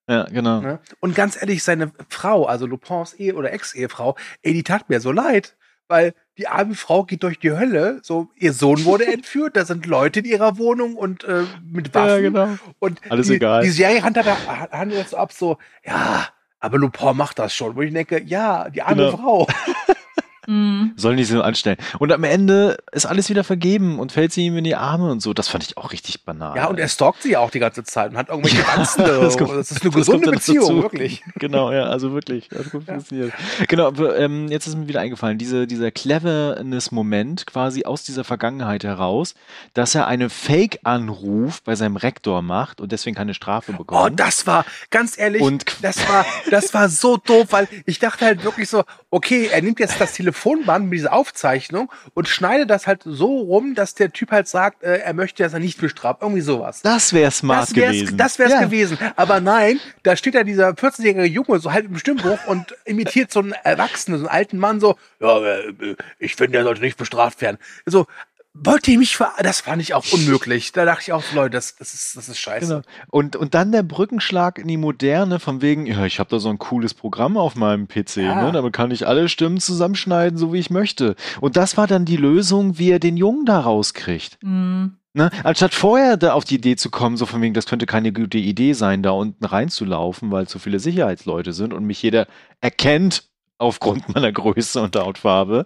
Ja, 0.07 0.23
genau. 0.23 0.61
Ne? 0.61 0.79
Und 0.99 1.13
ganz 1.13 1.39
ehrlich, 1.39 1.63
seine 1.63 1.91
Frau, 2.09 2.45
also 2.45 2.65
Lupins 2.65 3.13
Ehe 3.13 3.35
oder 3.35 3.53
Ex-Ehefrau, 3.53 4.15
ey, 4.41 4.53
die 4.53 4.63
tat 4.63 4.89
mir 4.89 5.01
so 5.01 5.11
leid 5.11 5.55
weil 5.89 6.13
die 6.37 6.47
arme 6.47 6.75
Frau 6.75 7.03
geht 7.03 7.23
durch 7.23 7.39
die 7.39 7.51
Hölle. 7.51 7.99
So, 8.01 8.29
ihr 8.37 8.53
Sohn 8.53 8.85
wurde 8.85 9.05
entführt, 9.13 9.57
da 9.57 9.65
sind 9.65 9.85
Leute 9.85 10.19
in 10.19 10.25
ihrer 10.25 10.57
Wohnung 10.57 10.95
und 10.95 11.25
äh, 11.25 11.43
mit 11.69 11.93
Waffen. 11.93 12.09
Ja, 12.09 12.19
genau. 12.19 12.49
Und 12.79 13.01
Alles 13.09 13.27
die, 13.27 13.33
egal. 13.33 13.63
Die 13.63 13.69
Serie 13.69 14.01
handelt, 14.03 14.25
handelt 14.71 15.09
so 15.09 15.17
ab, 15.17 15.33
so, 15.33 15.57
ja, 15.83 16.27
aber 16.59 16.77
Lupin 16.77 17.17
macht 17.17 17.39
das 17.39 17.53
schon. 17.53 17.75
Wo 17.75 17.81
ich 17.81 17.93
denke, 17.93 18.21
ja, 18.23 18.69
die 18.69 18.81
arme 18.81 19.05
genau. 19.11 19.17
Frau. 19.17 19.47
Mhm. 20.49 20.93
Sollen 20.95 21.15
die 21.15 21.23
sich 21.23 21.35
nur 21.35 21.45
anstellen. 21.45 21.77
Und 21.99 22.11
am 22.11 22.23
Ende 22.23 22.77
ist 22.91 23.05
alles 23.05 23.29
wieder 23.29 23.43
vergeben 23.43 23.99
und 23.99 24.11
fällt 24.11 24.33
sie 24.33 24.47
ihm 24.47 24.57
in 24.57 24.63
die 24.63 24.73
Arme 24.75 25.11
und 25.11 25.21
so. 25.21 25.35
Das 25.35 25.47
fand 25.47 25.63
ich 25.63 25.77
auch 25.77 25.91
richtig 25.91 26.23
banal. 26.23 26.57
Ja, 26.57 26.65
und 26.65 26.79
er 26.79 26.87
stalkt 26.87 27.21
sie 27.21 27.31
ja 27.33 27.39
auch 27.39 27.51
die 27.51 27.59
ganze 27.59 27.83
Zeit 27.83 28.11
und 28.11 28.17
hat 28.17 28.29
irgendwelche 28.29 28.57
ja, 28.61 28.63
Ranzen. 28.63 29.03
das, 29.05 29.37
das, 29.37 29.71
ist 29.71 29.83
eine 29.83 29.91
gesunde 29.91 30.31
Beziehung, 30.31 30.81
wirklich. 30.81 31.23
Genau, 31.35 31.71
ja, 31.71 31.83
also 31.83 32.13
wirklich. 32.13 32.49
Das 32.49 32.71
gut 32.71 32.87
ja. 32.87 32.95
funktioniert. 32.95 33.31
Genau, 33.67 33.93
ähm, 34.17 34.47
jetzt 34.47 34.65
ist 34.65 34.75
mir 34.75 34.87
wieder 34.87 35.01
eingefallen, 35.01 35.37
diese, 35.37 35.67
dieser 35.67 35.91
Cleverness-Moment 35.91 37.45
quasi 37.45 37.85
aus 37.85 38.03
dieser 38.03 38.23
Vergangenheit 38.23 38.83
heraus, 38.83 39.35
dass 39.75 39.93
er 39.93 40.07
einen 40.07 40.31
Fake-Anruf 40.31 41.61
bei 41.61 41.75
seinem 41.75 41.95
Rektor 41.95 42.41
macht 42.41 42.81
und 42.81 42.91
deswegen 42.91 43.15
keine 43.15 43.35
Strafe 43.35 43.73
bekommt. 43.73 44.01
Oh, 44.01 44.09
das 44.13 44.47
war, 44.47 44.65
ganz 44.89 45.17
ehrlich, 45.17 45.43
und 45.43 45.65
das 45.83 46.09
war, 46.09 46.25
das 46.49 46.73
war 46.73 46.89
so 46.89 47.17
doof, 47.17 47.47
weil 47.51 47.67
ich 47.85 47.99
dachte 47.99 48.25
halt 48.25 48.43
wirklich 48.43 48.67
so, 48.67 48.83
okay, 49.11 49.49
er 49.51 49.61
nimmt 49.61 49.79
jetzt 49.79 50.01
das 50.01 50.13
Telefon 50.13 50.38
Telefonband 50.39 50.85
mit 50.85 50.99
dieser 50.99 51.13
Aufzeichnung 51.13 51.91
und 52.13 52.27
schneide 52.27 52.65
das 52.65 52.87
halt 52.87 53.01
so 53.05 53.39
rum, 53.39 53.75
dass 53.75 53.95
der 53.95 54.11
Typ 54.11 54.31
halt 54.31 54.47
sagt, 54.47 54.83
äh, 54.83 54.99
er 54.99 55.13
möchte, 55.13 55.43
dass 55.43 55.53
er 55.53 55.59
nicht 55.59 55.79
bestraft. 55.79 56.21
Irgendwie 56.21 56.41
sowas. 56.41 56.81
Das 56.81 57.13
wäre 57.13 57.31
smart 57.31 57.63
das 57.63 57.75
wär's, 57.75 57.91
gewesen. 57.91 58.17
Das 58.17 58.39
wäre 58.39 58.49
es 58.49 58.55
ja. 58.55 58.61
gewesen. 58.63 58.97
Aber 59.15 59.41
nein, 59.41 59.79
da 60.03 60.15
steht 60.15 60.33
ja 60.33 60.43
dieser 60.43 60.69
14-jährige 60.69 61.25
Junge 61.25 61.59
so 61.59 61.71
halt 61.71 61.85
im 61.85 61.97
Stimmbruch 61.97 62.39
und 62.47 62.75
imitiert 62.85 63.31
so 63.31 63.39
einen 63.39 63.53
Erwachsenen, 63.63 64.19
so 64.19 64.27
einen 64.27 64.35
alten 64.35 64.57
Mann 64.57 64.79
so, 64.79 64.95
ja, 65.19 65.39
äh, 65.39 65.95
ich 66.19 66.35
finde, 66.35 66.57
er 66.57 66.63
sollte 66.63 66.81
nicht 66.81 66.97
bestraft 66.97 67.41
werden. 67.41 67.57
So, 67.85 68.07
wollte 68.53 68.91
ich 68.91 68.97
mich 68.97 69.15
ver 69.15 69.31
das 69.41 69.61
fand 69.61 69.81
ich 69.81 69.93
auch 69.93 70.05
unmöglich. 70.11 70.71
Da 70.71 70.85
dachte 70.85 71.03
ich 71.03 71.13
auch, 71.13 71.23
Leute, 71.33 71.51
das, 71.51 71.75
das, 71.75 71.93
ist, 71.93 72.17
das 72.17 72.29
ist 72.29 72.39
scheiße. 72.39 72.67
Genau. 72.67 72.81
Und, 73.09 73.35
und 73.35 73.53
dann 73.53 73.71
der 73.71 73.83
Brückenschlag 73.83 74.57
in 74.57 74.67
die 74.67 74.77
Moderne, 74.77 75.39
von 75.39 75.61
wegen, 75.61 75.85
ja, 75.85 76.05
ich 76.05 76.19
habe 76.19 76.29
da 76.29 76.39
so 76.39 76.49
ein 76.49 76.57
cooles 76.57 76.93
Programm 76.93 77.37
auf 77.37 77.55
meinem 77.55 77.87
PC, 77.87 78.17
ja. 78.17 78.43
ne? 78.43 78.51
damit 78.51 78.73
kann 78.73 78.91
ich 78.91 79.07
alle 79.07 79.29
Stimmen 79.29 79.59
zusammenschneiden, 79.59 80.37
so 80.37 80.51
wie 80.53 80.59
ich 80.59 80.69
möchte. 80.69 81.15
Und 81.41 81.57
das 81.57 81.77
war 81.77 81.87
dann 81.87 82.05
die 82.05 82.17
Lösung, 82.17 82.77
wie 82.77 82.91
er 82.91 82.99
den 82.99 83.17
Jungen 83.17 83.45
da 83.45 83.59
rauskriegt. 83.59 84.37
Mhm. 84.41 84.97
Ne? 85.13 85.31
Anstatt 85.43 85.73
vorher 85.73 86.17
da 86.17 86.33
auf 86.33 86.45
die 86.45 86.55
Idee 86.55 86.75
zu 86.75 86.91
kommen, 86.91 87.17
so 87.17 87.25
von 87.25 87.41
wegen, 87.41 87.55
das 87.55 87.65
könnte 87.65 87.87
keine 87.87 88.13
gute 88.13 88.37
Idee 88.37 88.73
sein, 88.73 89.01
da 89.01 89.11
unten 89.11 89.43
reinzulaufen, 89.43 90.31
weil 90.31 90.47
zu 90.47 90.59
viele 90.59 90.79
Sicherheitsleute 90.79 91.51
sind 91.51 91.73
und 91.73 91.85
mich 91.85 92.01
jeder 92.01 92.27
erkennt 92.61 93.28
aufgrund 93.59 94.09
meiner 94.13 94.31
Größe 94.31 94.81
und 94.81 94.95
Hautfarbe, 94.95 95.65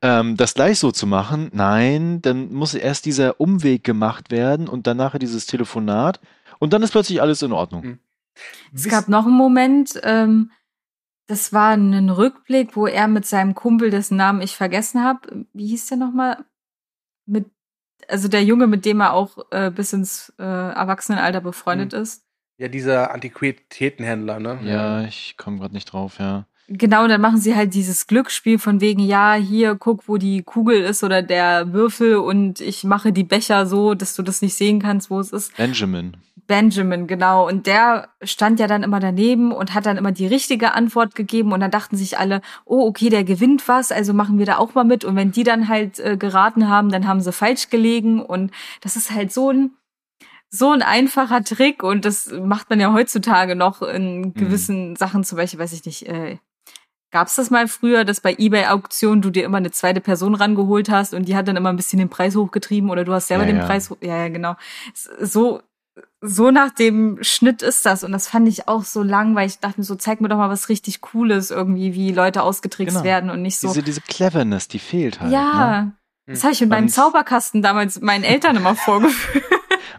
ähm, 0.00 0.36
das 0.36 0.54
gleich 0.54 0.78
so 0.78 0.90
zu 0.90 1.06
machen. 1.06 1.50
Nein, 1.52 2.22
dann 2.22 2.52
muss 2.52 2.74
erst 2.74 3.04
dieser 3.04 3.40
Umweg 3.40 3.84
gemacht 3.84 4.30
werden 4.30 4.68
und 4.68 4.86
danach 4.86 5.18
dieses 5.18 5.46
Telefonat 5.46 6.20
und 6.58 6.72
dann 6.72 6.82
ist 6.82 6.92
plötzlich 6.92 7.20
alles 7.20 7.42
in 7.42 7.52
Ordnung. 7.52 7.84
Mhm. 7.84 7.98
Es 8.74 8.88
gab 8.88 9.08
noch 9.08 9.26
einen 9.26 9.36
Moment, 9.36 10.00
ähm, 10.04 10.50
das 11.26 11.52
war 11.52 11.72
ein 11.72 12.08
Rückblick, 12.08 12.76
wo 12.76 12.86
er 12.86 13.08
mit 13.08 13.26
seinem 13.26 13.54
Kumpel, 13.54 13.90
dessen 13.90 14.16
Namen 14.16 14.40
ich 14.40 14.56
vergessen 14.56 15.04
habe, 15.04 15.44
wie 15.52 15.66
hieß 15.66 15.86
der 15.88 15.98
nochmal? 15.98 16.44
Mit 17.26 17.46
also 18.08 18.28
der 18.28 18.42
Junge, 18.42 18.66
mit 18.66 18.84
dem 18.84 19.00
er 19.00 19.12
auch 19.12 19.38
äh, 19.50 19.70
bis 19.70 19.92
ins 19.92 20.32
äh, 20.38 20.42
Erwachsenenalter 20.42 21.40
befreundet 21.40 21.92
mhm. 21.92 22.00
ist. 22.00 22.26
Ja, 22.58 22.68
dieser 22.68 23.12
Antiquitätenhändler, 23.12 24.38
ne? 24.38 24.60
Ja, 24.64 25.02
ich 25.02 25.36
komme 25.36 25.58
gerade 25.58 25.74
nicht 25.74 25.86
drauf, 25.86 26.18
ja. 26.18 26.46
Genau, 26.68 27.02
und 27.02 27.08
dann 27.10 27.20
machen 27.20 27.38
sie 27.38 27.54
halt 27.54 27.74
dieses 27.74 28.06
Glücksspiel 28.06 28.58
von 28.58 28.80
wegen, 28.80 29.00
ja, 29.00 29.34
hier, 29.34 29.74
guck, 29.74 30.08
wo 30.08 30.16
die 30.16 30.42
Kugel 30.42 30.82
ist 30.82 31.04
oder 31.04 31.20
der 31.20 31.72
Würfel 31.72 32.16
und 32.16 32.60
ich 32.60 32.84
mache 32.84 33.12
die 33.12 33.24
Becher 33.24 33.66
so, 33.66 33.94
dass 33.94 34.14
du 34.14 34.22
das 34.22 34.42
nicht 34.42 34.54
sehen 34.54 34.80
kannst, 34.80 35.10
wo 35.10 35.20
es 35.20 35.32
ist. 35.32 35.56
Benjamin. 35.56 36.16
Benjamin, 36.46 37.06
genau. 37.06 37.46
Und 37.46 37.66
der 37.66 38.08
stand 38.22 38.60
ja 38.60 38.66
dann 38.66 38.82
immer 38.82 39.00
daneben 39.00 39.52
und 39.52 39.74
hat 39.74 39.86
dann 39.86 39.96
immer 39.96 40.12
die 40.12 40.26
richtige 40.26 40.72
Antwort 40.72 41.14
gegeben. 41.14 41.52
Und 41.52 41.60
dann 41.60 41.70
dachten 41.70 41.96
sich 41.96 42.18
alle, 42.18 42.42
oh, 42.64 42.86
okay, 42.86 43.08
der 43.08 43.24
gewinnt 43.24 43.68
was, 43.68 43.92
also 43.92 44.12
machen 44.12 44.38
wir 44.38 44.46
da 44.46 44.58
auch 44.58 44.74
mal 44.74 44.84
mit. 44.84 45.04
Und 45.04 45.16
wenn 45.16 45.32
die 45.32 45.44
dann 45.44 45.68
halt 45.68 45.98
äh, 45.98 46.16
geraten 46.16 46.68
haben, 46.68 46.90
dann 46.90 47.06
haben 47.06 47.20
sie 47.20 47.32
falsch 47.32 47.70
gelegen. 47.70 48.20
Und 48.20 48.50
das 48.80 48.96
ist 48.96 49.12
halt 49.12 49.32
so 49.32 49.50
ein, 49.50 49.70
so 50.48 50.70
ein 50.70 50.82
einfacher 50.82 51.44
Trick. 51.44 51.82
Und 51.82 52.04
das 52.04 52.30
macht 52.30 52.70
man 52.70 52.80
ja 52.80 52.92
heutzutage 52.92 53.56
noch 53.56 53.80
in 53.82 54.20
mhm. 54.20 54.34
gewissen 54.34 54.90
mhm. 54.90 54.96
Sachen, 54.96 55.24
zum 55.24 55.36
Beispiel, 55.36 55.60
weiß 55.60 55.72
ich 55.72 55.84
nicht, 55.84 56.08
äh, 56.08 56.38
Gab 57.12 57.28
es 57.28 57.34
das 57.34 57.50
mal 57.50 57.68
früher, 57.68 58.04
dass 58.04 58.22
bei 58.22 58.34
eBay-Auktionen 58.36 59.20
du 59.20 59.28
dir 59.28 59.44
immer 59.44 59.58
eine 59.58 59.70
zweite 59.70 60.00
Person 60.00 60.34
rangeholt 60.34 60.88
hast 60.88 61.12
und 61.12 61.28
die 61.28 61.36
hat 61.36 61.46
dann 61.46 61.56
immer 61.56 61.68
ein 61.68 61.76
bisschen 61.76 61.98
den 61.98 62.08
Preis 62.08 62.34
hochgetrieben 62.34 62.88
oder 62.88 63.04
du 63.04 63.12
hast 63.12 63.28
selber 63.28 63.44
ja, 63.44 63.50
den 63.50 63.58
ja. 63.58 63.66
Preis, 63.66 63.94
ja, 64.00 64.16
ja, 64.16 64.28
genau. 64.28 64.56
So, 65.20 65.60
so 66.22 66.50
nach 66.50 66.70
dem 66.70 67.18
Schnitt 67.22 67.60
ist 67.60 67.84
das. 67.84 68.02
Und 68.02 68.12
das 68.12 68.28
fand 68.28 68.48
ich 68.48 68.66
auch 68.66 68.84
so 68.84 69.02
lang, 69.02 69.34
weil 69.34 69.46
ich 69.46 69.58
dachte 69.58 69.80
mir 69.80 69.84
so, 69.84 69.94
zeig 69.94 70.22
mir 70.22 70.28
doch 70.28 70.38
mal 70.38 70.48
was 70.48 70.70
richtig 70.70 71.02
Cooles 71.02 71.50
irgendwie, 71.50 71.92
wie 71.92 72.12
Leute 72.12 72.42
ausgetrickst 72.42 72.94
genau. 72.94 73.04
werden 73.04 73.28
und 73.28 73.42
nicht 73.42 73.58
so. 73.58 73.68
Diese, 73.68 73.82
diese 73.82 74.00
Cleverness, 74.00 74.68
die 74.68 74.78
fehlt 74.78 75.20
halt. 75.20 75.32
Ja. 75.32 75.82
Ne? 75.82 75.92
Das 76.24 76.44
habe 76.44 76.54
ich 76.54 76.60
mit 76.62 76.70
meinem 76.70 76.88
Zauberkasten 76.88 77.60
damals 77.60 78.00
meinen 78.00 78.24
Eltern 78.24 78.56
immer 78.56 78.74
vorgeführt. 78.76 79.44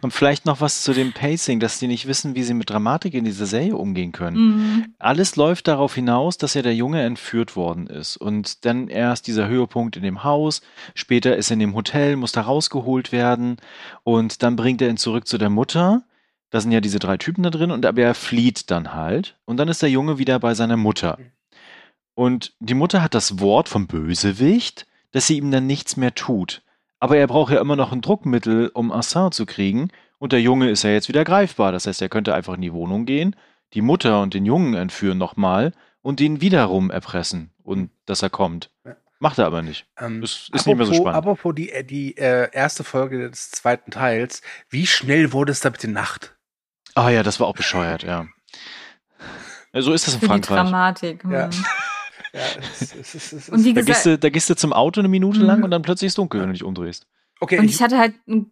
Und 0.01 0.11
vielleicht 0.11 0.45
noch 0.45 0.61
was 0.61 0.81
zu 0.83 0.93
dem 0.93 1.13
Pacing, 1.13 1.59
dass 1.59 1.79
die 1.79 1.87
nicht 1.87 2.07
wissen, 2.07 2.35
wie 2.35 2.43
sie 2.43 2.53
mit 2.53 2.69
Dramatik 2.69 3.13
in 3.13 3.25
dieser 3.25 3.45
Serie 3.45 3.75
umgehen 3.75 4.11
können. 4.11 4.37
Mhm. 4.37 4.95
Alles 4.99 5.35
läuft 5.35 5.67
darauf 5.67 5.95
hinaus, 5.95 6.37
dass 6.37 6.53
ja 6.53 6.61
der 6.61 6.75
Junge 6.75 7.01
entführt 7.01 7.55
worden 7.55 7.87
ist. 7.87 8.17
Und 8.17 8.65
dann 8.65 8.87
erst 8.87 9.27
dieser 9.27 9.47
Höhepunkt 9.47 9.95
in 9.97 10.03
dem 10.03 10.23
Haus, 10.23 10.61
später 10.95 11.35
ist 11.37 11.51
er 11.51 11.55
in 11.55 11.59
dem 11.59 11.75
Hotel, 11.75 12.15
muss 12.15 12.31
da 12.31 12.41
rausgeholt 12.41 13.11
werden 13.11 13.57
und 14.03 14.43
dann 14.43 14.55
bringt 14.55 14.81
er 14.81 14.89
ihn 14.89 14.97
zurück 14.97 15.27
zu 15.27 15.37
der 15.37 15.49
Mutter. 15.49 16.03
Da 16.49 16.61
sind 16.61 16.71
ja 16.71 16.81
diese 16.81 16.99
drei 16.99 17.17
Typen 17.17 17.43
da 17.43 17.49
drin 17.49 17.71
und 17.71 17.85
aber 17.85 18.01
er 18.01 18.15
flieht 18.15 18.69
dann 18.69 18.93
halt. 18.93 19.37
Und 19.45 19.57
dann 19.57 19.69
ist 19.69 19.81
der 19.81 19.89
Junge 19.89 20.17
wieder 20.19 20.39
bei 20.39 20.53
seiner 20.53 20.77
Mutter. 20.77 21.17
Und 22.15 22.53
die 22.59 22.75
Mutter 22.75 23.01
hat 23.01 23.13
das 23.13 23.39
Wort 23.39 23.69
vom 23.69 23.87
Bösewicht, 23.87 24.85
dass 25.11 25.27
sie 25.27 25.37
ihm 25.37 25.51
dann 25.51 25.67
nichts 25.67 25.97
mehr 25.97 26.13
tut. 26.13 26.62
Aber 27.03 27.17
er 27.17 27.27
braucht 27.27 27.51
ja 27.51 27.59
immer 27.59 27.75
noch 27.75 27.91
ein 27.91 27.99
Druckmittel, 27.99 28.71
um 28.73 28.89
Assange 28.89 29.31
zu 29.31 29.45
kriegen. 29.45 29.89
Und 30.19 30.31
der 30.31 30.39
Junge 30.39 30.69
ist 30.69 30.83
ja 30.83 30.91
jetzt 30.91 31.09
wieder 31.09 31.25
greifbar. 31.25 31.73
Das 31.73 31.85
heißt, 31.85 32.01
er 32.01 32.07
könnte 32.07 32.33
einfach 32.33 32.53
in 32.53 32.61
die 32.61 32.71
Wohnung 32.71 33.05
gehen, 33.05 33.35
die 33.73 33.81
Mutter 33.81 34.21
und 34.21 34.33
den 34.33 34.45
Jungen 34.45 34.73
entführen 34.73 35.17
nochmal 35.17 35.73
und 36.01 36.21
ihn 36.21 36.39
wiederum 36.39 36.89
erpressen 36.91 37.51
und 37.61 37.89
dass 38.05 38.21
er 38.21 38.29
kommt. 38.29 38.71
Macht 39.19 39.37
er 39.37 39.47
aber 39.47 39.61
nicht. 39.61 39.85
Ähm, 39.99 40.21
das 40.21 40.31
ist 40.31 40.47
apropos, 40.47 40.65
nicht 40.65 40.77
mehr 40.77 40.85
so 40.85 40.93
spannend. 40.93 41.17
Apropos 41.17 41.53
die, 41.53 41.71
äh, 41.73 41.83
die 41.83 42.15
äh, 42.15 42.49
erste 42.53 42.85
Folge 42.85 43.29
des 43.29 43.51
zweiten 43.51 43.91
Teils. 43.91 44.41
Wie 44.69 44.87
schnell 44.87 45.33
wurde 45.33 45.51
es 45.51 45.59
da 45.59 45.71
bitte 45.71 45.89
Nacht? 45.89 46.37
Ah 46.95 47.09
ja, 47.09 47.21
das 47.21 47.37
war 47.41 47.47
auch 47.47 47.55
bescheuert, 47.55 48.03
ja. 48.03 48.27
So 49.73 49.91
ist 49.91 50.07
das 50.07 50.13
in 50.13 50.19
Für 50.21 50.27
Frankreich. 50.27 50.57
Die 50.57 50.71
Dramatik. 50.71 51.25
Ja. 51.29 51.49
Ja, 52.33 52.41
es, 52.79 52.95
es, 52.95 53.15
es, 53.15 53.33
es, 53.33 53.49
und 53.49 53.63
wie 53.63 53.73
da, 53.73 53.81
gehst 53.81 54.05
du, 54.05 54.17
da 54.17 54.29
gehst 54.29 54.49
du 54.49 54.55
zum 54.55 54.73
Auto 54.73 54.99
eine 54.99 55.07
Minute 55.07 55.39
mhm. 55.39 55.45
lang 55.45 55.63
und 55.63 55.71
dann 55.71 55.83
plötzlich 55.83 56.07
ist 56.07 56.13
es 56.13 56.15
dunkel, 56.15 56.41
wenn 56.41 56.47
du 56.47 56.53
dich 56.53 56.63
umdrehst. 56.63 57.07
Okay. 57.39 57.59
Und 57.59 57.65
ich, 57.65 57.75
ich 57.75 57.81
hatte 57.81 57.99
halt 57.99 58.15
ein, 58.27 58.51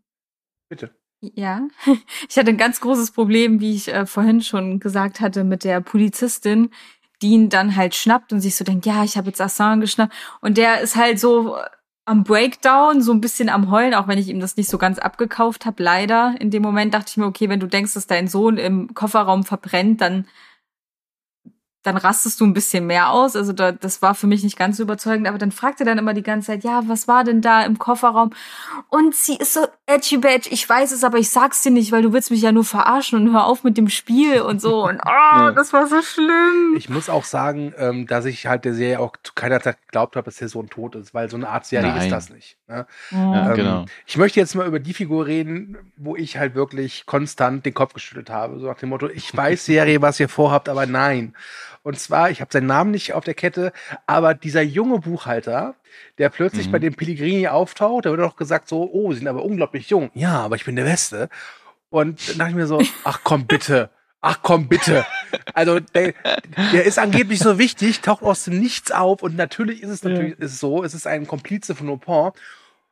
Bitte. 0.72 0.96
Ja, 1.20 1.68
ich 2.30 2.38
hatte 2.38 2.50
ein 2.50 2.58
ganz 2.58 2.80
großes 2.80 3.12
Problem, 3.12 3.60
wie 3.60 3.76
ich 3.76 3.94
äh, 3.94 4.06
vorhin 4.06 4.42
schon 4.42 4.80
gesagt 4.80 5.20
hatte, 5.20 5.44
mit 5.44 5.66
der 5.66 5.82
Polizistin, 5.82 6.70
die 7.22 7.32
ihn 7.32 7.50
dann 7.50 7.76
halt 7.76 7.94
schnappt 7.94 8.32
und 8.32 8.40
sich 8.40 8.56
so 8.56 8.64
denkt, 8.64 8.86
ja, 8.86 9.04
ich 9.04 9.18
habe 9.18 9.28
jetzt 9.28 9.42
Assange 9.42 9.82
geschnappt. 9.82 10.14
Und 10.40 10.58
der 10.58 10.80
ist 10.80 10.96
halt 10.96 11.20
so 11.20 11.58
am 12.06 12.24
Breakdown, 12.24 13.02
so 13.02 13.12
ein 13.12 13.20
bisschen 13.20 13.50
am 13.50 13.70
Heulen, 13.70 13.94
auch 13.94 14.08
wenn 14.08 14.18
ich 14.18 14.30
ihm 14.30 14.40
das 14.40 14.56
nicht 14.56 14.70
so 14.70 14.78
ganz 14.78 14.98
abgekauft 14.98 15.66
habe, 15.66 15.84
leider. 15.84 16.36
In 16.40 16.52
dem 16.52 16.64
Moment 16.64 16.94
dachte 16.94 17.10
ich 17.10 17.18
mir, 17.18 17.26
okay, 17.26 17.50
wenn 17.50 17.60
du 17.60 17.68
denkst, 17.68 17.94
dass 17.94 18.08
dein 18.08 18.30
Sohn 18.30 18.58
im 18.58 18.94
Kofferraum 18.94 19.44
verbrennt, 19.44 20.00
dann 20.00 20.26
dann 21.84 21.98
rastest 21.98 22.40
du 22.40 22.46
ein 22.46 22.54
bisschen 22.54 22.86
mehr 22.86 23.10
aus. 23.10 23.36
Also 23.36 23.54
da, 23.54 23.72
das 23.72 24.02
war 24.02 24.14
für 24.14 24.28
mich 24.28 24.44
nicht 24.44 24.58
ganz 24.58 24.78
so 24.78 24.84
überzeugend. 24.84 25.28
Aber 25.28 25.40
dann 25.40 25.52
fragte 25.52 25.84
dann 25.84 25.98
immer 25.98 26.14
die 26.14 26.22
ganze 26.22 26.48
Zeit, 26.48 26.64
ja, 26.64 26.84
was 26.86 27.08
war 27.08 27.24
denn 27.24 27.42
da 27.42 27.64
im 27.64 27.80
Kofferraum? 27.80 28.32
Und 28.90 29.16
sie 29.16 29.36
ist 29.36 29.54
so 29.54 29.66
edgy 29.88 30.18
badge. 30.18 30.50
Ich 30.52 30.68
weiß 30.68 30.92
es, 30.92 31.04
aber 31.04 31.18
ich 31.18 31.32
sag's 31.32 31.64
dir 31.64 31.72
nicht, 31.72 31.92
weil 31.92 32.04
du 32.04 32.14
willst 32.14 32.30
mich 32.30 32.42
ja 32.42 32.52
nur 32.52 32.66
verarschen 32.66 33.20
und 33.20 33.34
hör 33.34 33.46
auf 33.46 33.64
mit 33.64 33.78
dem 33.78 33.90
Spiel 33.90 34.42
und 34.42 34.62
so. 34.62 34.88
Und 34.88 35.02
oh, 35.06 35.10
ja. 35.10 35.52
das 35.52 35.74
war 35.74 35.88
so 35.88 36.02
schlimm. 36.04 36.76
Ich 36.78 36.90
muss 36.90 37.10
auch 37.10 37.24
sagen, 37.24 37.74
ähm, 37.78 38.06
dass 38.06 38.26
ich 38.26 38.46
halt 38.46 38.64
der 38.64 38.76
Serie 38.76 39.00
auch 39.00 39.16
zu 39.24 39.34
keiner 39.34 39.60
Zeit 39.60 39.82
geglaubt 39.88 40.16
habe, 40.16 40.26
dass 40.26 40.36
der 40.36 40.50
Sohn 40.50 40.70
tot 40.70 40.96
ist, 40.96 41.16
weil 41.16 41.30
so 41.32 41.38
eine 41.38 41.50
Art 41.50 41.66
Serie 41.66 41.90
Nein. 41.90 42.04
ist 42.04 42.12
das 42.12 42.30
nicht. 42.30 42.58
Ne? 42.68 42.86
Ja, 43.10 43.50
ähm, 43.50 43.56
genau. 43.56 43.86
Ich 44.06 44.18
möchte 44.18 44.40
jetzt 44.40 44.54
mal 44.54 44.68
über 44.68 44.80
die 44.80 44.94
Figur 44.94 45.26
reden, 45.26 45.78
wo 45.98 46.16
ich 46.16 46.38
halt 46.38 46.54
wirklich 46.54 47.08
konstant 47.08 47.66
den 47.66 47.74
Kopf 47.74 47.94
geschüttelt 47.94 48.30
habe. 48.30 48.60
So 48.60 48.68
nach 48.68 48.78
dem 48.78 48.90
Motto, 48.90 49.10
ich 49.10 49.36
weiß 49.36 49.66
Serie, 49.66 50.02
was 50.02 50.20
ihr 50.20 50.30
vorhabt, 50.30 50.70
aber 50.70 50.86
nein. 50.86 51.34
Und 51.84 52.00
zwar, 52.00 52.30
ich 52.30 52.42
habe 52.42 52.52
seinen 52.54 52.68
Namen 52.68 52.92
nicht 52.92 53.14
auf 53.14 53.24
der 53.24 53.34
Kette, 53.34 53.74
aber 54.06 54.34
dieser 54.34 54.62
junge 54.62 55.00
Buchhalter, 55.00 55.76
der 56.18 56.30
plötzlich 56.30 56.68
mhm. 56.68 56.72
bei 56.72 56.80
dem 56.80 56.94
Pellegrini 56.94 57.48
auftaucht, 57.48 58.06
der 58.06 58.12
wird 58.12 58.22
auch 58.22 58.36
gesagt 58.36 58.68
so, 58.68 58.90
oh, 58.92 59.12
sie 59.12 59.20
sind 59.20 59.28
aber 59.28 59.44
unglaublich 59.44 59.90
jung. 59.90 60.12
Ja, 60.14 60.42
aber 60.42 60.56
ich 60.56 60.66
bin 60.66 60.76
der 60.76 60.84
Beste. 60.84 61.30
Und 61.90 62.30
dann 62.30 62.38
dachte 62.38 62.52
ich 62.52 62.56
mir 62.56 62.68
so, 62.68 62.82
ach 63.04 63.22
komm 63.24 63.48
bitte. 63.48 63.90
Ach 64.22 64.40
komm, 64.44 64.68
bitte. 64.68 65.04
Also 65.56 65.80
der, 65.80 66.14
der 66.72 66.86
ist 66.86 67.00
angeblich 67.00 67.40
so 67.40 67.58
wichtig, 67.58 68.02
taucht 68.02 68.22
aus 68.22 68.44
dem 68.44 68.60
Nichts 68.60 68.92
auf 68.92 69.24
und 69.24 69.36
natürlich 69.36 69.82
ist 69.82 69.90
es 69.90 70.04
natürlich 70.04 70.38
ja. 70.38 70.46
ist 70.46 70.60
so, 70.60 70.84
es 70.84 70.94
ist 70.94 71.08
ein 71.08 71.26
Komplize 71.26 71.74
von 71.74 71.88
Lupin. 71.88 72.30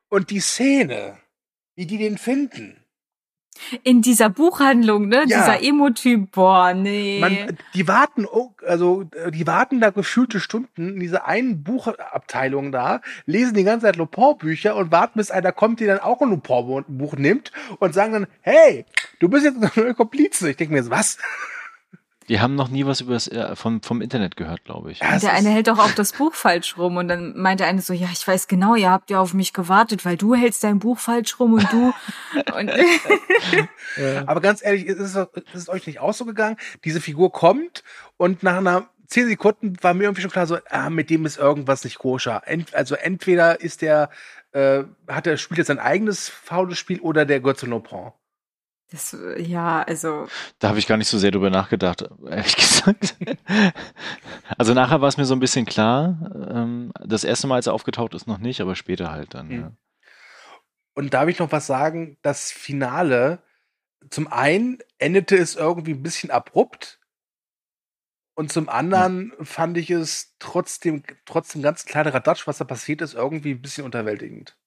Und 0.10 0.32
die 0.32 0.40
Szene, 0.40 1.18
wie 1.76 1.86
die 1.86 2.00
den 2.00 2.18
finden, 2.18 2.84
in 3.84 4.02
dieser 4.02 4.30
Buchhandlung, 4.30 5.08
ne? 5.08 5.26
Ja. 5.28 5.38
Dieser 5.38 5.64
Emo-Typ, 5.64 6.32
boah, 6.32 6.74
nee. 6.74 7.20
Man, 7.20 7.58
die 7.74 7.88
warten, 7.88 8.26
oh, 8.26 8.52
also 8.66 9.06
die 9.32 9.48
warten 9.48 9.80
da 9.80 9.90
gefühlte 9.90 10.40
Stunden 10.40 10.94
in 10.94 11.00
dieser 11.00 11.28
einen 11.28 11.64
Buchabteilung 11.64 12.72
da, 12.72 13.02
lesen 13.26 13.54
die 13.56 13.64
ganze 13.64 13.86
Zeit 13.86 13.96
Lupin-Bücher 13.96 14.76
und 14.76 14.92
warten, 14.92 15.20
bis 15.20 15.32
einer 15.32 15.52
kommt, 15.52 15.80
der 15.80 15.88
dann 15.88 16.00
auch 16.00 16.22
ein 16.22 16.30
Lupin-Buch 16.30 17.16
nimmt 17.16 17.52
und 17.80 17.94
sagen 17.94 18.14
dann, 18.14 18.28
hey, 18.42 18.86
du 19.20 19.30
bist 19.30 19.46
jetzt 19.46 19.78
ein 19.78 19.96
Komplize. 19.96 20.50
Ich 20.50 20.58
denke 20.58 20.74
mir, 20.74 20.90
was? 20.90 21.18
Die 22.30 22.40
haben 22.40 22.54
noch 22.54 22.70
nie 22.70 22.86
was 22.86 23.02
über 23.02 23.14
das, 23.14 23.28
äh, 23.28 23.56
vom, 23.56 23.82
vom 23.82 24.02
Internet 24.02 24.38
gehört, 24.38 24.64
glaube 24.64 24.92
ich. 24.92 25.00
Ja, 25.00 25.18
der 25.18 25.34
eine 25.34 25.50
hält 25.50 25.68
doch 25.68 25.80
auch 25.80 25.92
das 25.92 26.14
Buch 26.14 26.36
falsch 26.36 26.78
rum 26.78 26.98
und 26.98 27.08
dann 27.08 27.36
meint 27.36 27.60
der 27.60 27.68
eine 27.68 27.82
so, 27.82 27.92
ja, 27.92 28.08
ich 28.14 28.26
weiß 28.26 28.48
genau, 28.48 28.76
ihr 28.76 28.92
habt 28.92 29.10
ja 29.10 29.20
auf 29.20 29.34
mich 29.34 29.52
gewartet, 29.52 30.06
weil 30.06 30.16
du 30.16 30.36
hältst 30.36 30.64
dein 30.64 30.78
Buch 30.78 31.00
falsch 31.00 31.40
rum 31.40 31.54
und 31.54 31.68
du. 31.74 31.92
und 32.56 32.72
Aber 34.28 34.42
ganz 34.42 34.64
ehrlich, 34.64 34.86
ist 34.86 35.00
es, 35.00 35.16
ist 35.16 35.56
es 35.56 35.70
euch 35.70 35.88
nicht 35.88 36.00
auch 36.00 36.14
so 36.14 36.24
gegangen? 36.24 36.58
Diese 36.86 37.02
Figur 37.02 37.32
kommt 37.32 37.84
und 38.18 38.44
nach 38.44 38.58
einer 38.58 38.88
zehn 39.08 39.28
Sekunden 39.28 39.76
war 39.82 39.96
mir 39.96 40.04
irgendwie 40.04 40.22
schon 40.22 40.32
klar, 40.32 40.46
so, 40.46 40.60
ah, 40.70 40.92
mit 40.92 41.10
dem 41.10 41.26
ist 41.26 41.40
irgendwas 41.40 41.84
nicht 41.84 41.98
koscher. 41.98 42.44
Ent, 42.46 42.76
also 42.76 42.94
entweder 42.94 43.60
ist 43.60 43.82
der, 43.82 44.12
äh, 44.52 44.84
hat 45.08 45.26
er 45.26 45.38
spielt 45.38 45.58
jetzt 45.58 45.68
sein 45.68 45.80
eigenes 45.80 46.30
faules 46.30 46.78
Spiel 46.78 47.00
oder 47.00 47.26
der 47.26 47.40
gehört 47.40 47.58
zu 47.58 47.66
Nopron. 47.66 48.12
Das, 48.92 49.16
ja, 49.38 49.84
also. 49.84 50.28
Da 50.58 50.70
habe 50.70 50.80
ich 50.80 50.88
gar 50.88 50.98
nicht 50.98 51.10
so 51.10 51.20
sehr 51.20 51.32
drüber 51.32 51.52
nachgedacht, 51.52 52.10
ehrlich 52.28 52.56
gesagt. 52.56 53.16
also 54.58 54.74
nachher 54.74 55.02
war 55.02 55.08
es 55.08 55.18
mir 55.18 55.26
so 55.26 55.36
ein 55.36 55.40
bisschen 55.40 55.66
klar. 55.66 56.32
Ähm, 56.50 56.92
das 57.04 57.24
erste 57.24 57.48
Mal, 57.48 57.56
als 57.56 57.68
er 57.68 57.74
aufgetaucht 57.74 58.16
ist, 58.16 58.26
noch 58.26 58.40
nicht, 58.40 58.62
aber 58.62 58.76
später 58.76 59.12
halt 59.12 59.36
dann. 59.36 59.48
Mhm. 59.48 59.60
Ja. 59.62 59.72
Und 60.96 61.14
darf 61.14 61.30
ich 61.30 61.40
noch 61.40 61.52
was 61.52 61.68
sagen? 61.68 62.18
Das 62.24 62.52
Finale, 62.52 63.44
zum 64.10 64.28
einen 64.28 64.80
endete 64.98 65.38
es 65.38 65.56
irgendwie 65.56 65.94
ein 65.94 66.04
bisschen 66.04 66.32
abrupt. 66.32 67.00
Und 68.34 68.52
zum 68.52 68.70
anderen 68.70 69.34
ja. 69.38 69.46
fand 69.46 69.78
ich 69.78 69.92
es 69.92 70.36
trotzdem, 70.40 71.04
trotzdem 71.26 71.62
ganz 71.62 71.86
kleiner 71.86 72.14
Radatsch, 72.14 72.48
was 72.48 72.58
da 72.58 72.64
passiert 72.64 73.02
ist, 73.02 73.14
irgendwie 73.14 73.52
ein 73.52 73.62
bisschen 73.62 73.86
unterwältigend. 73.86 74.58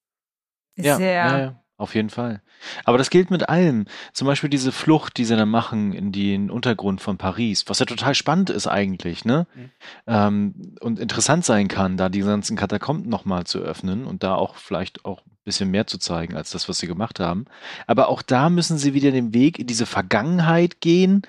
Sehr. 0.77 0.99
Ja, 1.01 1.62
Auf 1.83 1.97
jeden 1.97 2.11
Fall. 2.11 2.43
Aber 2.85 2.97
das 2.97 3.11
gilt 3.11 3.33
mit 3.33 3.49
allem. 3.49 3.87
Zum 4.13 4.29
Beispiel 4.29 4.49
diese 4.49 4.71
Flucht, 4.71 5.17
die 5.19 5.25
sie 5.25 5.35
dann 5.35 5.49
machen 5.49 5.93
in 5.93 6.13
den 6.13 6.49
Untergrund 6.49 7.01
von 7.01 7.19
Paris, 7.19 7.65
was 7.67 7.81
ja 7.81 7.87
total 7.87 8.15
spannend 8.15 8.51
ist 8.51 8.69
eigentlich, 8.69 9.25
ne? 9.25 9.49
Mhm. 9.53 9.71
Ähm, 10.07 10.77
und 10.79 11.01
interessant 11.01 11.45
sein 11.45 11.67
kann, 11.67 11.97
da 11.97 12.09
die 12.09 12.21
ganzen 12.21 12.57
Katakomben 12.57 13.09
nochmal 13.11 13.47
zu 13.47 13.59
öffnen 13.59 14.05
und 14.05 14.23
da 14.23 14.37
auch 14.37 14.55
vielleicht 14.55 15.05
auch 15.05 15.27
ein 15.27 15.33
bisschen 15.43 15.73
mehr 15.73 15.89
zu 15.89 15.99
zeigen 15.99 16.37
als 16.37 16.53
das, 16.53 16.69
was 16.69 16.79
sie 16.79 16.87
gemacht 16.87 17.19
haben. 17.19 17.47
Aber 17.89 18.09
auch 18.09 18.23
da 18.23 18.49
müssen 18.49 18.79
sie 18.79 18.95
wieder 18.95 19.11
den 19.11 19.35
Weg 19.35 19.59
in 19.59 19.67
diese 19.67 19.85
Vergangenheit 19.85 20.81
gehen, 20.81 21.23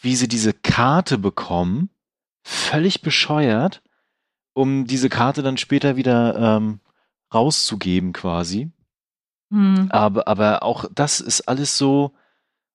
wie 0.00 0.14
sie 0.14 0.28
diese 0.28 0.52
Karte 0.52 1.18
bekommen. 1.18 1.90
Völlig 2.44 3.02
bescheuert, 3.02 3.82
um 4.52 4.86
diese 4.86 5.08
Karte 5.08 5.42
dann 5.42 5.56
später 5.56 5.96
wieder 5.96 6.58
ähm, 6.58 6.78
rauszugeben 7.34 8.12
quasi. 8.12 8.70
Mhm. 9.50 9.88
Aber, 9.90 10.28
aber 10.28 10.62
auch 10.62 10.86
das 10.94 11.20
ist 11.20 11.42
alles 11.42 11.78
so, 11.78 12.12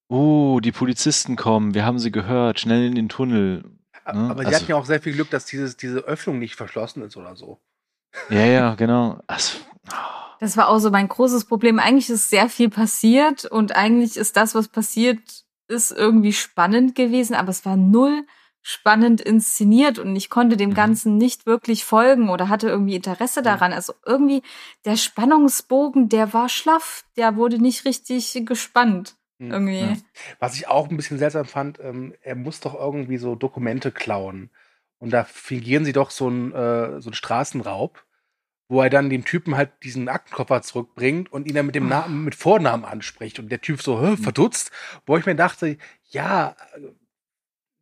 oh, 0.07 0.59
die 0.61 0.71
Polizisten 0.71 1.35
kommen, 1.35 1.73
wir 1.73 1.85
haben 1.85 1.99
sie 1.99 2.11
gehört, 2.11 2.59
schnell 2.59 2.85
in 2.85 2.95
den 2.95 3.09
Tunnel. 3.09 3.63
Ne? 4.05 4.29
Aber 4.29 4.39
sie 4.39 4.47
also, 4.47 4.59
hatten 4.59 4.71
ja 4.71 4.75
auch 4.75 4.85
sehr 4.85 5.01
viel 5.01 5.13
Glück, 5.13 5.29
dass 5.29 5.45
dieses, 5.45 5.77
diese 5.77 5.99
Öffnung 5.99 6.39
nicht 6.39 6.55
verschlossen 6.55 7.03
ist 7.03 7.17
oder 7.17 7.35
so. 7.35 7.59
Ja, 8.29 8.45
ja, 8.45 8.75
genau. 8.75 9.19
Also, 9.27 9.57
Das 10.39 10.57
war 10.57 10.69
auch 10.69 10.79
so 10.79 10.91
mein 10.91 11.07
großes 11.07 11.45
Problem. 11.45 11.79
Eigentlich 11.79 12.09
ist 12.09 12.29
sehr 12.29 12.49
viel 12.49 12.69
passiert 12.69 13.45
und 13.45 13.75
eigentlich 13.75 14.17
ist 14.17 14.35
das, 14.35 14.55
was 14.55 14.67
passiert 14.67 15.19
ist, 15.67 15.91
irgendwie 15.91 16.33
spannend 16.33 16.95
gewesen, 16.95 17.35
aber 17.35 17.49
es 17.49 17.65
war 17.65 17.77
null 17.77 18.25
spannend 18.61 19.21
inszeniert 19.21 19.97
und 19.97 20.15
ich 20.15 20.29
konnte 20.29 20.55
dem 20.57 20.71
mhm. 20.71 20.75
Ganzen 20.75 21.17
nicht 21.17 21.45
wirklich 21.45 21.83
folgen 21.83 22.29
oder 22.29 22.49
hatte 22.49 22.69
irgendwie 22.69 22.95
Interesse 22.95 23.41
daran. 23.41 23.73
Also 23.73 23.93
irgendwie 24.05 24.43
der 24.85 24.97
Spannungsbogen, 24.97 26.09
der 26.09 26.33
war 26.33 26.47
schlaff, 26.47 27.05
der 27.17 27.35
wurde 27.35 27.59
nicht 27.59 27.85
richtig 27.85 28.43
gespannt. 28.45 29.15
Mhm. 29.39 29.51
Irgendwie. 29.51 29.79
Ja. 29.79 29.97
Was 30.39 30.55
ich 30.55 30.67
auch 30.67 30.89
ein 30.89 30.97
bisschen 30.97 31.17
seltsam 31.17 31.45
fand, 31.45 31.79
ähm, 31.79 32.13
er 32.21 32.35
muss 32.35 32.59
doch 32.59 32.75
irgendwie 32.75 33.17
so 33.17 33.35
Dokumente 33.35 33.91
klauen. 33.91 34.51
Und 34.99 35.09
da 35.11 35.23
fingieren 35.23 35.83
sie 35.83 35.93
doch 35.93 36.11
so 36.11 36.27
einen, 36.27 36.51
äh, 36.51 37.01
so 37.01 37.09
einen 37.09 37.15
Straßenraub, 37.15 38.05
wo 38.67 38.81
er 38.83 38.91
dann 38.91 39.09
dem 39.09 39.25
Typen 39.25 39.57
halt 39.57 39.71
diesen 39.81 40.07
Aktenkoffer 40.07 40.61
zurückbringt 40.61 41.33
und 41.33 41.47
ihn 41.47 41.55
dann 41.55 41.65
mit 41.65 41.73
dem 41.73 41.89
Namen, 41.89 42.23
mit 42.23 42.35
Vornamen 42.35 42.85
anspricht. 42.85 43.39
Und 43.39 43.51
der 43.51 43.61
Typ 43.61 43.81
so 43.81 43.97
mhm. 43.97 44.17
verdutzt, 44.17 44.71
wo 45.07 45.17
ich 45.17 45.25
mir 45.25 45.35
dachte, 45.35 45.77
ja, 46.11 46.55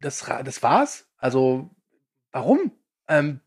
das, 0.02 0.26
das 0.44 0.64
war's. 0.64 1.08
Also, 1.18 1.70
warum? 2.32 2.72
Ähm, 3.08 3.42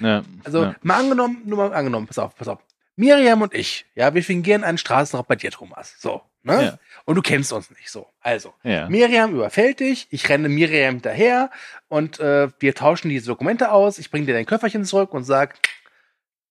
ja, 0.00 0.22
also, 0.44 0.64
ja. 0.64 0.76
mal 0.82 1.00
angenommen, 1.00 1.42
nur 1.44 1.58
mal 1.58 1.74
angenommen, 1.74 2.06
pass 2.06 2.18
auf, 2.18 2.36
pass 2.36 2.48
auf. 2.48 2.60
Miriam 2.96 3.42
und 3.42 3.54
ich, 3.54 3.86
ja, 3.94 4.12
wir 4.12 4.24
fingieren 4.24 4.64
einen 4.64 4.76
Straßenraub 4.76 5.28
bei 5.28 5.36
dir, 5.36 5.52
Thomas. 5.52 5.94
So, 6.00 6.20
ne? 6.42 6.64
Ja. 6.64 6.78
Und 7.04 7.14
du 7.14 7.22
kennst 7.22 7.52
uns 7.52 7.70
nicht 7.70 7.90
so. 7.90 8.08
Also. 8.20 8.54
Miriam 8.88 9.32
überfällt 9.34 9.78
dich, 9.78 10.08
ich 10.10 10.28
renne 10.28 10.48
Miriam 10.48 10.94
hinterher 10.94 11.50
und 11.86 12.18
äh, 12.18 12.48
wir 12.58 12.74
tauschen 12.74 13.08
diese 13.08 13.26
Dokumente 13.26 13.70
aus. 13.70 13.98
Ich 13.98 14.10
bringe 14.10 14.26
dir 14.26 14.34
dein 14.34 14.46
Köfferchen 14.46 14.84
zurück 14.84 15.14
und 15.14 15.22
sag, 15.22 15.60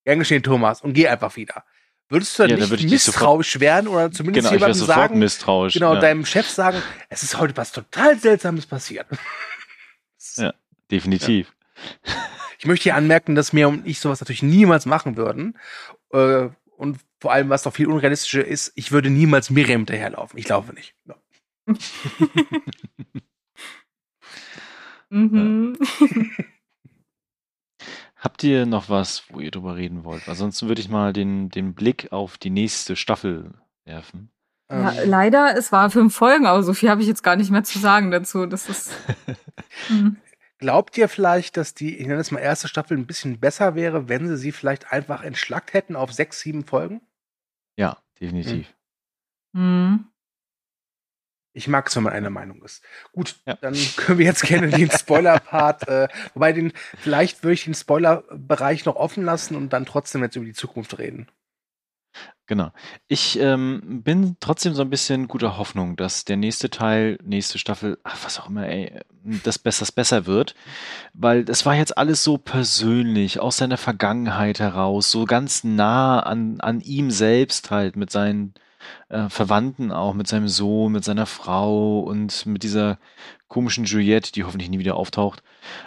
gern 0.05 0.19
geschehen, 0.19 0.41
Thomas, 0.41 0.81
und 0.81 0.93
geh 0.93 1.09
einfach 1.09 1.35
wieder. 1.35 1.65
Würdest 2.09 2.39
du 2.39 2.47
dann 2.47 2.57
ja, 2.57 2.67
nicht 2.67 2.89
misstrauisch 2.89 3.59
werden 3.59 3.87
oder 3.87 4.11
zumindest 4.11 4.47
genau, 4.47 4.53
jemandem 4.53 4.85
sagen, 4.85 5.19
misstrauisch, 5.19 5.73
genau, 5.73 5.95
ja. 5.95 5.99
deinem 5.99 6.25
Chef 6.25 6.47
sagen, 6.47 6.81
es 7.09 7.23
ist 7.23 7.37
heute 7.37 7.57
was 7.57 7.73
total 7.73 8.17
Seltsames 8.17 8.65
passiert. 8.65 9.07
ja, 10.37 10.53
definitiv. 10.89 11.53
Ja. 12.05 12.13
Ich 12.59 12.65
möchte 12.65 12.83
hier 12.83 12.95
anmerken, 12.95 13.35
dass 13.35 13.51
mir 13.51 13.67
und 13.67 13.85
ich 13.85 13.99
sowas 13.99 14.21
natürlich 14.21 14.41
niemals 14.41 14.85
machen 14.85 15.17
würden. 15.17 15.57
Äh, 16.11 16.47
und 16.77 16.99
vor 17.19 17.33
allem, 17.33 17.49
was 17.49 17.65
noch 17.65 17.73
viel 17.73 17.87
unrealistischer 17.87 18.45
ist, 18.45 18.71
ich 18.75 18.91
würde 18.91 19.09
niemals 19.09 19.49
Miriam 19.49 19.81
hinterherlaufen. 19.81 20.39
Ich 20.39 20.47
laufe 20.47 20.73
nicht. 20.73 20.95
No. 21.05 21.15
mhm. 25.09 25.77
Habt 28.19 28.43
ihr 28.43 28.65
noch 28.65 28.89
was, 28.89 29.23
wo 29.29 29.39
ihr 29.39 29.51
drüber 29.51 29.75
reden 29.75 30.03
wollt? 30.03 30.27
Ansonsten 30.27 30.67
würde 30.67 30.81
ich 30.81 30.89
mal 30.89 31.13
den, 31.13 31.49
den 31.49 31.75
Blick 31.75 32.11
auf 32.11 32.37
die 32.37 32.49
nächste 32.49 32.95
Staffel 32.95 33.53
werfen. 33.85 34.31
Ja, 34.69 34.91
ähm. 34.91 35.09
leider, 35.09 35.55
es 35.55 35.71
war 35.71 35.89
fünf 35.89 36.15
Folgen, 36.15 36.45
aber 36.45 36.63
so 36.63 36.73
viel 36.73 36.89
habe 36.89 37.01
ich 37.01 37.07
jetzt 37.07 37.23
gar 37.23 37.35
nicht 37.35 37.51
mehr 37.51 37.63
zu 37.63 37.79
sagen 37.79 38.11
dazu. 38.11 38.45
Das 38.45 38.69
ist. 38.69 38.91
hm. 39.87 40.17
Glaubt 40.59 40.97
ihr 40.97 41.07
vielleicht, 41.07 41.55
dass 41.55 41.75
die, 41.75 41.97
ich 41.97 42.07
nenne 42.07 42.19
es 42.19 42.31
mal, 42.31 42.39
erste 42.39 42.67
Staffel 42.67 42.97
ein 42.97 43.05
bisschen 43.05 43.39
besser 43.39 43.75
wäre, 43.75 44.09
wenn 44.09 44.27
sie 44.27 44.37
sie 44.37 44.51
vielleicht 44.51 44.91
einfach 44.91 45.21
entschlackt 45.21 45.73
hätten 45.73 45.95
auf 45.95 46.11
sechs, 46.11 46.39
sieben 46.39 46.65
Folgen? 46.65 47.01
Ja, 47.77 47.97
definitiv. 48.19 48.73
Hm. 49.53 50.07
Ich 51.57 51.67
mag 51.67 51.87
es, 51.87 51.95
wenn 51.95 52.03
man 52.03 52.13
einer 52.13 52.29
Meinung 52.29 52.61
ist. 52.63 52.83
Gut, 53.13 53.35
ja. 53.47 53.55
dann 53.55 53.75
können 53.95 54.19
wir 54.19 54.27
jetzt 54.27 54.43
gerne 54.43 54.69
den 54.69 54.91
Spoiler-Part, 54.91 55.87
äh, 55.87 56.07
wobei 56.35 56.53
den, 56.53 56.71
vielleicht 56.99 57.41
würde 57.41 57.55
ich 57.55 57.63
den 57.63 57.73
Spoiler-Bereich 57.73 58.85
noch 58.85 58.95
offen 58.95 59.25
lassen 59.25 59.55
und 59.55 59.73
dann 59.73 59.87
trotzdem 59.87 60.21
jetzt 60.21 60.35
über 60.35 60.45
die 60.45 60.53
Zukunft 60.53 60.99
reden. 60.99 61.27
Genau. 62.45 62.71
Ich 63.07 63.39
ähm, 63.39 64.03
bin 64.03 64.37
trotzdem 64.39 64.75
so 64.75 64.83
ein 64.83 64.91
bisschen 64.91 65.27
guter 65.27 65.57
Hoffnung, 65.57 65.95
dass 65.95 66.25
der 66.25 66.37
nächste 66.37 66.69
Teil, 66.69 67.17
nächste 67.23 67.57
Staffel, 67.57 67.97
ach, 68.03 68.23
was 68.23 68.39
auch 68.39 68.49
immer, 68.49 68.67
ey, 68.67 68.99
das 69.43 69.57
besser, 69.57 69.81
das 69.81 69.91
besser 69.91 70.27
wird. 70.27 70.53
Weil 71.13 71.43
das 71.43 71.65
war 71.65 71.75
jetzt 71.75 71.97
alles 71.97 72.23
so 72.23 72.37
persönlich, 72.37 73.39
aus 73.39 73.57
seiner 73.57 73.77
Vergangenheit 73.77 74.59
heraus, 74.59 75.09
so 75.09 75.25
ganz 75.25 75.63
nah 75.63 76.19
an, 76.19 76.61
an 76.61 76.81
ihm 76.81 77.09
selbst 77.09 77.71
halt, 77.71 77.95
mit 77.95 78.11
seinen 78.11 78.53
äh, 79.09 79.29
Verwandten 79.29 79.91
auch, 79.91 80.13
mit 80.13 80.27
seinem 80.27 80.47
Sohn, 80.47 80.91
mit 80.91 81.03
seiner 81.03 81.25
Frau 81.25 81.99
und 81.99 82.45
mit 82.45 82.63
dieser 82.63 82.97
komischen 83.47 83.85
Juliette, 83.85 84.31
die 84.31 84.43
hoffentlich 84.43 84.69
nie 84.69 84.79
wieder 84.79 84.95
auftaucht. 84.95 85.43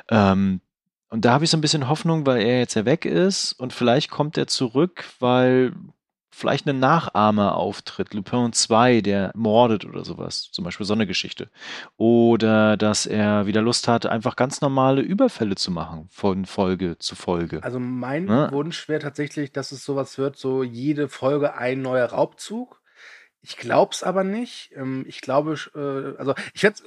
Ähm, 0.08 0.60
und 1.08 1.24
da 1.24 1.32
habe 1.32 1.44
ich 1.44 1.50
so 1.50 1.56
ein 1.56 1.60
bisschen 1.60 1.88
Hoffnung, 1.88 2.24
weil 2.24 2.40
er 2.40 2.60
jetzt 2.60 2.74
ja 2.74 2.84
weg 2.84 3.04
ist 3.04 3.52
und 3.54 3.72
vielleicht 3.72 4.10
kommt 4.10 4.38
er 4.38 4.46
zurück, 4.46 5.04
weil 5.18 5.72
vielleicht 6.30 6.66
ein 6.66 6.78
Nachahmer 6.78 7.56
auftritt, 7.56 8.14
Lupin 8.14 8.52
2, 8.52 9.00
der 9.00 9.32
mordet 9.34 9.84
oder 9.84 10.04
sowas, 10.04 10.50
zum 10.52 10.64
Beispiel 10.64 10.86
so 10.86 10.94
eine 10.94 11.06
Geschichte. 11.06 11.50
Oder 11.96 12.76
dass 12.76 13.06
er 13.06 13.46
wieder 13.46 13.60
Lust 13.60 13.88
hat, 13.88 14.06
einfach 14.06 14.36
ganz 14.36 14.60
normale 14.60 15.02
Überfälle 15.02 15.56
zu 15.56 15.70
machen, 15.70 16.06
von 16.10 16.46
Folge 16.46 16.96
zu 16.98 17.14
Folge. 17.14 17.62
Also 17.62 17.78
mein 17.78 18.24
ne? 18.24 18.48
Wunsch 18.52 18.88
wäre 18.88 19.00
tatsächlich, 19.00 19.52
dass 19.52 19.72
es 19.72 19.84
sowas 19.84 20.16
wird, 20.16 20.36
so 20.36 20.62
jede 20.62 21.08
Folge 21.08 21.54
ein 21.54 21.82
neuer 21.82 22.06
Raubzug 22.06 22.79
ich 23.42 23.56
glaube 23.56 23.92
es 23.92 24.02
aber 24.02 24.24
nicht. 24.24 24.72
Ähm, 24.74 25.04
ich 25.08 25.20
glaube, 25.20 25.54
äh, 25.74 26.18
also 26.18 26.34
ich 26.52 26.60
fände 26.60 26.80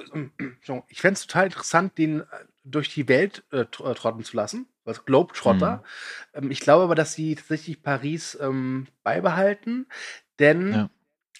es 0.60 1.22
ich 1.22 1.28
total 1.28 1.45
interessant, 1.45 1.97
den 1.97 2.22
äh, 2.22 2.26
durch 2.64 2.93
die 2.93 3.08
Welt 3.08 3.43
äh, 3.51 3.66
trotten 3.66 4.24
zu 4.24 4.38
lassen, 4.38 4.68
als 4.86 5.06
Globetrotter. 5.06 5.84
Mhm. 6.34 6.43
Ähm, 6.43 6.51
ich 6.51 6.60
glaube 6.60 6.84
aber, 6.84 6.95
dass 6.95 7.14
sie 7.14 7.36
tatsächlich 7.36 7.82
Paris 7.82 8.38
ähm, 8.39 8.88
beibehalten, 9.04 9.88
denn 10.39 10.74
ja. 10.74 10.89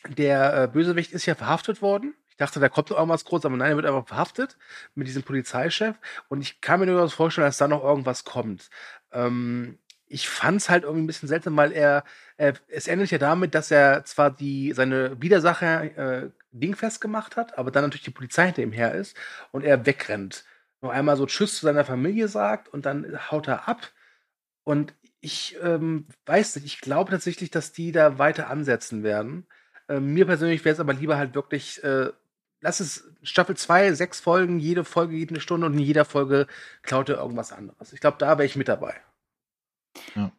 der 0.10 0.68
Bösewicht 0.68 1.12
ist 1.12 1.26
ja 1.26 1.36
verhaftet 1.36 1.82
worden. 1.82 2.16
Ich 2.30 2.38
dachte, 2.38 2.60
da 2.60 2.68
kommt 2.68 2.90
noch 2.90 2.98
irgendwas 2.98 3.26
groß, 3.26 3.46
aber 3.46 3.56
nein, 3.56 3.72
er 3.72 3.76
wird 3.76 3.86
einfach 3.86 4.08
verhaftet 4.08 4.58
mit 4.96 5.08
diesem 5.08 5.22
Polizeichef. 5.22 5.96
Und 6.30 6.42
ich 6.42 6.62
kann 6.62 6.80
mir 6.80 6.88
nur 6.88 7.08
vorstellen, 7.08 7.46
dass 7.46 7.58
da 7.58 7.68
noch 7.68 7.84
irgendwas 7.84 8.24
kommt. 8.24 8.72
Ähm, 9.12 9.78
ich 10.14 10.30
fand 10.30 10.62
es 10.62 10.70
halt 10.70 10.84
irgendwie 10.84 11.04
ein 11.04 11.08
bisschen 11.08 11.28
seltsam, 11.28 11.58
weil 11.58 11.72
er, 11.72 12.04
äh, 12.38 12.54
es 12.68 12.88
endet 12.88 13.10
ja 13.10 13.18
damit, 13.18 13.56
dass 13.56 13.72
er 13.72 14.06
zwar 14.06 14.30
die, 14.30 14.72
seine 14.74 15.20
Widersacher 15.20 15.98
äh, 15.98 16.30
dingfest 16.52 17.02
gemacht 17.02 17.36
hat, 17.36 17.58
aber 17.58 17.72
dann 17.72 17.84
natürlich 17.84 18.04
die 18.04 18.12
Polizei 18.12 18.46
hinter 18.46 18.62
ihm 18.62 18.72
her 18.72 18.94
ist 18.94 19.18
und 19.52 19.64
er 19.64 19.88
wegrennt. 19.88 20.46
Noch 20.82 20.92
einmal 20.92 21.18
so 21.18 21.26
Tschüss 21.26 21.56
zu 21.58 21.66
seiner 21.66 21.84
Familie 21.84 22.28
sagt 22.28 22.70
und 22.70 22.86
dann 22.86 23.32
haut 23.32 23.48
er 23.48 23.68
ab. 23.68 23.92
Und 24.64 24.94
ich 25.20 25.58
ähm, 25.64 26.08
weiß 26.28 26.58
nicht, 26.58 26.66
ich 26.66 26.82
glaube 26.82 27.10
tatsächlich, 27.10 27.50
dass 27.50 27.72
die 27.72 27.92
da 27.92 28.20
weiter 28.20 28.50
ansetzen 28.52 29.02
werden. 29.02 29.48
Äh, 29.88 30.00
mir 30.00 30.28
persönlich 30.28 30.64
wäre 30.64 30.74
es 30.74 30.80
aber 30.80 30.94
lieber 30.94 31.18
halt 31.18 31.34
wirklich, 31.34 31.84
äh, 31.84 32.12
lass 32.62 32.80
es 32.80 33.10
Staffel 33.24 33.58
2, 33.58 33.94
sechs 33.94 34.20
Folgen, 34.20 34.60
jede 34.60 34.84
Folge 34.84 35.16
geht 35.18 35.32
eine 35.32 35.42
Stunde 35.42 35.66
und 35.66 35.74
in 35.74 35.80
jeder 35.80 36.06
Folge 36.06 36.46
klaut 36.84 37.10
er 37.10 37.18
irgendwas 37.18 37.52
anderes. 37.52 37.94
Ich 37.94 38.00
glaube, 38.00 38.18
da 38.20 38.38
wäre 38.38 38.46
ich 38.46 38.56
mit 38.56 38.68
dabei. 38.68 39.02
Ja. 40.16 40.32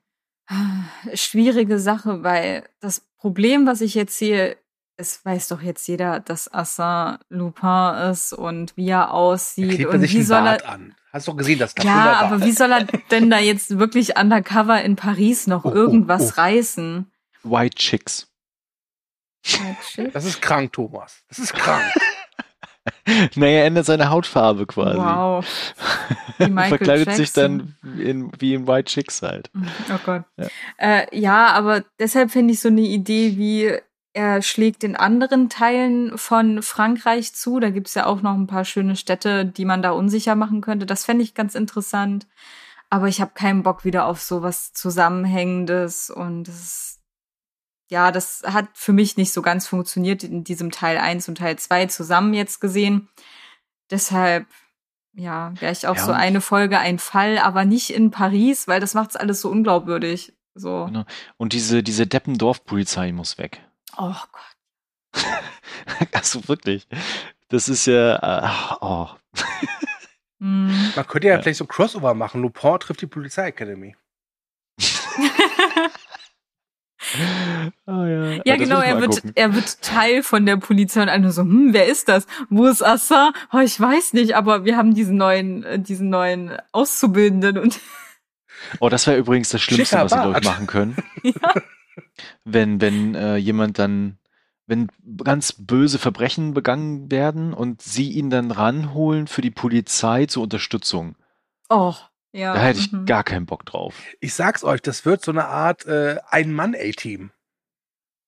Schwierige 1.15 1.79
Sache, 1.79 2.23
weil 2.23 2.69
das 2.81 3.01
Problem, 3.19 3.67
was 3.67 3.81
ich 3.81 3.95
jetzt 3.95 4.19
sehe, 4.19 4.57
es 4.97 5.25
weiß 5.25 5.49
doch 5.49 5.63
jetzt 5.63 5.87
jeder, 5.89 6.21
dass 6.21 6.53
Arsène 6.53 7.19
Lupin 7.29 8.11
ist 8.11 8.33
und 8.33 8.77
wie 8.77 8.89
er 8.89 9.13
aussieht. 9.13 9.81
Er 9.81 9.91
und 9.91 10.03
wie 10.03 10.23
soll 10.23 10.47
er 10.47 10.69
an. 10.69 10.95
Hast 11.13 11.29
du 11.29 11.37
gesehen, 11.37 11.59
das 11.59 11.75
Ja, 11.83 12.21
aber 12.21 12.45
wie 12.45 12.53
soll 12.53 12.73
er 12.73 12.85
denn 13.11 13.31
da 13.31 13.39
jetzt 13.39 13.79
wirklich 13.79 14.17
undercover 14.19 14.83
in 14.83 14.97
Paris 14.97 15.47
noch 15.47 15.65
oh, 15.65 15.71
oh 15.71 15.75
irgendwas 15.75 16.23
oh, 16.23 16.33
oh. 16.37 16.41
reißen? 16.41 17.13
White 17.45 17.77
Chicks. 17.77 18.29
White 19.45 19.77
Chicks? 19.89 20.13
Das 20.13 20.25
ist 20.25 20.43
krank, 20.43 20.73
Thomas. 20.73 21.23
Das 21.29 21.39
ist 21.39 21.55
krank. 21.55 21.85
naja, 23.35 23.61
er 23.61 23.67
ändert 23.67 23.87
seine 23.87 24.11
Hautfarbe 24.11 24.67
quasi. 24.67 24.99
Wow. 24.99 25.45
Verkleidet 26.37 27.07
Jackson. 27.07 27.15
sich 27.17 27.33
dann 27.33 27.77
in, 27.99 28.31
wie 28.39 28.55
in 28.55 28.67
White 28.67 28.91
Chicks 28.91 29.23
halt. 29.23 29.51
Oh 29.91 29.99
Gott. 30.05 30.25
Ja, 30.37 30.47
äh, 30.79 31.19
ja 31.19 31.47
aber 31.53 31.85
deshalb 31.99 32.31
finde 32.31 32.55
ich 32.55 32.61
so 32.61 32.69
eine 32.69 32.83
Idee 32.83 33.37
wie 33.37 33.79
er 34.15 34.43
schlägt 34.43 34.85
in 34.85 34.95
anderen 34.95 35.49
Teilen 35.49 36.17
von 36.17 36.63
Frankreich 36.63 37.35
zu. 37.35 37.59
Da 37.59 37.71
gibt's 37.71 37.95
ja 37.95 38.07
auch 38.07 38.23
noch 38.23 38.35
ein 38.35 38.47
paar 38.47 38.65
schöne 38.65 38.95
Städte, 38.95 39.45
die 39.45 39.65
man 39.65 39.83
da 39.83 39.91
unsicher 39.91 40.37
machen 40.37 40.61
könnte. 40.61 40.87
Das 40.87 41.05
fände 41.05 41.25
ich 41.25 41.35
ganz 41.35 41.57
interessant. 41.57 42.29
Aber 42.91 43.09
ich 43.09 43.21
habe 43.21 43.33
keinen 43.35 43.65
Bock 43.65 43.85
wieder 43.85 44.07
auf 44.07 44.23
sowas 44.23 44.73
Zusammenhängendes 44.73 46.11
und 46.11 46.45
das 46.45 46.55
ist, 46.55 47.01
ja, 47.91 48.11
das 48.11 48.43
hat 48.47 48.69
für 48.75 48.93
mich 48.93 49.17
nicht 49.17 49.33
so 49.33 49.43
ganz 49.43 49.67
funktioniert 49.67 50.25
in 50.25 50.45
diesem 50.45 50.71
Teil 50.71 50.99
1 50.99 51.29
und 51.29 51.39
Teil 51.39 51.59
2 51.59 51.87
zusammen 51.87 52.35
jetzt 52.35 52.61
gesehen. 52.61 53.09
Deshalb, 53.91 54.47
ja, 55.13 55.53
wäre 55.61 55.73
ich 55.73 55.87
auch 55.87 55.97
ja, 55.97 56.05
so 56.05 56.13
eine 56.13 56.41
Folge, 56.41 56.79
ein 56.79 56.99
Fall, 56.99 57.39
aber 57.39 57.65
nicht 57.65 57.91
in 57.91 58.11
Paris, 58.11 58.67
weil 58.67 58.81
das 58.81 58.95
macht's 58.95 59.17
alles 59.17 59.41
so 59.41 59.51
unglaubwürdig. 59.51 60.33
So. 60.55 60.87
Genau. 60.87 61.05
Und 61.37 61.53
diese, 61.53 61.83
diese 61.83 62.07
Deppendorf-Polizei 62.07 63.13
muss 63.13 63.39
weg. 63.39 63.61
Oh 63.97 64.15
Gott. 64.33 65.25
also 66.13 66.49
wirklich. 66.49 66.89
Das 67.49 67.69
ist 67.69 67.87
ja. 67.87 68.17
Äh, 68.17 68.77
oh. 68.81 69.09
Mhm. 70.39 70.93
Man 70.97 71.07
könnte 71.07 71.29
ja, 71.29 71.35
ja, 71.35 71.43
vielleicht 71.43 71.59
so 71.59 71.65
ein 71.65 71.69
Crossover 71.69 72.15
machen. 72.15 72.43
Lupin 72.43 72.79
trifft 72.81 73.01
die 73.01 73.07
Polizei 73.07 73.49
Academy. 73.49 73.97
oh, 77.87 77.91
ja, 78.05 78.41
ja 78.45 78.57
genau, 78.57 78.81
er 78.81 79.01
wird, 79.01 79.23
er 79.35 79.55
wird 79.55 79.83
Teil 79.83 80.23
von 80.23 80.47
der 80.47 80.57
Polizei 80.57 81.03
und 81.03 81.09
alle 81.09 81.31
so, 81.31 81.43
hm, 81.43 81.73
wer 81.73 81.87
ist 81.87 82.09
das? 82.09 82.27
Wo 82.51 82.67
ist 82.67 82.83
Assa? 82.83 83.33
Oh, 83.53 83.59
ich 83.59 83.79
weiß 83.79 84.13
nicht, 84.15 84.37
aber 84.37 84.65
wir 84.65 84.77
haben 84.77 84.95
diesen 84.95 85.17
neuen, 85.17 85.63
äh, 85.65 85.79
diesen 85.79 86.09
neuen 86.11 86.57
Auszubildenden 86.73 87.59
und. 87.59 87.81
Oh, 88.81 88.89
das 88.89 89.07
wäre 89.07 89.19
übrigens 89.19 89.51
das 89.51 89.61
Schlimmste, 89.61 89.97
Schicker 89.97 90.05
was 90.05 90.13
sie 90.13 90.17
Bart. 90.17 90.45
machen 90.45 90.67
können. 90.67 90.97
ja. 91.23 91.35
Wenn, 92.45 92.81
wenn 92.81 93.15
äh, 93.15 93.37
jemand 93.37 93.79
dann 93.79 94.17
wenn 94.67 94.89
ganz 95.23 95.53
böse 95.53 95.99
Verbrechen 95.99 96.55
begangen 96.55 97.11
werden 97.11 97.53
und 97.53 97.83
sie 97.83 98.11
ihn 98.13 98.31
dann 98.31 98.51
ranholen 98.51 99.27
für 99.27 99.43
die 99.43 99.51
Polizei 99.51 100.27
zur 100.27 100.45
Unterstützung. 100.45 101.17
Oh, 101.69 101.95
ja. 102.35 102.53
Da 102.53 102.61
hätte 102.61 102.81
ich 102.81 102.91
mhm. 102.91 103.07
gar 103.07 103.23
keinen 103.23 103.47
Bock 103.47 103.65
drauf. 103.65 103.95
Ich 104.21 104.35
sag's 104.35 104.65
euch, 104.65 104.83
das 104.83 105.05
wird 105.05 105.25
so 105.25 105.31
eine 105.31 105.47
Art 105.47 105.87
äh, 105.87 106.19
Ein-Mann-A-Team. 106.29 107.31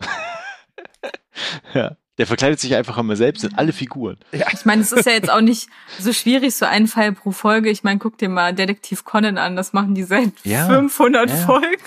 ja. 1.74 1.96
Der 2.18 2.26
verkleidet 2.26 2.60
sich 2.60 2.74
einfach 2.74 2.96
immer 2.96 3.14
selbst 3.16 3.44
in 3.44 3.54
alle 3.56 3.74
Figuren. 3.74 4.16
Ja. 4.32 4.46
Ich 4.52 4.64
meine, 4.64 4.80
es 4.80 4.90
ist 4.92 5.04
ja 5.04 5.12
jetzt 5.12 5.30
auch 5.30 5.42
nicht 5.42 5.68
so 5.98 6.14
schwierig, 6.14 6.54
so 6.54 6.64
einen 6.64 6.86
Fall 6.86 7.12
pro 7.12 7.32
Folge. 7.32 7.68
Ich 7.68 7.82
meine, 7.82 7.98
guck 7.98 8.16
dir 8.16 8.30
mal 8.30 8.54
Detektiv 8.54 9.04
Conan 9.04 9.36
an, 9.36 9.54
das 9.54 9.74
machen 9.74 9.94
die 9.94 10.04
seit 10.04 10.32
ja. 10.44 10.66
500 10.66 11.28
ja. 11.28 11.36
Folgen. 11.36 11.82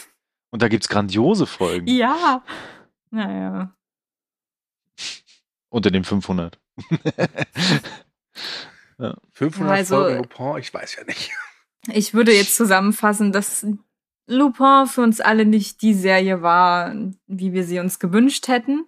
Und 0.51 0.61
da 0.61 0.67
gibt's 0.67 0.89
grandiose 0.89 1.47
Folgen. 1.47 1.87
Ja. 1.87 2.43
Naja. 3.09 3.73
Unter 5.69 5.89
den 5.89 6.03
500. 6.03 6.59
ja. 8.99 9.15
500 9.31 9.71
also, 9.71 9.95
Folgen 9.95 10.59
ich 10.59 10.73
weiß 10.73 10.95
ja 10.97 11.05
nicht. 11.05 11.31
Ich 11.93 12.13
würde 12.13 12.33
jetzt 12.33 12.55
zusammenfassen, 12.55 13.31
dass 13.31 13.65
Lupin 14.27 14.85
für 14.85 15.01
uns 15.01 15.21
alle 15.21 15.45
nicht 15.45 15.81
die 15.81 15.93
Serie 15.93 16.41
war, 16.41 16.93
wie 17.27 17.53
wir 17.53 17.63
sie 17.63 17.79
uns 17.79 17.99
gewünscht 17.99 18.47
hätten. 18.47 18.85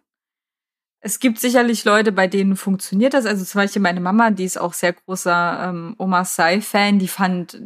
Es 1.00 1.20
gibt 1.20 1.40
sicherlich 1.40 1.84
Leute, 1.84 2.12
bei 2.12 2.28
denen 2.28 2.56
funktioniert 2.56 3.16
das. 3.16 3.26
Also 3.26 3.44
zum 3.44 3.60
Beispiel 3.62 3.82
meine 3.82 4.02
Mama, 4.02 4.30
die 4.30 4.44
ist 4.44 4.60
auch 4.60 4.74
sehr 4.74 4.94
großer 4.94 5.70
ähm, 5.70 5.96
Oma 5.98 6.24
Sai-Fan, 6.24 7.00
die 7.00 7.08
fand 7.08 7.60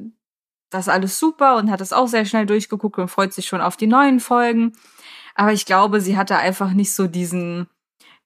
das 0.69 0.87
alles 0.87 1.19
super 1.19 1.57
und 1.57 1.69
hat 1.69 1.81
es 1.81 1.91
auch 1.91 2.07
sehr 2.07 2.25
schnell 2.25 2.45
durchgeguckt 2.45 2.97
und 2.97 3.09
freut 3.09 3.33
sich 3.33 3.45
schon 3.45 3.61
auf 3.61 3.75
die 3.75 3.87
neuen 3.87 4.21
Folgen. 4.21 4.73
Aber 5.35 5.51
ich 5.51 5.65
glaube, 5.65 5.99
sie 5.99 6.17
hatte 6.17 6.37
einfach 6.37 6.71
nicht 6.71 6.93
so 6.93 7.07
diesen 7.07 7.67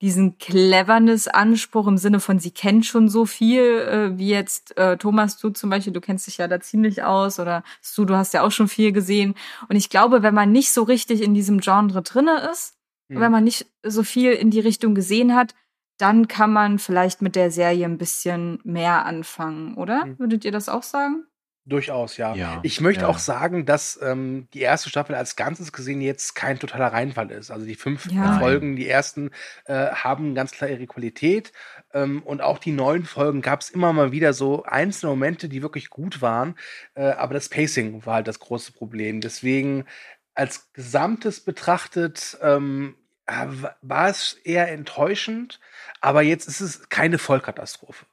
diesen 0.02 0.38
Cleverness-Anspruch 0.38 1.88
im 1.88 1.98
Sinne 1.98 2.20
von, 2.20 2.40
sie 2.40 2.52
kennt 2.52 2.86
schon 2.86 3.10
so 3.10 3.26
viel, 3.26 3.62
äh, 3.62 4.18
wie 4.18 4.30
jetzt 4.30 4.78
äh, 4.78 4.98
Thomas, 4.98 5.38
du 5.38 5.50
zum 5.50 5.70
Beispiel, 5.70 5.94
du 5.94 6.02
kennst 6.02 6.28
dich 6.28 6.38
ja 6.38 6.48
da 6.48 6.60
ziemlich 6.60 7.04
aus 7.04 7.40
oder 7.40 7.64
du, 7.96 8.06
du 8.06 8.16
hast 8.16 8.34
ja 8.34 8.44
auch 8.44 8.52
schon 8.52 8.70
viel 8.70 8.92
gesehen. 8.92 9.36
Und 9.68 9.76
ich 9.76 9.90
glaube, 9.90 10.24
wenn 10.24 10.34
man 10.34 10.52
nicht 10.52 10.72
so 10.72 10.84
richtig 10.84 11.22
in 11.22 11.34
diesem 11.34 11.60
Genre 11.60 12.02
drinne 12.02 12.50
ist, 12.52 12.76
mhm. 13.10 13.20
wenn 13.20 13.32
man 13.32 13.44
nicht 13.44 13.68
so 13.84 14.04
viel 14.04 14.32
in 14.32 14.52
die 14.52 14.62
Richtung 14.62 14.96
gesehen 14.96 15.36
hat, 15.36 15.54
dann 15.98 16.30
kann 16.30 16.54
man 16.54 16.80
vielleicht 16.80 17.22
mit 17.22 17.36
der 17.36 17.52
Serie 17.52 17.86
ein 17.86 17.98
bisschen 17.98 18.60
mehr 18.64 19.06
anfangen, 19.06 19.76
oder? 19.76 20.06
Mhm. 20.06 20.20
Würdet 20.20 20.46
ihr 20.46 20.52
das 20.54 20.70
auch 20.70 20.84
sagen? 20.84 21.26
Durchaus, 21.70 22.18
ja. 22.18 22.34
ja 22.36 22.60
ich 22.64 22.82
möchte 22.82 23.04
ja. 23.04 23.08
auch 23.08 23.20
sagen, 23.20 23.66
dass 23.66 24.00
ähm, 24.02 24.48
die 24.54 24.62
erste 24.62 24.90
Staffel 24.90 25.16
als 25.16 25.36
Ganzes 25.36 25.72
gesehen 25.72 26.02
jetzt 26.02 26.34
kein 26.34 26.58
totaler 26.58 26.88
Reinfall 26.88 27.30
ist. 27.32 27.52
Also 27.52 27.66
die 27.66 27.76
fünf 27.76 28.12
ja. 28.12 28.40
Folgen, 28.40 28.76
die 28.76 28.90
ersten, 28.90 29.30
äh, 29.66 29.88
haben 29.88 30.36
ganz 30.36 30.52
klar 30.52 30.70
ihre 30.70 30.88
Qualität. 30.88 31.54
Ähm, 31.94 32.24
und 32.24 32.42
auch 32.42 32.58
die 32.58 32.72
neuen 32.72 33.06
Folgen 33.06 33.42
gab 33.42 33.62
es 33.62 33.70
immer 33.70 33.94
mal 33.94 34.12
wieder 34.12 34.34
so 34.34 34.64
einzelne 34.64 35.12
Momente, 35.12 35.48
die 35.48 35.62
wirklich 35.62 35.90
gut 35.90 36.22
waren. 36.22 36.56
Äh, 36.96 37.12
aber 37.12 37.36
das 37.36 37.50
Pacing 37.50 38.06
war 38.06 38.16
halt 38.16 38.28
das 38.28 38.40
große 38.40 38.72
Problem. 38.72 39.22
Deswegen 39.22 39.86
als 40.34 40.74
Gesamtes 40.74 41.40
betrachtet 41.40 42.38
ähm, 42.42 42.96
äh, 43.28 43.46
war 43.82 44.10
es 44.10 44.34
eher 44.44 44.72
enttäuschend. 44.72 45.60
Aber 46.02 46.22
jetzt 46.22 46.48
ist 46.48 46.62
es 46.62 46.90
keine 46.90 47.18
Vollkatastrophe. 47.18 48.06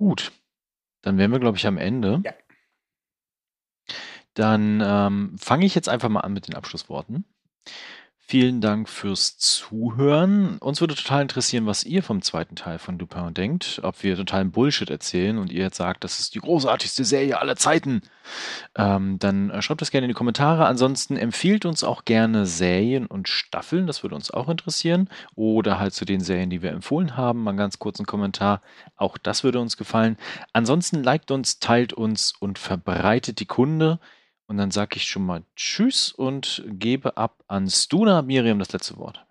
Gut, 0.00 0.32
dann 1.02 1.18
wären 1.18 1.30
wir, 1.30 1.40
glaube 1.40 1.58
ich, 1.58 1.66
am 1.66 1.76
Ende. 1.76 2.22
Ja. 2.24 2.32
Dann 4.32 4.80
ähm, 4.82 5.36
fange 5.38 5.66
ich 5.66 5.74
jetzt 5.74 5.90
einfach 5.90 6.08
mal 6.08 6.20
an 6.20 6.32
mit 6.32 6.48
den 6.48 6.54
Abschlussworten. 6.54 7.26
Vielen 8.30 8.60
Dank 8.60 8.88
fürs 8.88 9.38
Zuhören. 9.38 10.58
Uns 10.58 10.80
würde 10.80 10.94
total 10.94 11.22
interessieren, 11.22 11.66
was 11.66 11.82
ihr 11.82 12.00
vom 12.00 12.22
zweiten 12.22 12.54
Teil 12.54 12.78
von 12.78 12.96
Dupin 12.96 13.34
denkt. 13.34 13.80
Ob 13.82 14.04
wir 14.04 14.14
totalen 14.14 14.52
Bullshit 14.52 14.88
erzählen 14.88 15.36
und 15.36 15.50
ihr 15.50 15.64
jetzt 15.64 15.78
sagt, 15.78 16.04
das 16.04 16.20
ist 16.20 16.36
die 16.36 16.38
großartigste 16.38 17.04
Serie 17.04 17.40
aller 17.40 17.56
Zeiten. 17.56 18.02
Ähm, 18.76 19.18
dann 19.18 19.50
äh, 19.50 19.60
schreibt 19.62 19.80
das 19.80 19.90
gerne 19.90 20.04
in 20.04 20.10
die 20.10 20.14
Kommentare. 20.14 20.66
Ansonsten 20.66 21.16
empfiehlt 21.16 21.64
uns 21.64 21.82
auch 21.82 22.04
gerne 22.04 22.46
Serien 22.46 23.06
und 23.06 23.28
Staffeln. 23.28 23.88
Das 23.88 24.04
würde 24.04 24.14
uns 24.14 24.30
auch 24.30 24.48
interessieren. 24.48 25.08
Oder 25.34 25.80
halt 25.80 25.92
zu 25.92 26.04
den 26.04 26.20
Serien, 26.20 26.50
die 26.50 26.62
wir 26.62 26.70
empfohlen 26.70 27.16
haben. 27.16 27.42
Mal 27.42 27.50
einen 27.50 27.58
ganz 27.58 27.80
kurzen 27.80 28.06
Kommentar. 28.06 28.62
Auch 28.94 29.18
das 29.18 29.42
würde 29.42 29.58
uns 29.58 29.76
gefallen. 29.76 30.16
Ansonsten 30.52 31.02
liked 31.02 31.32
uns, 31.32 31.58
teilt 31.58 31.92
uns 31.92 32.32
und 32.38 32.60
verbreitet 32.60 33.40
die 33.40 33.46
Kunde. 33.46 33.98
Und 34.50 34.56
dann 34.56 34.72
sage 34.72 34.96
ich 34.96 35.04
schon 35.04 35.24
mal 35.24 35.44
Tschüss 35.54 36.10
und 36.10 36.64
gebe 36.66 37.16
ab 37.16 37.44
an 37.46 37.70
Stuna 37.70 38.20
Miriam 38.22 38.58
das 38.58 38.72
letzte 38.72 38.96
Wort. 38.96 39.24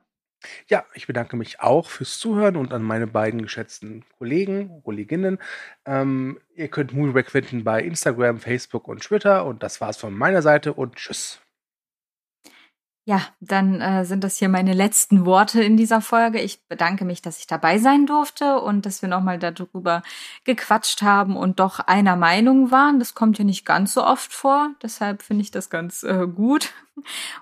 Ja, 0.69 0.85
ich 0.93 1.07
bedanke 1.07 1.35
mich 1.35 1.59
auch 1.59 1.89
fürs 1.89 2.19
Zuhören 2.19 2.55
und 2.55 2.71
an 2.71 2.83
meine 2.83 3.05
beiden 3.05 3.41
geschätzten 3.41 4.05
Kollegen, 4.17 4.81
Kolleginnen. 4.81 5.37
Ähm, 5.85 6.39
ihr 6.55 6.69
könnt 6.69 6.93
Moonrack 6.93 7.31
finden 7.31 7.65
bei 7.65 7.81
Instagram, 7.81 8.39
Facebook 8.39 8.87
und 8.87 9.03
Twitter. 9.03 9.45
Und 9.45 9.61
das 9.61 9.81
war's 9.81 9.97
von 9.97 10.13
meiner 10.17 10.41
Seite 10.41 10.71
und 10.71 10.95
tschüss. 10.95 11.41
Ja, 13.09 13.23
dann 13.39 13.81
äh, 13.81 14.05
sind 14.05 14.23
das 14.23 14.37
hier 14.37 14.49
meine 14.49 14.73
letzten 14.73 15.25
Worte 15.25 15.63
in 15.63 15.77
dieser 15.77 15.99
Folge. 15.99 16.39
Ich 16.39 16.67
bedanke 16.67 17.05
mich, 17.05 17.23
dass 17.23 17.39
ich 17.39 17.47
dabei 17.47 17.79
sein 17.79 18.05
durfte 18.05 18.59
und 18.59 18.85
dass 18.85 19.01
wir 19.01 19.09
nochmal 19.09 19.39
darüber 19.39 20.03
gequatscht 20.43 21.01
haben 21.01 21.35
und 21.35 21.59
doch 21.59 21.79
einer 21.79 22.15
Meinung 22.15 22.69
waren. 22.69 22.99
Das 22.99 23.15
kommt 23.15 23.39
ja 23.39 23.45
nicht 23.45 23.65
ganz 23.65 23.95
so 23.95 24.05
oft 24.05 24.31
vor, 24.31 24.75
deshalb 24.83 25.23
finde 25.23 25.41
ich 25.41 25.49
das 25.49 25.71
ganz 25.71 26.03
äh, 26.03 26.27
gut. 26.27 26.71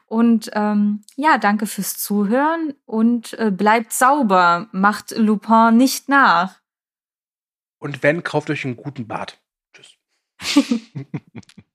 Und 0.05 0.49
ähm, 0.53 1.03
ja, 1.17 1.37
danke 1.37 1.67
fürs 1.67 1.97
Zuhören 1.97 2.73
und 2.85 3.33
äh, 3.33 3.51
bleibt 3.51 3.91
sauber, 3.91 4.69
macht 4.71 5.11
Lupin 5.17 5.75
nicht 5.75 6.07
nach. 6.07 6.61
Und 7.77 8.03
wenn, 8.03 8.23
kauft 8.23 8.49
euch 8.49 8.63
einen 8.63 8.77
guten 8.77 9.05
Bart. 9.05 9.41
Tschüss. 9.73 9.97